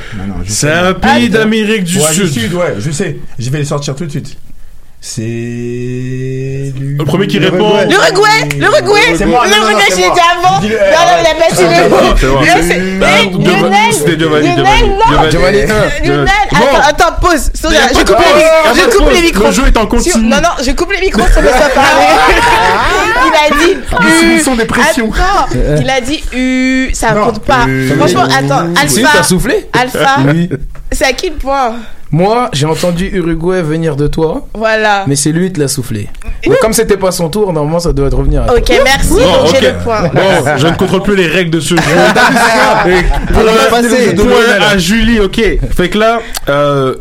C'est 0.46 0.70
un 0.72 0.94
pays 0.94 1.26
Attends. 1.26 1.38
d'Amérique 1.38 1.84
du 1.84 1.98
Ouais, 1.98 2.04
Sud. 2.12 2.54
ouais, 2.54 2.74
je 2.78 2.90
sais. 2.90 3.18
Je 3.38 3.50
vais 3.50 3.58
les 3.58 3.64
sortir 3.64 3.94
tout 3.94 4.04
de 4.06 4.10
suite. 4.10 4.36
C'est. 5.00 5.22
Le 5.22 7.04
premier 7.04 7.28
qui 7.28 7.38
répond. 7.38 7.72
L'Uruguay 7.88 8.56
L'Uruguay 8.58 9.14
L'Uruguay, 9.16 9.26
moi. 9.26 9.46
dit 9.46 10.02
avant. 10.04 10.60
Non, 10.60 10.68
non, 10.68 10.74
euh, 10.74 11.20
il 11.20 11.26
a 11.26 11.34
pas 11.34 11.54
dit 11.54 11.62
le 11.62 11.68
Ah, 13.00 13.16
Giovanni, 13.28 13.32
Lionel 13.38 13.68
Lionel, 13.68 14.18
Giovanni. 14.18 14.48
non 14.88 15.30
Giovanni. 15.30 15.58
Lionel, 16.04 16.28
attends, 16.50 16.88
attends, 16.88 17.16
pause. 17.20 17.50
Je 17.54 17.62
pas 17.62 18.04
coupe 18.04 18.18
les 18.18 18.42
pas 18.42 18.74
Je 18.74 18.96
coupe 18.96 19.10
les 19.12 19.22
micros. 19.22 19.46
Le 19.46 19.52
jeu 19.52 19.66
est 19.68 19.76
en 19.76 19.86
continu. 19.86 20.24
Non, 20.24 20.38
non, 20.38 20.50
je 20.62 20.70
coupe 20.72 20.92
les 20.92 21.00
micros, 21.00 21.26
ça 21.32 21.42
me 21.42 21.48
fait 21.48 21.74
parler. 21.74 22.06
Il 23.26 23.54
a 23.54 23.56
dit. 23.56 23.76
U. 24.24 24.40
sons 24.40 24.56
des 24.56 24.64
pressions. 24.64 25.12
Attends, 25.12 25.56
il 25.80 25.88
a 25.88 26.00
dit 26.00 26.22
U. 26.34 26.90
Ça 26.92 27.12
compte 27.12 27.40
pas. 27.44 27.66
U. 27.68 27.92
Franchement, 27.96 28.24
attends. 28.24 28.66
Alpha. 28.80 29.10
t'as 29.12 29.22
soufflé? 29.22 29.68
Alpha. 29.72 30.16
C'est 30.90 31.04
à 31.04 31.12
qui 31.12 31.30
le 31.30 31.36
point? 31.36 31.76
Moi, 32.10 32.48
j'ai 32.54 32.64
entendu 32.66 33.06
Uruguay 33.12 33.60
venir 33.62 33.94
de 33.94 34.06
toi, 34.06 34.46
Voilà. 34.54 35.04
mais 35.06 35.14
c'est 35.14 35.30
lui 35.30 35.52
qui 35.52 35.60
l'a 35.60 35.68
soufflé. 35.68 36.08
Mais 36.48 36.56
comme 36.60 36.72
c'était 36.72 36.96
pas 36.96 37.10
son 37.12 37.28
tour, 37.28 37.52
normalement 37.52 37.80
ça 37.80 37.92
doit 37.92 38.06
être 38.06 38.16
revenir 38.16 38.42
à 38.44 38.46
toi. 38.46 38.56
Ok, 38.58 38.72
merci. 38.82 39.10
Bon, 39.10 39.18
Donc 39.44 39.54
j'ai 39.54 39.60
le 39.68 39.74
point. 39.84 40.02
Bon, 40.14 40.56
je 40.56 40.66
ne 40.66 40.72
contrôle 40.76 41.02
plus 41.02 41.16
les 41.16 41.26
règles 41.26 41.50
de 41.50 41.60
ce 41.60 41.74
jeu. 41.76 41.82
On 43.34 43.42
va 43.44 43.64
passer. 43.70 44.14
À 44.60 44.78
Julie, 44.78 45.20
ok. 45.20 45.40
Fait 45.70 45.88
que 45.90 45.98
là, 45.98 46.20
euh, 46.48 46.94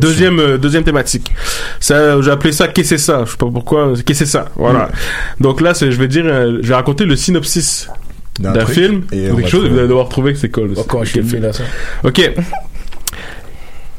deuxième, 0.00 0.38
euh, 0.38 0.58
deuxième 0.58 0.84
thématique. 0.84 1.32
Ça, 1.80 2.20
j'ai 2.20 2.30
appelé 2.30 2.52
ça 2.52 2.68
Qu'est-ce 2.68 2.90
que 2.90 2.96
c'est 2.98 3.04
ça? 3.04 3.22
Je 3.24 3.30
sais 3.30 3.36
pas 3.38 3.46
pourquoi. 3.52 3.90
Qu'est-ce 3.92 4.02
que 4.04 4.14
c'est 4.14 4.26
ça? 4.26 4.46
Voilà. 4.56 4.90
Donc 5.40 5.60
là, 5.62 5.72
c'est, 5.74 5.90
je 5.90 5.98
vais 5.98 6.08
dire, 6.08 6.24
euh, 6.26 6.58
je 6.62 6.68
vais 6.68 6.74
raconter 6.74 7.04
le 7.06 7.16
synopsis 7.16 7.88
D'un 8.38 8.66
film. 8.66 9.02
et 9.12 9.22
Quelque 9.28 9.40
chose, 9.42 9.50
trouver. 9.50 9.68
vous 9.70 9.78
allez 9.78 9.88
devoir 9.88 10.08
trouver 10.08 10.32
que 10.34 10.38
c'est 10.38 10.50
quoi. 10.50 10.64
le- 10.64 10.74
Oh, 10.76 10.84
quand 10.86 11.02
je 11.04 11.10
film. 11.22 11.42
là 11.42 11.52
ça. 11.52 11.62
Ok. 12.04 12.30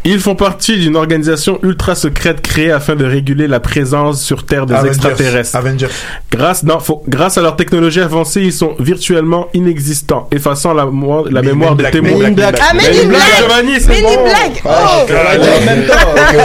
Ils 0.03 0.19
font 0.19 0.33
partie 0.35 0.79
d'une 0.79 0.95
organisation 0.95 1.59
ultra 1.61 1.93
secrète 1.93 2.41
créée 2.41 2.71
afin 2.71 2.95
de 2.95 3.05
réguler 3.05 3.47
la 3.47 3.59
présence 3.59 4.19
sur 4.21 4.45
Terre 4.45 4.65
des 4.65 4.73
Avengers. 4.73 4.89
extraterrestres. 4.89 5.55
Avengers. 5.55 5.87
Grâce, 6.31 6.63
non, 6.63 6.79
faut- 6.79 7.03
grâce 7.07 7.37
à 7.37 7.41
leur 7.41 7.55
technologie 7.55 8.01
avancée, 8.01 8.41
ils 8.41 8.53
sont 8.53 8.73
virtuellement 8.79 9.47
inexistants, 9.53 10.27
effaçant 10.31 10.73
la, 10.73 10.85
mémoire 10.85 11.75
des 11.75 11.91
témoins. 11.91 12.17
Men 12.17 12.25
in 12.25 12.31
Black. 12.31 12.59
Ah, 12.59 12.73
Men 12.73 12.85
in 12.85 13.07
Black, 13.09 13.21
Black 13.45 13.87
Men 13.87 14.05
in 14.05 14.17
Oh 14.65 14.69
En 14.71 15.65
même 15.65 15.85
temps. 15.85 15.93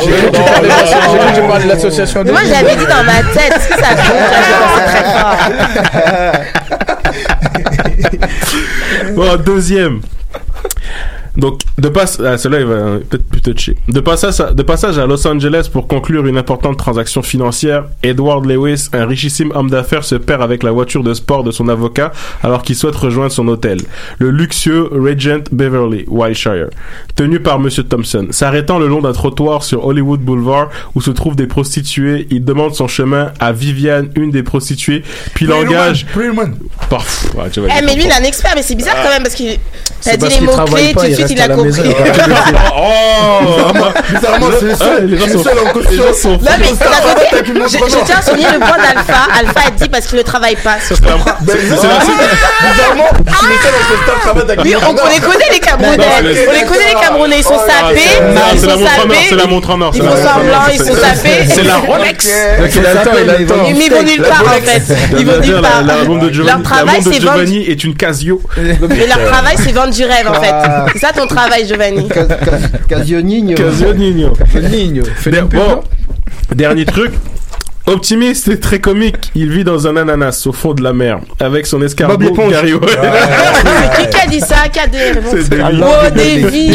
J'ai 0.04 1.64
de 1.64 1.68
l'association 1.68 2.24
moi 2.24 2.40
j'avais 2.44 2.76
dit 2.76 2.84
dans 2.86 3.04
ma 3.04 3.22
tête, 3.32 3.58
si 3.60 3.68
ça 3.68 3.94
compte, 3.94 4.26
j'avais 4.32 4.58
pensé 4.60 4.82
très 4.86 5.04
fort. 5.18 5.36
Bon, 9.14 9.36
deuxième. 9.44 10.00
Donc, 11.36 11.60
de 11.78 11.88
passe, 11.88 12.20
ah, 12.24 12.38
celui-là, 12.38 12.60
il 12.60 12.66
va 12.66 12.74
euh, 12.74 12.98
peut-être 13.08 13.28
plus 13.28 13.40
toucher. 13.42 13.76
De 13.88 14.00
passage, 14.00 14.40
à, 14.40 14.52
de 14.52 14.62
passage 14.62 14.98
à 14.98 15.06
Los 15.06 15.26
Angeles 15.26 15.68
pour 15.70 15.86
conclure 15.86 16.26
une 16.26 16.38
importante 16.38 16.76
transaction 16.78 17.22
financière, 17.22 17.84
Edward 18.02 18.44
Lewis, 18.46 18.88
un 18.92 19.06
richissime 19.06 19.52
homme 19.54 19.70
d'affaires, 19.70 20.04
se 20.04 20.14
perd 20.14 20.42
avec 20.42 20.62
la 20.62 20.70
voiture 20.70 21.02
de 21.02 21.12
sport 21.14 21.44
de 21.44 21.50
son 21.50 21.68
avocat 21.68 22.12
alors 22.42 22.62
qu'il 22.62 22.74
souhaite 22.76 22.96
rejoindre 22.96 23.32
son 23.32 23.48
hôtel, 23.48 23.80
le 24.18 24.30
luxueux 24.30 24.88
Regent 24.92 25.44
Beverly, 25.52 26.04
Wilshire, 26.08 26.68
tenu 27.14 27.40
par 27.40 27.58
Monsieur 27.58 27.82
Thompson. 27.82 28.28
S'arrêtant 28.30 28.78
le 28.78 28.88
long 28.88 29.00
d'un 29.02 29.12
trottoir 29.12 29.62
sur 29.62 29.84
Hollywood 29.86 30.20
Boulevard 30.20 30.68
où 30.94 31.00
se 31.00 31.10
trouvent 31.10 31.36
des 31.36 31.46
prostituées, 31.46 32.26
il 32.30 32.44
demande 32.44 32.74
son 32.74 32.88
chemin 32.88 33.32
à 33.40 33.52
Viviane, 33.52 34.10
une 34.16 34.30
des 34.30 34.42
prostituées, 34.42 35.02
puis 35.34 35.46
l'engage. 35.46 36.06
Pretty 36.06 36.28
Woman. 36.28 36.54
Parf- 36.90 37.34
ouais, 37.36 37.50
tu 37.50 37.60
vas 37.60 37.68
Eh, 37.78 37.84
mais 37.84 37.94
lui, 37.94 38.04
il 38.04 38.10
est 38.10 38.12
un 38.14 38.24
expert, 38.24 38.52
mais 38.54 38.62
c'est 38.62 38.74
bizarre 38.74 38.96
quand 39.02 39.10
même 39.10 39.22
parce 39.22 39.34
qu'il 39.34 39.58
t'as 40.02 40.16
dit 40.16 40.24
les 40.24 40.92
tout 40.92 41.00
de 41.00 41.06
il 41.06 41.14
suite 41.14 41.25
reste 41.26 41.32
il 41.32 41.40
a 41.40 41.44
à 41.44 41.48
la 41.48 41.56
maison, 41.56 41.82
compris. 41.82 41.96
Oh 42.76 43.72
Bizarrement, 44.12 44.46
c'est 44.60 44.74
seul. 44.76 45.06
les 45.06 45.16
Je 45.16 45.22
gens 45.32 45.38
sont- 45.42 46.28
en 46.28 46.32
Non, 46.32 46.38
mais 46.58 46.72
d'un 46.72 47.02
côté, 47.02 47.26
je, 47.68 48.04
tiens 48.04 48.16
à 48.18 48.22
souligner 48.22 48.48
le 48.52 48.58
point 48.58 48.76
d'Alpha. 48.78 49.20
Alpha 49.38 49.60
a 49.66 49.70
dit 49.70 49.88
parce 49.88 50.06
qu'il 50.06 50.18
ne 50.18 50.22
travaille 50.22 50.56
pas. 50.56 50.76
sur- 50.86 50.96
Ben, 51.00 51.10
C'est 51.46 51.56
la- 51.56 51.98
Bizarrement, 51.98 53.08
je 53.26 53.34
suis 53.34 53.46
le 53.46 53.56
seul 53.62 53.74
en 53.74 53.84
conscience 53.86 54.16
qui 54.16 54.20
travaille 54.22 54.42
avec 54.50 54.60
Oui, 54.62 54.70
une 54.70 54.76
on, 54.76 54.90
on 54.90 55.08
les 55.14 55.20
connaît 55.20 55.50
les 55.52 55.58
Camerounais. 55.60 55.96
Non, 55.96 56.04
On 56.18 56.22
les 56.52 56.62
connaît 56.64 56.88
les 56.94 57.00
Camerounais. 57.00 57.38
Ils 57.38 57.44
sont 57.44 57.54
Ah, 57.56 57.70
sapés. 57.88 58.00
c'est- 58.00 58.54
Ils 58.54 58.60
c'est 58.60 58.66
la 58.66 58.72
sont 58.74 58.78
montre 58.80 58.90
en 58.90 59.00
or, 59.00 59.02
sapés. 59.02 59.26
c'est 59.28 59.36
la 59.36 59.46
montre 59.46 59.70
en 59.70 59.80
or. 59.80 59.92
Ils 59.94 60.00
c'est 60.02 60.06
font 60.08 60.14
la 60.14 60.16
montre 60.16 60.28
en 60.30 60.34
semblant, 60.34 60.56
or, 60.56 60.68
ils 60.72 60.78
c'est- 60.78 60.84
sont 60.84 60.94
sapés. 61.00 61.44
C'est 61.48 61.62
la 61.64 61.76
Rolex. 61.76 62.28
Donc 62.58 62.70
il 62.74 62.86
attend, 62.86 63.10
il 63.22 63.30
attend. 63.30 63.54
Mais 63.76 63.84
ils 63.86 63.92
vont 63.92 64.02
nulle 64.02 64.22
part 64.22 64.42
en 64.46 64.60
fait. 64.62 64.82
Ils 65.18 65.26
vont 65.26 65.40
nulle 65.40 65.60
part. 65.60 65.82
Leur 66.46 66.62
travail, 66.62 67.00
c'est 67.02 67.10
vendre. 67.10 67.20
Giovanni 67.20 67.68
est 67.70 67.84
une 67.84 67.94
Casio. 67.94 68.40
Mais 68.56 69.06
leur 69.06 69.24
travail, 69.30 69.56
c'est 69.62 69.72
vendre 69.72 69.92
du 69.92 70.04
rêve 70.04 70.28
en 70.28 70.34
fait. 70.40 70.50
Ah. 70.52 70.86
C'est 70.92 70.98
ça 71.00 71.12
ton 71.16 71.26
travail, 71.26 71.66
Giovanni. 71.66 72.08
Cas- 72.08 72.26
cas- 72.26 72.70
Casio 72.88 73.20
Nino. 73.20 73.54
Casio 73.54 73.92
Nino. 73.94 74.32
Nino. 74.70 75.04
Fais 75.16 75.30
Der- 75.30 75.42
une 75.44 75.48
pub, 75.48 75.58
bon, 75.58 75.82
dernier 76.54 76.84
truc. 76.84 77.12
Optimiste 77.88 78.48
et 78.48 78.58
très 78.58 78.80
comique, 78.80 79.30
il 79.36 79.50
vit 79.52 79.62
dans 79.62 79.86
un 79.86 79.96
ananas 79.96 80.44
au 80.46 80.52
fond 80.52 80.74
de 80.74 80.82
la 80.82 80.92
mer 80.92 81.20
avec 81.38 81.66
son 81.66 81.76
Bob 81.78 81.86
escargot 81.86 82.18
l'éponge. 82.20 82.50
Gary 82.50 82.74
White. 82.74 82.98
Qui 84.00 84.08
qui 84.08 84.20
a 84.20 84.26
dit 84.26 84.40
ça 84.40 84.56
Qui 84.72 84.80
a 84.80 84.86
des 84.88 84.98
réponses. 84.98 85.34
Oh, 85.34 86.10
Davy 86.10 86.70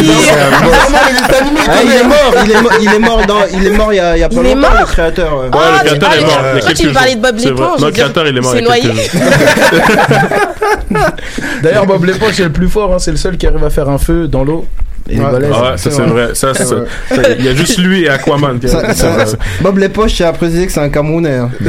Ah, 1.68 1.76
il 1.84 1.92
est 1.92 2.04
mort, 2.04 2.34
il 2.46 2.52
est 2.52 2.62
mort, 2.62 2.72
il 2.82 2.94
est 2.94 3.00
mort 3.00 3.26
dans, 3.28 3.40
il 3.54 3.68
est 3.68 3.72
mort 3.72 3.92
il 3.94 3.98
y 3.98 4.00
a, 4.00 4.16
il 4.16 4.22
y 4.22 4.24
a 4.24 4.30
pas 4.30 4.36
longtemps, 4.36 4.56
mort 4.56 4.76
le 4.80 4.86
créateur. 4.86 5.34
ouais. 5.38 5.46
Ouais, 5.48 5.52
Ah, 5.54 5.84
le 5.84 5.90
tu- 5.92 6.00
créateur 6.00 6.10
ah, 6.12 6.18
est 6.18 6.62
mort 6.62 6.74
tu 6.74 6.88
parlais 6.94 7.16
de 7.16 7.22
Bob 7.22 7.38
l'éponge, 7.40 7.82
le 7.82 7.92
créateur 7.92 8.28
il 8.28 8.38
est 8.38 8.42
mort 8.42 8.56
il 8.56 8.62
il 8.62 8.68
y 8.68 8.70
a 8.70 8.74
s'est 8.74 8.80
quelques 8.82 8.94
noyé. 8.94 9.10
jours. 9.10 11.02
D'ailleurs, 11.64 11.86
Bob 11.86 12.06
l'éponge, 12.06 12.32
c'est 12.34 12.44
le 12.44 12.52
plus 12.52 12.70
fort, 12.70 12.94
hein, 12.94 13.00
c'est 13.00 13.12
le 13.12 13.18
seul 13.18 13.38
qui 13.38 13.48
arrive 13.48 13.64
à 13.64 13.70
faire 13.70 13.90
un 13.90 13.98
feu 13.98 14.28
dans 14.28 14.44
l'eau 14.44 14.66
Il 15.12 15.20
est 15.20 15.24
Ouais. 15.24 15.50
Ah 15.54 15.72
ouais, 15.72 15.78
ça 15.78 15.92
c'est 15.92 16.02
vrai. 16.02 16.30
Ça, 16.34 16.54
ça- 16.54 16.76
il 17.38 17.46
y 17.46 17.50
a 17.50 17.56
juste 17.56 17.78
lui 17.80 18.04
et 18.04 18.10
Aquaman. 18.10 18.60
qui- 18.60 18.68
Ça- 18.70 18.94
ça-. 18.94 19.26
Bob 19.62 19.78
les 19.78 19.90
poches, 19.90 20.16
j'ai 20.16 20.24
apprécié 20.26 20.66
que 20.66 20.72
c'est 20.72 20.80
un 20.80 20.90
Camerounais. 20.90 21.36
hein. 21.38 21.50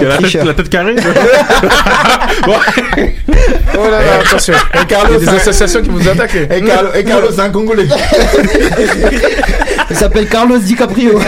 Il 0.00 0.06
a 0.06 0.08
la 0.08 0.16
tête, 0.16 0.22
Tricheur. 0.22 0.44
la 0.44 0.54
tête 0.54 0.68
carrée. 0.68 0.96
Bon. 2.46 2.54
Oh 3.74 3.84
là 3.84 3.90
là, 4.02 4.20
attention. 4.26 4.54
Et 4.74 4.86
Carlos, 4.86 5.18
Il 5.20 5.24
y 5.26 5.28
a 5.28 5.32
des 5.32 5.38
associations 5.38 5.82
qui 5.82 5.90
vous 5.90 6.08
attaquent. 6.08 6.34
Et 6.50 6.62
Carlos, 6.62 6.88
et 6.94 7.04
Carlos, 7.04 7.28
c'est 7.34 7.40
un 7.40 7.50
Congolais. 7.50 7.86
Il 9.90 9.96
s'appelle 9.96 10.26
Carlos 10.28 10.58
DiCaprio. 10.58 11.20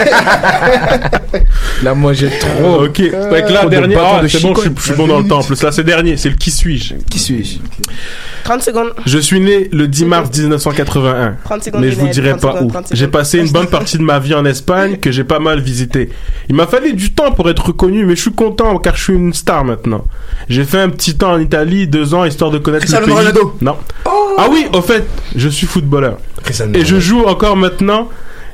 Là, 1.83 1.93
moi, 1.93 2.13
j'ai 2.13 2.29
trop. 2.29 2.83
ok. 2.85 2.93
Que 2.93 3.53
là, 3.53 3.65
dernier. 3.65 3.95
Ah, 3.99 4.21
c'est 4.27 4.41
bon, 4.41 4.53
je 4.55 4.61
suis, 4.81 4.93
bon 4.93 5.07
dans 5.07 5.19
le 5.19 5.27
temps. 5.27 5.39
En 5.39 5.43
plus, 5.43 5.61
là, 5.61 5.71
c'est 5.71 5.83
dernier. 5.83 6.17
C'est 6.17 6.29
le 6.29 6.35
qui 6.35 6.51
suis-je? 6.51 6.95
Qui 7.09 7.19
suis-je? 7.19 7.57
30 8.43 8.61
secondes. 8.61 8.93
Je 9.05 9.17
suis 9.19 9.39
né 9.39 9.69
le 9.71 9.87
10 9.87 10.05
mars 10.05 10.29
1981. 10.41 11.37
30 11.43 11.63
secondes, 11.63 11.81
Mais 11.81 11.91
je 11.91 11.95
vous 11.97 12.07
dirai 12.07 12.29
30 12.31 12.41
pas 12.41 12.53
secondes, 12.53 12.69
où. 12.69 12.73
30 12.73 12.87
J'ai 12.91 13.07
passé 13.07 13.39
une 13.39 13.51
bonne 13.51 13.67
partie 13.67 13.97
de 13.97 14.03
ma 14.03 14.19
vie 14.19 14.33
en 14.33 14.45
Espagne 14.45 14.97
que 14.97 15.11
j'ai 15.11 15.23
pas 15.23 15.39
mal 15.39 15.59
visité. 15.59 16.09
Il 16.49 16.55
m'a 16.55 16.67
fallu 16.67 16.93
du 16.93 17.13
temps 17.13 17.31
pour 17.31 17.49
être 17.49 17.67
reconnu, 17.67 18.05
mais 18.05 18.15
je 18.15 18.21
suis 18.21 18.33
content 18.33 18.77
car 18.77 18.95
je 18.95 19.03
suis 19.03 19.13
une 19.13 19.33
star 19.33 19.63
maintenant. 19.65 20.03
J'ai 20.49 20.63
fait 20.63 20.79
un 20.79 20.89
petit 20.89 21.17
temps 21.17 21.33
en 21.33 21.39
Italie, 21.39 21.87
deux 21.87 22.13
ans, 22.13 22.25
histoire 22.25 22.51
de 22.51 22.57
connaître 22.57 22.85
Cristiano 22.85 23.05
le 23.07 23.13
pays. 23.13 23.19
Ronaldo. 23.19 23.57
Non. 23.61 23.77
Ah 24.37 24.47
oui, 24.51 24.67
au 24.73 24.81
fait, 24.81 25.05
je 25.35 25.49
suis 25.49 25.67
footballeur. 25.67 26.17
Cristiano 26.43 26.77
Et 26.77 26.85
je 26.85 26.99
joue 26.99 27.23
encore 27.25 27.55
maintenant. 27.55 28.09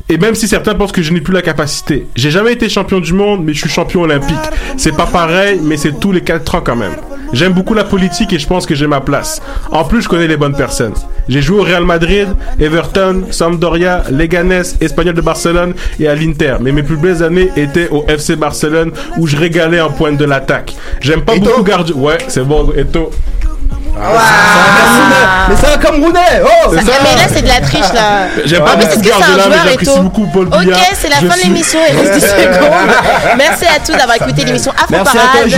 Et 0.09 0.17
même 0.17 0.35
si 0.35 0.47
certains 0.47 0.75
pensent 0.75 0.91
que 0.91 1.01
je 1.01 1.13
n'ai 1.13 1.21
plus 1.21 1.33
la 1.33 1.41
capacité, 1.41 2.05
j'ai 2.17 2.31
jamais 2.31 2.51
été 2.51 2.67
champion 2.67 2.99
du 2.99 3.13
monde, 3.13 3.45
mais 3.45 3.53
je 3.53 3.59
suis 3.59 3.69
champion 3.69 4.01
olympique. 4.01 4.35
C'est 4.75 4.95
pas 4.95 5.05
pareil, 5.05 5.61
mais 5.63 5.77
c'est 5.77 5.99
tous 5.99 6.11
les 6.11 6.19
4 6.19 6.55
ans 6.55 6.61
quand 6.61 6.75
même. 6.75 6.95
J'aime 7.33 7.53
beaucoup 7.53 7.73
la 7.73 7.83
politique 7.83 8.33
et 8.33 8.39
je 8.39 8.47
pense 8.47 8.65
que 8.65 8.75
j'ai 8.75 8.87
ma 8.87 8.99
place. 9.01 9.41
En 9.71 9.83
plus, 9.83 10.01
je 10.01 10.09
connais 10.09 10.27
les 10.27 10.37
bonnes 10.37 10.55
personnes. 10.55 10.93
J'ai 11.29 11.41
joué 11.41 11.59
au 11.59 11.63
Real 11.63 11.83
Madrid, 11.85 12.27
Everton, 12.59 13.23
Sampdoria, 13.31 14.03
Leganés, 14.11 14.61
Espagnol 14.81 15.13
de 15.13 15.21
Barcelone 15.21 15.73
et 15.99 16.07
à 16.07 16.15
l'Inter. 16.15 16.55
Mais 16.59 16.71
mes 16.71 16.83
plus 16.83 16.97
belles 16.97 17.23
années 17.23 17.49
étaient 17.55 17.87
au 17.89 18.05
FC 18.07 18.35
Barcelone 18.35 18.91
où 19.17 19.27
je 19.27 19.37
régalais 19.37 19.79
en 19.81 19.89
pointe 19.91 20.17
de 20.17 20.25
l'attaque. 20.25 20.73
J'aime 20.99 21.21
pas 21.21 21.35
beaucoup 21.35 21.63
garder. 21.63 21.93
Ouais, 21.93 22.17
c'est 22.27 22.43
bon, 22.43 22.71
Eto. 22.75 23.11
Mais 25.49 25.55
c'est 25.59 25.73
un 25.73 25.77
Camerounais. 25.77 26.41
Oh 26.43 26.73
Ça- 26.75 26.81
mais 27.03 27.15
là, 27.15 27.27
c'est 27.31 27.41
de 27.41 27.47
la 27.47 27.59
triche, 27.61 27.93
là. 27.93 28.27
J'aime 28.45 28.63
pas 28.63 28.75
beaucoup 28.75 28.87
est-ce 28.87 28.99
que 28.99 29.03
c'est 29.03 29.09
Guardiola, 29.09 29.43
un 29.43 29.47
mais 29.49 29.53
joueur, 29.53 29.65
j'apprécie 29.67 29.99
beaucoup 29.99 30.25
Paul 30.33 30.47
Ok, 30.47 30.77
c'est 30.99 31.09
la 31.09 31.15
Je 31.21 31.27
fin 31.27 31.35
de 31.37 31.43
l'émission. 31.43 31.79
Il 31.91 31.97
reste 31.99 32.13
10 32.13 32.21
secondes. 32.21 32.91
Merci 33.37 33.65
à 33.65 33.79
tous 33.85 33.91
d'avoir 33.97 34.15
écouté 34.15 34.45
l'émission 34.45 34.71
Afro 34.71 35.03
Parade. 35.03 35.49